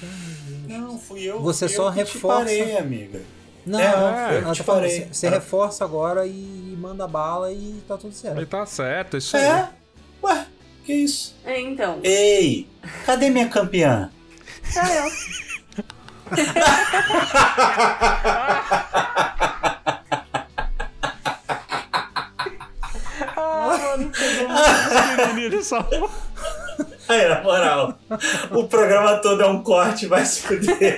[0.69, 1.41] Não, fui eu.
[1.41, 3.21] Você fui só eu que reforça- Te parei, amiga.
[3.65, 5.07] Não, É, eu te parei.
[5.11, 5.31] você, Ah.
[5.31, 8.37] reforça agora e manda bala e tá tudo certo.
[8.37, 9.43] Ele tá certo, isso aí.
[9.43, 9.69] É?
[10.23, 10.45] Ué,
[10.83, 11.35] que isso?
[11.45, 12.67] É, então, Ei,
[13.05, 14.09] cadê minha campeã?
[14.71, 15.11] sou eu.
[23.35, 25.87] Ah, mano, pegou um pequenininho só.
[27.11, 27.99] Aí, na moral,
[28.51, 30.95] o programa todo é um corte, vai se fuder.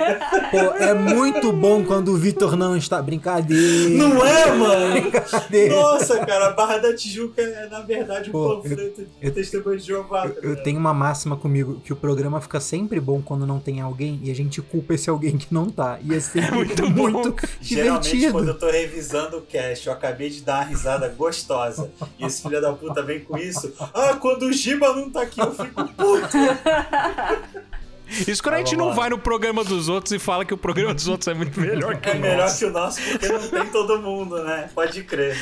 [0.52, 3.02] Pô, é muito bom quando o Vitor não está.
[3.02, 3.90] Brincadeira.
[3.90, 5.02] Não é, mano?
[5.02, 5.76] Brincadeira.
[5.76, 9.78] Nossa, cara, a Barra da Tijuca é, na verdade, um Pô, panfleto de eu- testemunho
[9.78, 10.24] de Jeová.
[10.30, 10.64] tá Eu ligado?
[10.64, 14.30] tenho uma máxima comigo que o programa fica sempre bom quando não tem alguém e
[14.32, 15.98] a gente culpa esse alguém que não tá.
[16.04, 17.36] E é sempre muito muito, bom.
[17.62, 21.90] Geralmente, quando eu tô revisando o cast, eu acabei de dar uma risada gostosa.
[22.20, 23.74] E esse filho da puta vem com isso.
[23.94, 26.38] Ah, quando o Giba não tá aqui, eu fico puto.
[28.28, 28.94] Isso quando a gente não lá.
[28.94, 31.98] vai no programa dos outros e fala que o programa dos outros é muito melhor
[32.00, 32.60] que É o melhor nosso.
[32.60, 34.70] que o nosso porque não tem todo mundo, né?
[34.76, 35.36] Pode crer.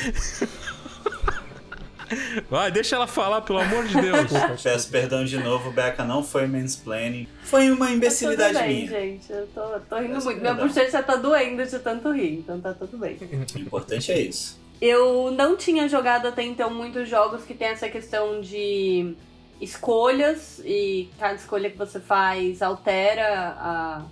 [2.50, 4.30] Vai, deixa ela falar, pelo amor de Deus.
[4.62, 7.26] Peço perdão de novo, Beca, não foi mansplaining.
[7.42, 9.00] Foi uma imbecilidade Tá tudo bem, minha.
[9.00, 9.32] gente.
[9.32, 10.40] Eu tô, tô rindo Peço muito.
[10.40, 10.68] Minha perdão.
[10.68, 13.16] bochecha tá doendo de tanto rir, então tá tudo bem.
[13.54, 14.60] O importante é isso.
[14.80, 19.14] Eu não tinha jogado até então muitos jogos que tem essa questão de
[19.62, 24.02] escolhas e cada escolha que você faz altera a,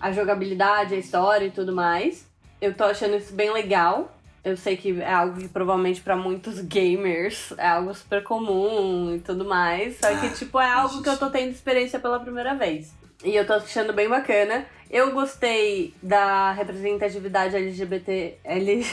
[0.00, 2.26] a jogabilidade, a história e tudo mais.
[2.60, 4.14] Eu tô achando isso bem legal.
[4.44, 9.18] Eu sei que é algo que provavelmente pra muitos gamers é algo super comum e
[9.18, 9.98] tudo mais.
[9.98, 12.94] Só que, tipo, é algo que eu tô tendo experiência pela primeira vez.
[13.24, 14.64] E eu tô achando bem bacana.
[14.88, 18.38] Eu gostei da representatividade LGBT.
[18.44, 18.86] L...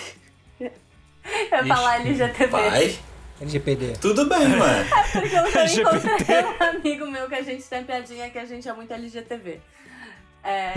[1.51, 2.51] Eu ia falar LGTB.
[2.51, 2.99] Vai.
[3.41, 3.93] LGPD.
[3.99, 4.85] Tudo bem, mano.
[5.11, 5.79] Porque eu tô LGBT.
[5.81, 9.59] encontrei um amigo meu que a gente tem piadinha que a gente é muito LGTV.
[10.43, 10.73] É.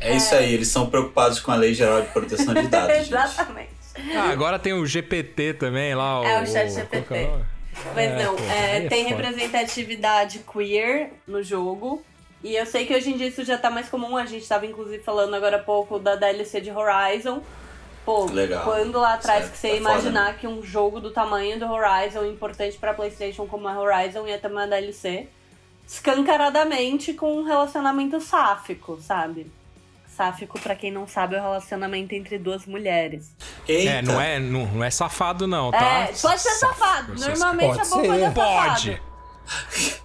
[0.00, 2.96] É isso aí, eles são preocupados com a Lei Geral de Proteção de Dados.
[2.96, 3.08] gente.
[3.08, 3.70] Exatamente.
[4.16, 6.20] Ah, agora tem o GPT também lá.
[6.20, 7.14] O, É, o chat GPT.
[7.14, 7.40] é?
[7.94, 12.02] Mas É, não, pô, é, é tem representatividade queer no jogo.
[12.42, 14.16] E eu sei que hoje em dia isso já tá mais comum.
[14.16, 17.42] A gente tava inclusive falando agora há pouco da DLC de Horizon.
[18.04, 18.64] Pô, Legal.
[18.64, 21.70] quando lá atrás Certo, que você tá ia imaginar que um jogo do tamanho do
[21.70, 25.28] Horizon, importante pra PlayStation como a Horizon, ia ter uma DLC
[25.86, 29.50] escancaradamente com um relacionamento sáfico, sabe?
[30.08, 33.32] Sáfico, pra quem não sabe, é o relacionamento entre duas mulheres.
[33.66, 33.90] Eita.
[33.90, 35.78] É, não é, não, não é safado, não, tá?
[35.78, 37.14] É, pode ser safado.
[37.18, 38.20] Normalmente Pode a boca ser.
[38.20, 39.00] é safado.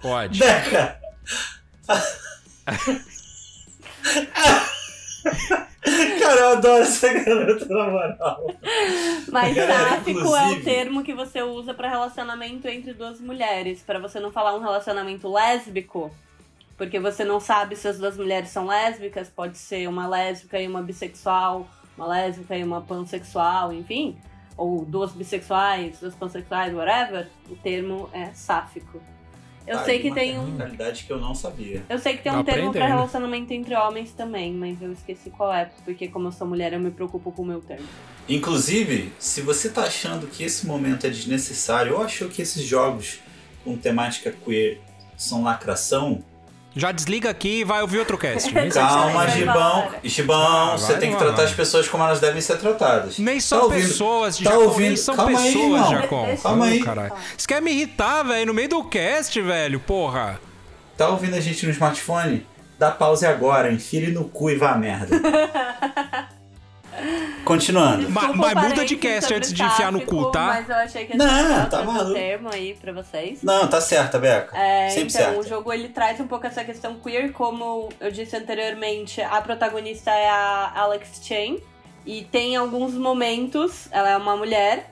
[0.00, 0.38] Pode.
[0.38, 1.00] Beca!
[6.20, 8.46] Cara, eu adoro essa garota, na moral.
[9.30, 13.82] Mas Galera, sáfico é o termo que você usa pra relacionamento entre duas mulheres.
[13.82, 16.10] Pra você não falar um relacionamento lésbico.
[16.76, 19.28] Porque você não sabe se as duas mulheres são lésbicas.
[19.28, 21.66] Pode ser uma lésbica e uma bissexual.
[21.96, 24.16] Uma lésbica e uma pansexual, enfim.
[24.56, 27.28] Ou duas bissexuais, duas pansexuais, whatever.
[27.48, 29.00] O termo é sáfico.
[29.68, 30.44] Eu sei que uma tem um.
[30.44, 31.82] tecnicalidade que eu não sabia.
[31.88, 35.52] Eu sei que tem um termo pra relacionamento entre homens também, mas eu esqueci qual
[35.52, 37.86] é, porque como eu sou mulher, eu me preocupo com o meu termo.
[38.28, 43.20] Inclusive, se você tá achando que esse momento é desnecessário ou achou que esses jogos
[43.64, 44.80] com temática queer
[45.16, 46.22] são lacração,
[46.78, 48.50] Já desliga aqui e vai ouvir outro cast.
[48.54, 49.88] Nem, calma, Gibão.
[50.04, 53.18] Gibão, Ah, você tem que tratar as pessoas como elas devem ser tratadas.
[53.18, 53.88] nem são Tá ouvindo?
[53.88, 54.56] pessoas, Tá Jacom.
[54.58, 54.96] Nem ouvindo?
[54.96, 55.88] são Calma aí, pessoas.
[55.90, 56.36] Jacom.
[56.40, 56.82] Calma aí.
[56.84, 57.12] Caralho.
[57.36, 60.40] Você quer me irritar, velho, no meio do cast, velho, porra.
[60.96, 62.46] Tá ouvindo a gente no smartphone?
[62.78, 65.16] Dá pause agora, enfia ele no cu e vá a merda.
[67.44, 68.04] Continuando.
[68.06, 70.46] Desculpa mas muda de cast antes de enfiar no cu, tá?
[70.46, 72.14] Mas eu achei que Não, tá maluco.
[72.14, 73.42] termo aí pra vocês.
[73.42, 74.56] Não, tá certa, Beca.
[74.56, 75.38] É, Sempre então, certa.
[75.40, 80.10] o jogo ele traz um pouco essa questão queer, como eu disse anteriormente, a protagonista
[80.10, 81.58] é a Alex Chen.
[82.06, 84.90] E tem alguns momentos, ela é uma mulher,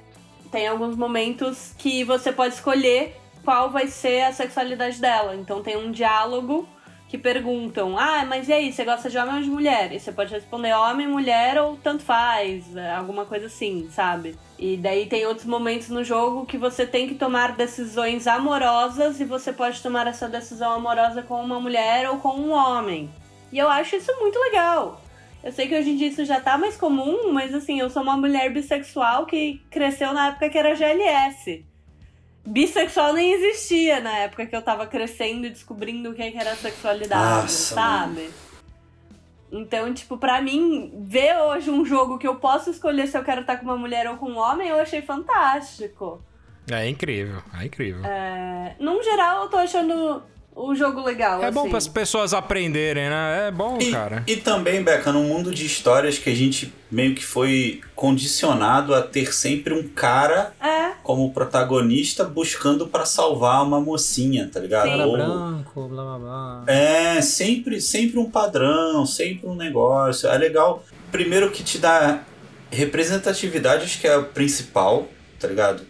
[0.50, 5.34] tem alguns momentos que você pode escolher qual vai ser a sexualidade dela.
[5.34, 6.68] Então tem um diálogo
[7.08, 9.92] que perguntam: Ah, mas e aí, você gosta de homem ou de mulher?
[9.92, 14.36] E você pode responder homem, mulher ou tanto faz, é, alguma coisa assim, sabe?
[14.58, 19.24] E daí tem outros momentos no jogo que você tem que tomar decisões amorosas e
[19.24, 23.10] você pode tomar essa decisão amorosa com uma mulher ou com um homem.
[23.52, 25.00] E eu acho isso muito legal.
[25.44, 28.02] Eu sei que hoje em dia isso já tá mais comum, mas assim, eu sou
[28.02, 31.64] uma mulher bissexual que cresceu na época que era GLS.
[32.46, 36.54] Bissexual nem existia na época que eu tava crescendo e descobrindo o que que era
[36.54, 38.30] sexualidade, Nossa, sabe?
[39.50, 43.42] Então, tipo, pra mim, ver hoje um jogo que eu posso escolher se eu quero
[43.42, 46.22] estar com uma mulher ou com um homem, eu achei fantástico.
[46.70, 48.04] É incrível, é incrível.
[48.04, 50.22] É, É, num geral, eu tô achando
[50.58, 51.40] o jogo legal.
[51.52, 51.68] bom assim.
[51.68, 53.48] para as pessoas aprenderem, né?
[53.48, 54.22] É bom, E, cara.
[54.26, 59.02] e também, Beca, num mundo de histórias que a gente meio que foi condicionado a
[59.02, 64.84] ter sempre um cara É, como protagonista buscando pra salvar uma mocinha, tá ligado?
[64.84, 64.90] Sim.
[64.90, 66.64] Cara Ou- branco, blá blá blá.
[66.66, 70.28] É, sempre, sempre um padrão, sempre um negócio.
[70.28, 70.82] É legal.
[71.12, 72.20] Primeiro que te dá
[72.70, 75.06] representatividade, acho que é o principal,
[75.38, 75.82] tá ligado?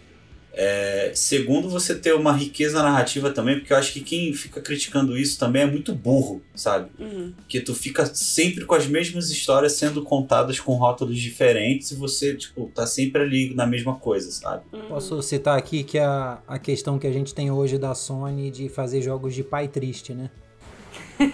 [0.59, 5.15] É, segundo, você ter uma riqueza narrativa também, porque eu acho que quem fica criticando
[5.15, 6.89] isso também é muito burro, sabe?
[6.97, 7.31] Uhum.
[7.47, 12.33] Que tu fica sempre com as mesmas histórias sendo contadas com rótulos diferentes e você,
[12.33, 14.63] tipo, tá sempre ali na mesma coisa, sabe?
[14.73, 14.87] Uhum.
[14.87, 18.67] Posso citar aqui que a, a questão que a gente tem hoje da Sony de
[18.67, 20.31] fazer jogos de pai triste, né?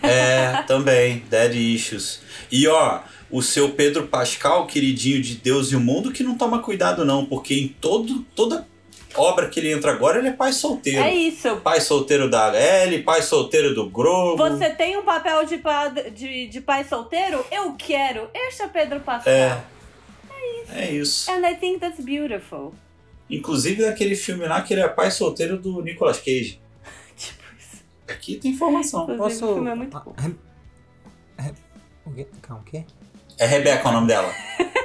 [0.01, 2.19] É, também, Dead Issues.
[2.51, 2.99] E ó,
[3.31, 7.25] o seu Pedro Pascal, queridinho de Deus e o mundo, que não toma cuidado não,
[7.25, 8.67] porque em todo, toda
[9.15, 10.99] obra que ele entra agora, ele é pai solteiro.
[11.03, 11.57] É isso.
[11.57, 14.37] Pai solteiro da Ellie, pai solteiro do Grogo.
[14.37, 17.45] Você tem um papel de, pa- de, de pai solteiro?
[17.51, 18.29] Eu quero.
[18.33, 19.33] Este é Pedro Pascal.
[19.33, 19.63] É.
[20.75, 21.29] É isso.
[21.31, 22.73] And I think that's beautiful.
[23.29, 26.59] Inclusive naquele filme lá que ele é pai solteiro do Nicolas Cage.
[27.15, 27.83] Tipo isso.
[28.07, 29.03] Aqui tem informação.
[29.03, 29.51] Inclusive, Posso.
[29.51, 30.13] o filme é muito bom.
[31.37, 31.53] É- é-
[32.05, 32.27] o quê?
[32.41, 32.83] Calma, o quê?
[33.43, 34.31] É Rebeca o nome dela.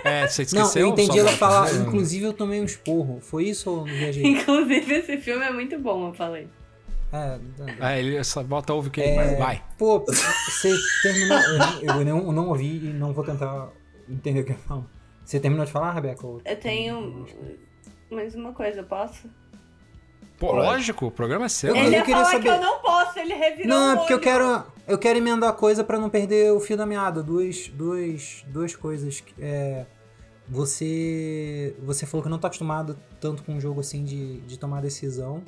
[0.04, 0.82] É, você Não, esqueceu?
[0.82, 1.72] eu entendi ela falar.
[1.74, 3.20] Inclusive, eu tomei um esporro.
[3.20, 4.24] Foi isso ou não viajei?
[4.24, 6.48] Inclusive, esse filme é muito bom, eu falei.
[7.12, 7.38] É,
[7.94, 9.36] É, ele só bota ovo que É.
[9.36, 9.62] vai.
[9.78, 11.38] Pô, você terminou.
[11.38, 13.68] Eu, eu não, eu não ouvi e não vou tentar
[14.08, 14.88] entender o que eu falo.
[15.24, 16.26] Você terminou de falar, Rebeca?
[16.26, 17.26] Ou- Eu tenho
[18.10, 19.28] mais uma coisa, posso?
[20.38, 21.74] Pô, lógico, o programa é seu.
[21.74, 23.96] Eu- ele ia queria falar saber- que eu não posso, ele revirou Não, o é
[23.96, 24.64] porque eu quero.
[24.86, 27.22] Eu quero emendar coisa pra não perder o fio da meada.
[27.22, 29.20] Duas, duas, duas coisas.
[29.20, 29.84] que- É,
[30.48, 31.74] você.
[31.82, 35.42] Você falou que não tá acostumado tanto com um jogo assim de, de tomar decisão.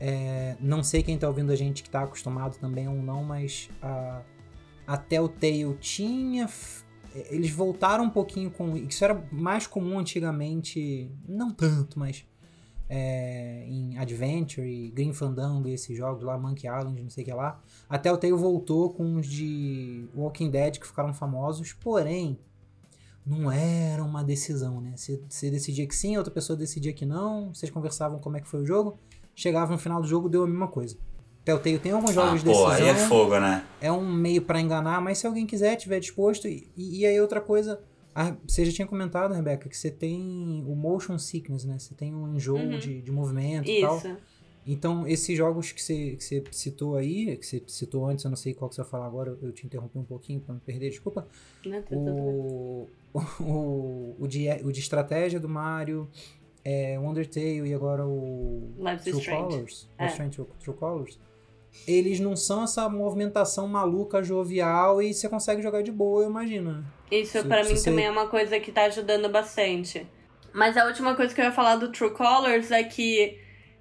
[0.00, 3.68] É, não sei quem tá ouvindo a gente que tá acostumado também ou não, mas
[3.80, 4.22] a,
[4.86, 6.44] a Telltale tinha.
[6.44, 6.82] f-
[7.30, 8.76] Eles voltaram um pouquinho com.
[8.76, 11.10] Isso era mais comum antigamente.
[11.28, 12.24] Não tanto, mas
[12.94, 17.32] é, em Adventure, Green Fandango e esses jogos lá, Monkey Island, não sei o que
[17.32, 17.58] lá.
[17.88, 22.38] Até o Telltale voltou com os de Walking Dead que ficaram famosos, porém
[23.24, 24.92] não era uma decisão, né?
[24.94, 28.60] Você, decidia que sim, outra pessoa decidia que não, vocês conversavam como é que foi
[28.60, 28.98] o jogo,
[29.34, 30.94] chegava no final do jogo, deu a mesma coisa.
[31.46, 33.64] Telltale tem alguns Ah, jogos de pô, decisão aí é fogo, né?
[33.80, 36.46] é um meio pra enganar, mas se alguém quiser, tiver disposto.
[36.46, 37.80] E, e aí outra coisa,
[38.14, 41.78] a- você já tinha comentado, Rebeca, que você tem o motion sickness, né?
[41.78, 42.78] Você tem um enjoo Uhum.
[42.78, 43.96] de, de movimento e tal.
[43.98, 44.16] Isso.
[44.64, 48.36] Então, esses jogos que você, que você citou aí, que você citou antes, eu não
[48.36, 50.88] sei qual que você vai falar agora, eu, te interrompi um pouquinho pra não perder,
[50.90, 51.26] desculpa.
[51.66, 51.96] Não, tá.
[51.96, 52.88] O,
[53.40, 56.08] o, o, de, o de estratégia do Mario,
[56.64, 59.42] é, o Undertale e agora o Life True Strange.
[59.48, 60.06] Colors, É.
[60.06, 61.18] Strange True, True Colors,
[61.86, 66.72] eles não são essa movimentação maluca, jovial e você consegue jogar de boa, eu imagino.
[66.72, 66.84] né?
[67.10, 70.06] Isso se mim você- também é uma coisa que tá ajudando bastante.
[70.52, 73.38] Mas a última coisa que eu ia falar do True Colors é que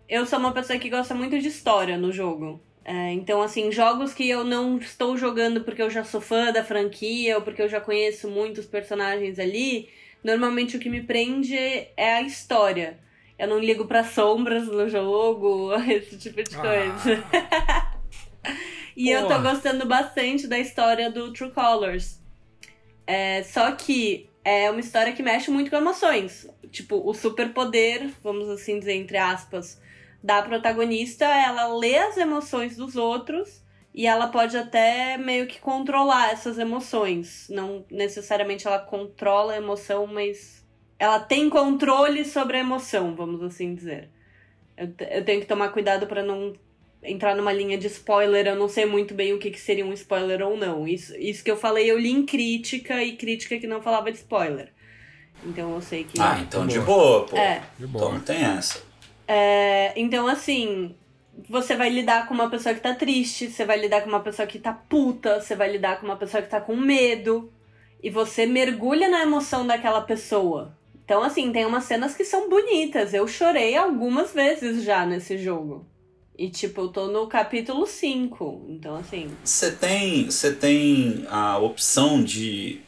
[0.08, 2.62] eu sou uma pessoa que gosta muito de história no jogo.
[2.84, 6.64] É, então, assim, jogos que eu não estou jogando porque eu já sou fã da
[6.64, 9.88] franquia ou porque eu já conheço muitos personagens ali,
[10.24, 13.00] normalmente o que me prende é a história.
[13.42, 16.60] Eu não ligo pra sombras no jogo, esse tipo de Ah.
[16.62, 17.24] coisa.
[18.96, 19.52] e eu tô Porra.
[19.54, 22.20] gostando bastante da história do True Colors.
[23.08, 26.48] É, só que é uma história que mexe muito com emoções.
[26.72, 29.82] Tipo, o superpoder, vamos assim dizer, entre aspas,
[30.24, 33.62] da protagonista, ela lê as emoções dos outros
[33.92, 37.48] e ela pode até meio que controlar essas emoções.
[37.50, 40.61] Não necessariamente ela controla a emoção, mas
[41.02, 44.08] ela tem controle sobre a emoção, vamos assim dizer.
[44.78, 46.54] Eu, eu tenho que tomar cuidado pra não
[47.02, 49.94] entrar numa linha de spoiler, eu não sei muito bem o que, que seria um
[49.94, 50.88] spoiler ou não.
[50.88, 54.20] Isso, isso que eu falei, eu li em crítica e crítica que não falava de
[54.20, 54.72] spoiler.
[55.44, 56.22] Então eu sei que.
[56.22, 57.26] Ah, então de boa.
[57.26, 57.36] pô.
[57.36, 57.64] É.
[57.80, 58.14] De Então boa.
[58.14, 58.84] não tem essa.
[59.28, 60.96] É, então, assim,
[61.50, 64.48] você vai lidar com uma pessoa que tá triste, você vai lidar com uma pessoa
[64.48, 67.52] que tá puta, você vai lidar com uma pessoa que tá com medo,
[68.04, 70.80] e você mergulha na emoção daquela pessoa.
[71.12, 73.14] Então, assim, tem umas cenas que são bonitas.
[73.14, 75.86] Eu chorei algumas vezes já nesse jogo.
[76.38, 78.68] E, tipo, eu tô no capítulo 5.
[78.70, 79.30] Então, assim.
[79.44, 82.80] Você tem, você tem a opção de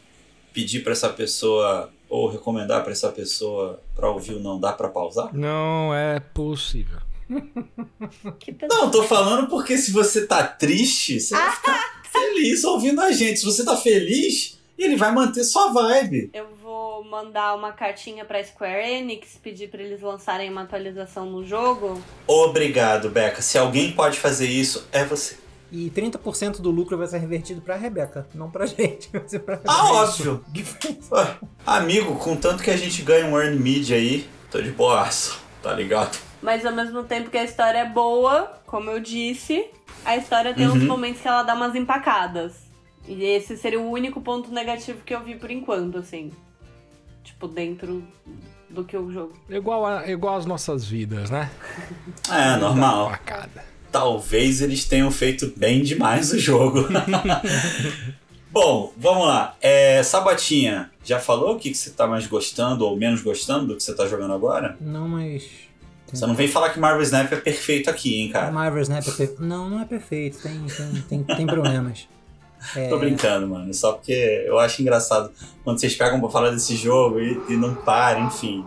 [0.53, 4.87] pedir pra essa pessoa ou recomendar pra essa pessoa pra ouvir o não dá pra
[4.87, 5.35] pausar?
[5.35, 6.99] Não é possível.
[8.69, 13.41] Não, tô falando porque se você tá triste, você vai ficar feliz ouvindo a gente.
[13.41, 16.29] Se você tá feliz, ele vai manter sua vibe.
[16.33, 21.45] Eu vou mandar uma cartinha pra Square Enix, pedir pra eles lançarem uma atualização no
[21.45, 22.01] jogo.
[22.27, 23.41] Obrigado, Beca.
[23.41, 25.37] Se alguém pode fazer isso, é você.
[25.71, 29.09] E 30% do lucro vai ser revertido pra Rebeca, não pra gente.
[29.11, 30.43] Vai ser pra Ah, óbvio.
[30.53, 34.71] Que foi- Ué, Amigo, contanto que a gente ganha um earn media aí, tô de
[34.71, 36.17] boaço, tá ligado?
[36.41, 39.65] Mas ao mesmo tempo que a história é boa, como eu disse,
[40.05, 40.87] a história tem uns Uhum.
[40.87, 42.53] momentos que ela dá umas empacadas.
[43.07, 46.31] E esse seria o único ponto negativo que eu vi por enquanto, assim.
[47.23, 48.03] Tipo, dentro
[48.69, 49.33] do que o jogo.
[49.49, 51.51] Igual, a, igual as nossas vidas, né?
[52.31, 53.13] É, normal.
[53.91, 56.87] Talvez eles tenham feito bem demais o jogo.
[58.51, 59.55] Bom, vamos lá.
[59.61, 63.75] É, Sabatinha, já falou o que, que você tá mais gostando ou menos gostando do
[63.75, 64.77] que você tá jogando agora?
[64.79, 65.43] Não, mas.
[66.11, 68.51] Você não vem falar que Marvel Snap é perfeito aqui, hein, cara?
[68.51, 69.41] Marvel Snap é perfeito.
[69.41, 70.37] Não, não é perfeito.
[70.39, 72.07] Tem, tem, tem, tem problemas.
[72.75, 72.87] É...
[72.89, 73.73] Tô brincando, mano.
[73.73, 75.31] Só porque eu acho engraçado
[75.63, 78.65] quando vocês pegam pra falar desse jogo e, e não param, enfim.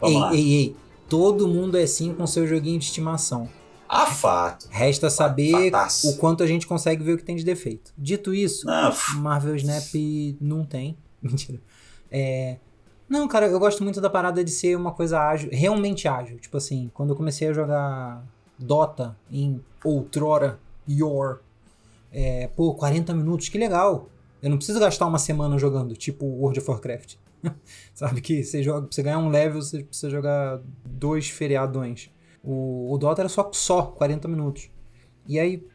[0.00, 0.34] Vamos ei, lá.
[0.34, 0.76] ei, ei.
[1.08, 3.48] Todo mundo é assim com seu joguinho de estimação.
[3.88, 4.68] Ah, fato.
[4.70, 6.10] Resta saber Fataço.
[6.10, 7.92] o quanto a gente consegue ver o que tem de defeito.
[7.96, 9.86] Dito isso, Não, f- Marvel Snap
[10.40, 10.96] não tem.
[11.22, 11.58] Mentira.
[12.10, 12.58] É...
[13.08, 16.36] Não, cara, eu gosto muito da parada de ser uma coisa ágil, realmente ágil.
[16.38, 18.22] Tipo assim, quando eu comecei a jogar
[18.58, 21.40] Dota em outrora, Your,
[22.12, 24.08] é, pô, 40 minutos, que legal.
[24.42, 27.16] Eu não preciso gastar uma semana jogando, tipo World of Warcraft.
[27.94, 32.10] Sabe que você joga, pra você ganhar um level, você precisa jogar dois feriadões.
[32.42, 34.70] O, o Dota era só, só 40 minutos.
[35.26, 35.66] E aí,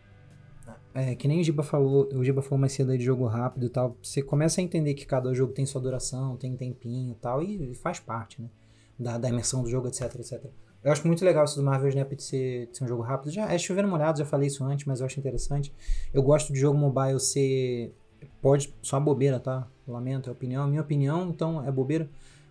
[0.93, 3.65] é, que nem o Giba falou, o Giba falou mais cedo aí de jogo rápido
[3.65, 3.97] e tal.
[4.01, 7.73] Você começa a entender que cada jogo tem sua duração, tem tempinho e tal, e,
[7.75, 8.49] faz parte, né?
[8.97, 10.45] Da, da imersão do jogo, etc, etc.
[10.83, 13.31] Eu acho muito legal isso do Marvel Snap de ser, de ser um jogo rápido.
[13.31, 15.73] Já é chovendo molhado, já falei isso antes, mas eu acho interessante.
[16.13, 17.93] Eu gosto de jogo mobile ser.
[18.41, 18.73] Pode.
[18.81, 19.67] Só bobeira, tá?
[19.87, 20.67] Lamento, é opinião.
[20.67, 22.09] Minha opinião, então, é bobeira.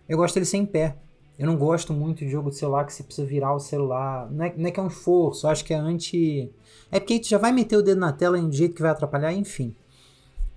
[0.09, 0.97] Eu gosto dele ser em pé.
[1.37, 4.29] Eu não gosto muito de jogo de celular que você precisa virar o celular.
[4.31, 6.51] Não é, não é que é um esforço, acho que é anti.
[6.91, 8.91] É porque tu já vai meter o dedo na tela de um jeito que vai
[8.91, 9.75] atrapalhar, enfim.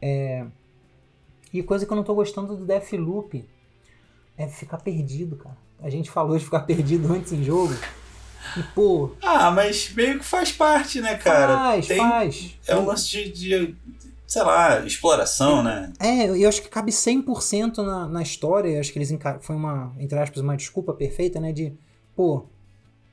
[0.00, 0.46] É...
[1.52, 3.44] E coisa que eu não tô gostando do Deathloop
[4.36, 5.65] é ficar perdido, cara.
[5.82, 7.74] A gente falou de ficar perdido antes em jogo.
[8.56, 11.56] E, pô, Ah, mas meio que faz parte, né, cara?
[11.56, 12.54] faz, Tem- faz.
[12.66, 13.76] É um lance de, de,
[14.26, 15.92] sei lá, exploração, né?
[15.98, 18.68] É, eu acho que cabe 100% na, na história.
[18.70, 19.40] Eu acho que eles encar...
[19.40, 21.52] Foi uma, entre aspas, uma desculpa perfeita, né?
[21.52, 21.74] De,
[22.14, 22.46] pô,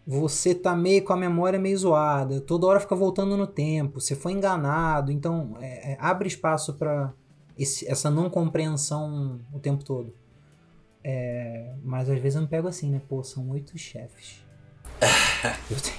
[0.06, 4.16] você tá meio com a memória meio zoada, toda hora fica voltando no tempo, você
[4.16, 7.14] foi enganado, então é, é, abre espaço pra
[7.58, 10.14] esse- essa não compreensão o tempo todo.
[11.04, 13.02] É, mas às vezes eu me pego assim, né?
[13.08, 14.44] Pô, são oito chefes.
[15.70, 15.98] eu, tenho,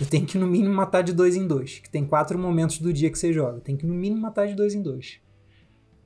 [0.00, 1.80] eu tenho que no mínimo matar de dois em dois.
[1.80, 3.60] Que tem quatro momentos do dia que você joga.
[3.60, 5.18] Tem que no mínimo matar de dois em dois.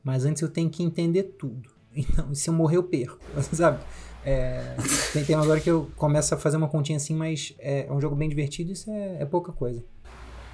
[0.03, 1.69] Mas antes eu tenho que entender tudo.
[1.95, 3.19] Então, se eu morrer, eu perco.
[3.53, 3.81] Sabe?
[4.25, 4.77] É,
[5.13, 8.01] tem tema agora que eu começo a fazer uma continha assim, mas é, é um
[8.01, 9.83] jogo bem divertido, isso é, é pouca coisa.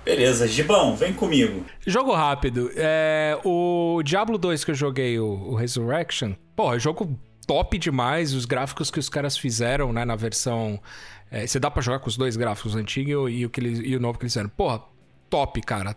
[0.05, 1.65] Beleza, Gibão, vem comigo.
[1.85, 2.71] Jogo rápido.
[2.77, 8.33] É, o Diablo 2 que eu joguei, o, o Resurrection, pô, é jogo top demais.
[8.33, 10.81] Os gráficos que os caras fizeram, né, na versão.
[11.31, 13.81] é, você dá pra jogar com os dois gráficos, o antigo e o, que eles,
[13.83, 14.49] e o novo que eles fizeram.
[14.51, 14.83] Porra,
[15.29, 15.97] top, cara.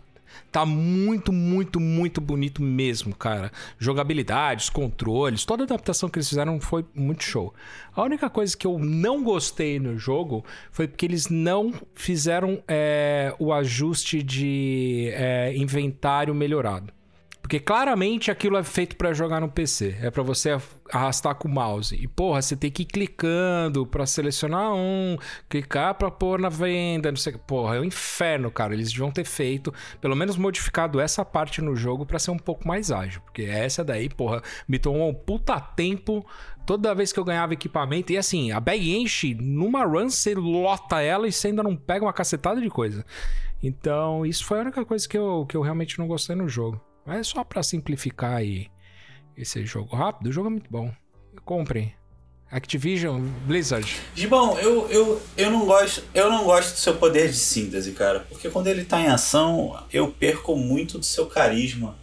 [0.50, 3.50] Tá muito, muito, muito bonito mesmo, cara.
[3.78, 7.52] Jogabilidade, controles, toda a adaptação que eles fizeram foi muito show.
[7.94, 13.34] A única coisa que eu não gostei no jogo foi porque eles não fizeram é,
[13.38, 16.92] o ajuste de é, inventário melhorado.
[17.48, 19.96] Porque claramente aquilo é feito pra jogar no PC.
[20.02, 20.58] É pra você
[20.92, 21.96] arrastar com o mouse.
[21.98, 25.16] E porra, você tem que ir clicando pra selecionar um,
[25.48, 27.38] clicar pra pôr na venda, não sei.
[27.46, 28.74] Porra, é um inferno, cara.
[28.74, 32.68] Eles deviam ter feito, pelo menos modificado essa parte no jogo pra ser um pouco
[32.68, 33.22] mais ágil.
[33.22, 36.26] Porque essa daí, porra, me tomou um puta tempo
[36.66, 38.12] toda vez que eu ganhava equipamento.
[38.12, 42.04] E assim, a bag enche, numa run você lota ela e você ainda não pega
[42.04, 43.06] uma cacetada de coisa.
[43.62, 46.78] Então, isso foi a única coisa que eu, que eu realmente não gostei no jogo.
[47.08, 48.66] Mas é só pra simplificar aí
[49.34, 50.92] esse jogo rápido, o jogo é muito bom.
[51.42, 51.94] Comprem.
[52.50, 53.96] Activision, Blizzard.
[54.14, 58.20] Gibão, eu, eu, eu, não gosto, eu não gosto do seu poder de síntese, cara.
[58.28, 61.96] Porque quando ele tá em ação, eu perco muito do seu carisma.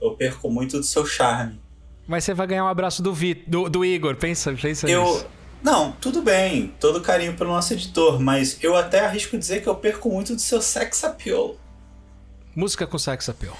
[0.00, 1.60] Eu perco muito do seu charme.
[2.06, 5.04] Mas você vai ganhar um abraço do, Vi, do, do Igor, pensa, pensa Eu.
[5.04, 5.26] nisso.
[5.62, 9.74] Não, tudo bem, todo carinho pelo nosso editor, mas eu até arrisco dizer que eu
[9.74, 11.56] perco muito do seu sex appeal.
[12.54, 13.56] Música com sex appeal.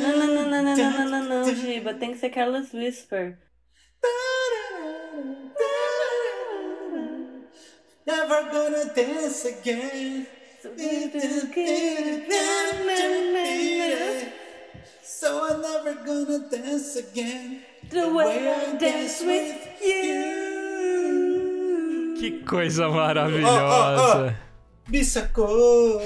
[0.00, 1.94] Não, não, não, não, não, não, não, não, Giba.
[1.94, 3.38] Tem que ser Carlos Whisper.
[8.06, 10.26] Never gonna dance again.
[15.02, 17.62] So I'm never gonna dance again.
[17.90, 20.48] The way I dance with you.
[22.18, 23.50] Que coisa maravilhosa.
[23.52, 24.47] Oh, oh, oh.
[24.88, 26.00] Me sacou.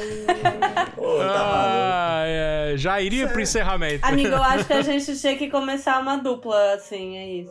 [0.95, 4.05] Pô, tá Ah, é, já iria pro encerramento.
[4.05, 7.51] Amigo, eu acho que a gente tinha que começar uma dupla, assim, é isso.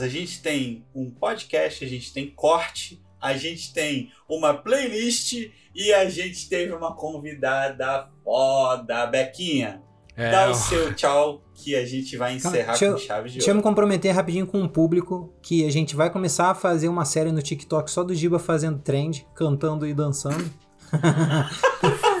[0.00, 5.92] A gente tem um podcast, a gente tem corte a gente tem uma playlist e
[5.92, 9.82] a gente teve uma convidada foda, Bequinha.
[10.22, 13.50] É, Dá o seu tchau que a gente vai encerrar eu- com chave de Deixa
[13.50, 17.04] eu me comprometer rapidinho com o público que a gente vai começar a fazer uma
[17.06, 20.44] série no TikTok só do Giba fazendo trend, cantando e dançando.
[21.80, 22.20] Por favor!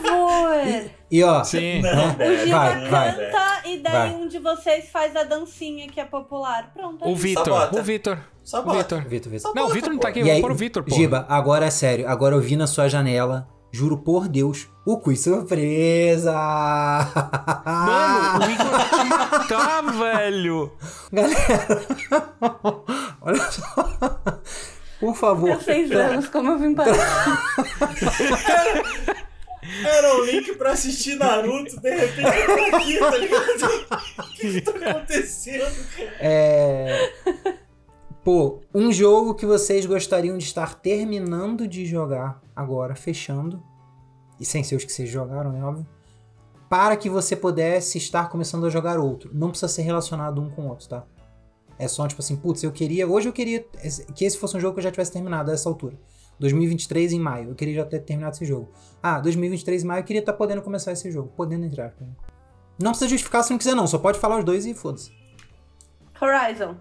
[1.12, 1.82] E ó, Sim.
[1.82, 2.30] Não, né?
[2.30, 3.16] O Giba vai, não, vai.
[3.16, 4.14] Canta e daí Vai.
[4.14, 6.70] um de vocês faz a dancinha que é popular.
[6.72, 7.04] Pronto.
[7.04, 7.16] é O.
[7.16, 8.18] Vitor, o Vitor.
[8.44, 8.98] Só O bota.
[9.00, 9.32] Vitor.
[9.32, 9.52] Vitor.
[9.52, 10.94] Não, o Vitor não tá aqui, E aí, pôr o Vitor, pô.
[10.94, 12.08] Giba, agora é sério.
[12.08, 16.32] Agora eu vi na sua janela, juro por Deus, o quiz surpresa!
[17.64, 20.72] Mano, o Igor tá, velho.
[21.12, 21.84] Galera,
[23.20, 24.40] olha só.
[24.98, 25.52] Por favor.
[25.52, 26.94] Há seis anos, como eu vim parar.
[29.84, 33.86] Era um link pra assistir Naruto, de repente eu tô aqui, tá ligado?
[34.18, 36.16] O que tá acontecendo, cara?
[36.20, 37.12] É.
[38.22, 43.62] Pô, um jogo que vocês gostariam de estar terminando de jogar agora, fechando,
[44.38, 45.86] e sem ser os que vocês jogaram, é óbvio,
[46.68, 49.30] para que você pudesse estar começando a jogar outro.
[49.32, 51.04] Não precisa ser relacionado um com o outro, tá?
[51.78, 53.08] É só tipo assim, putz, eu queria.
[53.08, 53.64] Hoje eu queria
[54.14, 55.98] que esse fosse um jogo que eu já tivesse terminado a essa altura.
[56.38, 58.70] 2023 em maio, eu queria já ter terminado esse jogo.
[59.02, 61.32] Ah, 2023 em maio eu queria estar podendo começar esse jogo.
[61.34, 61.94] Podendo entrar.
[61.98, 62.08] né?
[62.78, 63.86] Não precisa justificar se não quiser, não.
[63.86, 65.10] Só pode falar os dois e foda-se.
[66.20, 66.76] Horizon.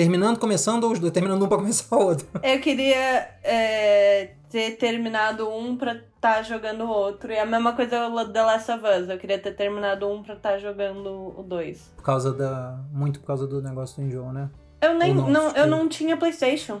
[0.00, 1.12] Terminando, começando, ou os dois?
[1.12, 2.26] Terminando um pra começar o outro.
[2.42, 7.30] Eu queria é, ter terminado um pra estar jogando o outro.
[7.30, 9.10] E a mesma coisa o The Last of Us.
[9.10, 11.90] Eu queria ter terminado um pra estar jogando o dois.
[11.96, 12.78] Por causa da.
[12.90, 14.48] Muito por causa do negócio do enjoo, né?
[14.80, 15.12] Eu nem.
[15.14, 16.80] Não, Não, eu não tinha Playstation.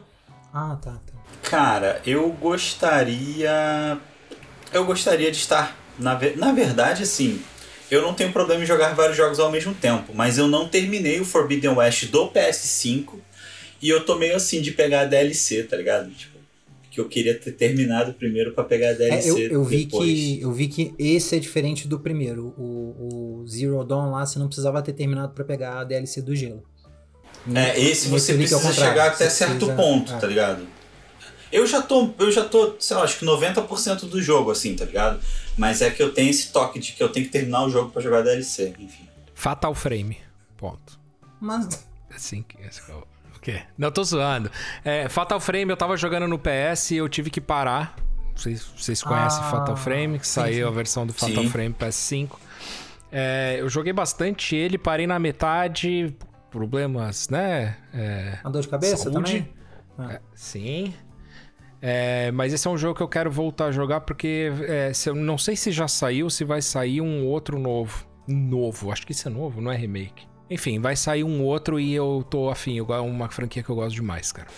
[0.54, 1.12] Ah, tá, tá.
[1.42, 3.98] Cara, eu gostaria.
[4.72, 5.76] Eu gostaria de estar.
[5.98, 7.42] Na, ve- na verdade, assim.
[7.90, 11.20] Eu não tenho problema em jogar vários jogos ao mesmo tempo, mas eu não terminei
[11.20, 13.14] o Forbidden West do PS5
[13.82, 16.10] e eu tô meio assim de pegar a DLC, tá ligado?
[16.10, 16.38] Tipo,
[16.90, 20.40] que eu queria ter terminado primeiro pra pegar a É, DLC eu, eu vi que,
[20.40, 22.54] eu vi que esse é diferente do primeiro.
[22.58, 26.34] O, o Zero Dawn lá, você não precisava ter terminado pra pegar a DLC do
[26.34, 26.62] gelo.
[27.54, 30.16] É, esse você é precisa chegar até Você certo precisa- ponto, é.
[30.18, 30.66] tá ligado?
[31.52, 34.84] Eu já tô, eu já tô, sei lá, acho que 90% do jogo, assim, tá
[34.84, 35.20] ligado?
[35.58, 37.90] Mas é que eu tenho esse toque de que eu tenho que terminar o jogo
[37.90, 39.08] pra jogar DLC, enfim.
[39.34, 40.18] Fatal Frame.
[40.56, 40.98] Ponto.
[41.40, 41.86] Mas.
[42.14, 42.56] Assim que.
[42.62, 43.06] é o-
[43.36, 43.62] O quê?
[43.78, 44.50] Não, tô zoando.
[44.84, 47.96] É, Fatal Frame eu tava jogando no PS e eu tive que parar.
[48.36, 50.72] Vocês, vocês conhecem Ah, Fatal Frame, que sim, saiu sim.
[50.72, 51.48] a versão do Fatal Sim.
[51.50, 52.30] Frame PS5.
[53.12, 56.14] É, eu joguei bastante ele, parei na metade.
[56.50, 57.76] Problemas, né?
[57.94, 59.14] É, A dor de cabeça Saúde.
[59.14, 59.48] também?
[60.10, 60.92] É, sim.
[61.82, 65.08] É, mas esse é um jogo que eu quero voltar a jogar porque é, se
[65.08, 68.06] eu não sei se já saiu, se vai sair um outro novo.
[68.28, 70.28] Novo, acho que isso é novo, não é remake.
[70.48, 72.78] Enfim, vai sair um outro e eu tô afim.
[72.78, 74.48] É uma franquia que eu gosto demais, cara.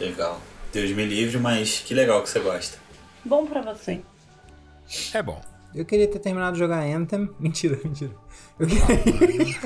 [0.00, 0.40] Legal.
[0.72, 2.78] Deus me livre, mas que legal que você gosta.
[3.24, 4.00] Bom pra você.
[5.12, 5.40] É bom.
[5.74, 7.30] Eu queria ter terminado de jogar Anthem.
[7.38, 8.12] Mentira, mentira.
[8.58, 9.56] Eu queria.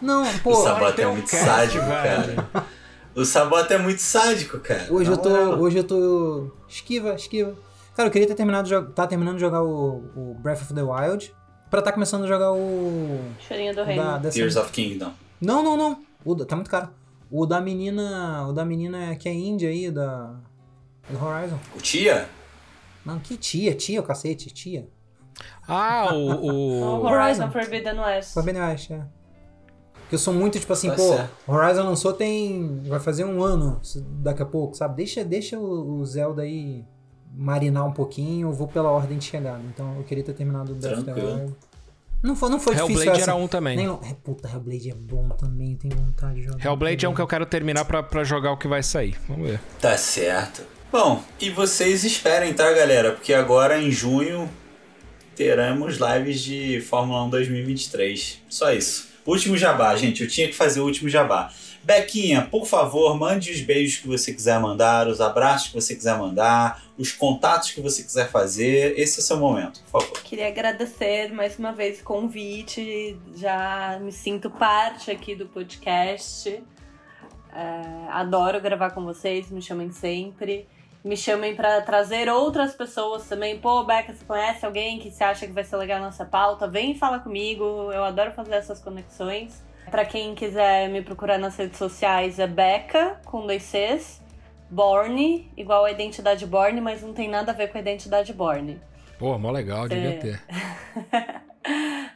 [0.00, 0.54] Não, o pô.
[0.56, 2.66] Sabota tem é um muito sádico, cara.
[3.14, 4.86] O Sabota é muito sádico, cara.
[4.90, 5.28] Hoje eu tô.
[5.30, 5.60] moral.
[5.60, 6.50] Hoje eu tô.
[6.68, 7.54] Esquiva, esquiva.
[7.94, 8.90] Cara, eu queria ter terminado de jogar.
[8.92, 11.34] Tá terminando de jogar o, o Breath of the Wild.
[11.70, 13.20] Pra tá começando a jogar o.
[13.38, 14.02] Chorinho do reino.
[14.02, 14.34] Da, dessa...
[14.36, 15.12] Tears of Kingdom.
[15.40, 16.02] Não, não, não.
[16.24, 16.88] O da- Tá muito caro.
[17.30, 18.46] O da menina.
[18.48, 20.34] O da menina que é índia aí, da.
[21.10, 21.58] Do Horizon.
[21.76, 22.28] O Tia?
[23.04, 24.88] Não, que tia, tia, o cacete, tia.
[25.66, 26.16] Ah, o.
[26.16, 27.04] O o...
[27.04, 27.50] Horizon Horizon.
[27.50, 28.32] Forbidden West.
[28.34, 29.02] Forbidden West, é.
[30.12, 31.30] Porque eu sou muito, tipo assim, Tá pô, certo.
[31.48, 32.82] Horizon lançou tem.
[32.84, 33.80] Vai fazer um ano
[34.22, 34.96] daqui a pouco, sabe?
[34.96, 36.84] Deixa, deixa o, Zelda aí
[37.34, 39.62] marinar um pouquinho, eu vou pela ordem de chegada.
[39.72, 41.38] Então eu queria ter terminado o Breath of the Tranquilo.
[41.38, 41.54] Wild.
[42.22, 43.30] Não foi, não foi difícil Hellblade essa.
[43.30, 43.74] era um também.
[43.74, 46.64] Nem, é, puta, Hellblade é bom também, eu tenho vontade de jogar.
[46.64, 49.16] Hellblade é um que eu quero terminar pra, pra jogar o que vai sair.
[49.26, 49.60] Vamos ver.
[49.80, 50.62] Tá certo.
[50.92, 53.12] Bom, e vocês esperem, tá, galera?
[53.12, 54.46] Porque agora em junho
[55.34, 58.42] teremos lives de Fórmula 1 2023.
[58.50, 59.11] Só isso.
[59.26, 60.22] Último jabá, gente.
[60.22, 61.52] Eu tinha que fazer o último jabá.
[61.82, 66.16] Bequinha, por favor, mande os beijos que você quiser mandar, os abraços que você quiser
[66.16, 68.96] mandar, os contatos que você quiser fazer.
[68.96, 70.22] Esse é o seu momento, por favor.
[70.22, 73.16] Queria agradecer mais uma vez o convite.
[73.34, 76.62] Já me sinto parte aqui do podcast.
[77.54, 80.68] É, adoro gravar com vocês, me chamem sempre.
[81.04, 83.58] Me chamem para trazer outras pessoas também.
[83.58, 86.68] Pô, Beca, você conhece alguém que você acha que vai ser legal a nossa pauta?
[86.68, 87.90] Vem e fala comigo.
[87.92, 89.64] Eu adoro fazer essas conexões.
[89.90, 94.22] Para quem quiser me procurar nas redes sociais, é Beca, com dois Cs.
[94.70, 98.80] Borne, igual a identidade Borne, mas não tem nada a ver com a identidade Borne.
[99.18, 100.18] Pô, mó legal, devia É.
[100.18, 100.42] ter.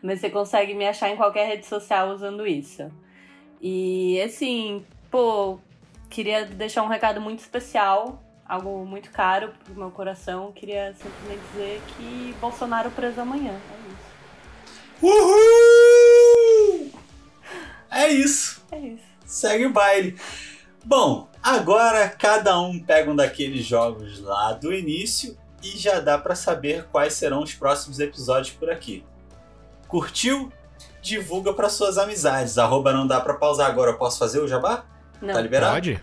[0.03, 2.91] Mas você consegue me achar em qualquer rede social usando isso.
[3.61, 5.59] E assim, pô,
[6.09, 10.53] queria deixar um recado muito especial algo muito caro pro meu coração.
[10.53, 13.53] Queria simplesmente dizer que Bolsonaro preso amanhã.
[13.53, 14.07] É isso.
[15.03, 16.93] Uhul!
[17.91, 18.63] É isso.
[18.71, 19.05] É isso.
[19.25, 20.19] Segue o baile.
[20.85, 26.35] Bom, agora cada um pega um daqueles jogos lá do início e já dá pra
[26.35, 29.05] saber quais serão os próximos episódios por aqui.
[29.89, 30.53] Curtiu?
[31.03, 32.59] Divulga para suas amizades.
[32.59, 33.93] Arroba não dá pra pausar agora.
[33.93, 34.85] Eu posso fazer o jabá?
[35.21, 35.35] Não.
[35.35, 35.75] Tá liberado?
[35.75, 36.01] Pode?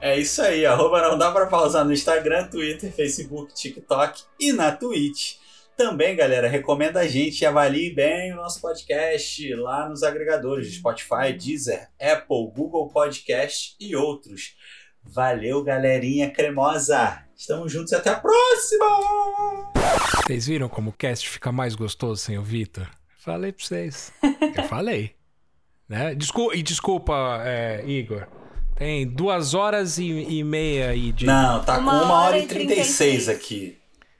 [0.00, 4.70] É isso aí, arroba não dá pra pausar no Instagram, Twitter, Facebook, TikTok e na
[4.70, 5.36] Twitch.
[5.76, 10.76] Também, galera, recomenda a gente e avalie bem o nosso podcast lá nos agregadores de
[10.76, 14.54] Spotify, Deezer, Apple, Google Podcast e outros.
[15.02, 17.22] Valeu, galerinha cremosa!
[17.36, 18.86] Estamos juntos e até a próxima!
[20.26, 22.88] Vocês viram como o cast fica mais gostoso sem o Vitor?
[23.18, 24.12] Falei pra vocês.
[24.56, 25.14] Eu falei.
[25.88, 26.14] Né?
[26.14, 28.26] Desculpa, e desculpa, é, Igor.
[28.76, 31.24] Tem duas horas e, e meia aí de.
[31.26, 33.28] Não, tá Uma com uma hora e e 36 36.
[33.28, 33.78] aqui.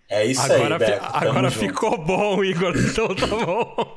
[0.08, 1.06] É isso agora aí, fi- Beto.
[1.12, 1.66] agora junto.
[1.66, 2.74] ficou bom, Igor.
[2.78, 3.96] Então tá bom.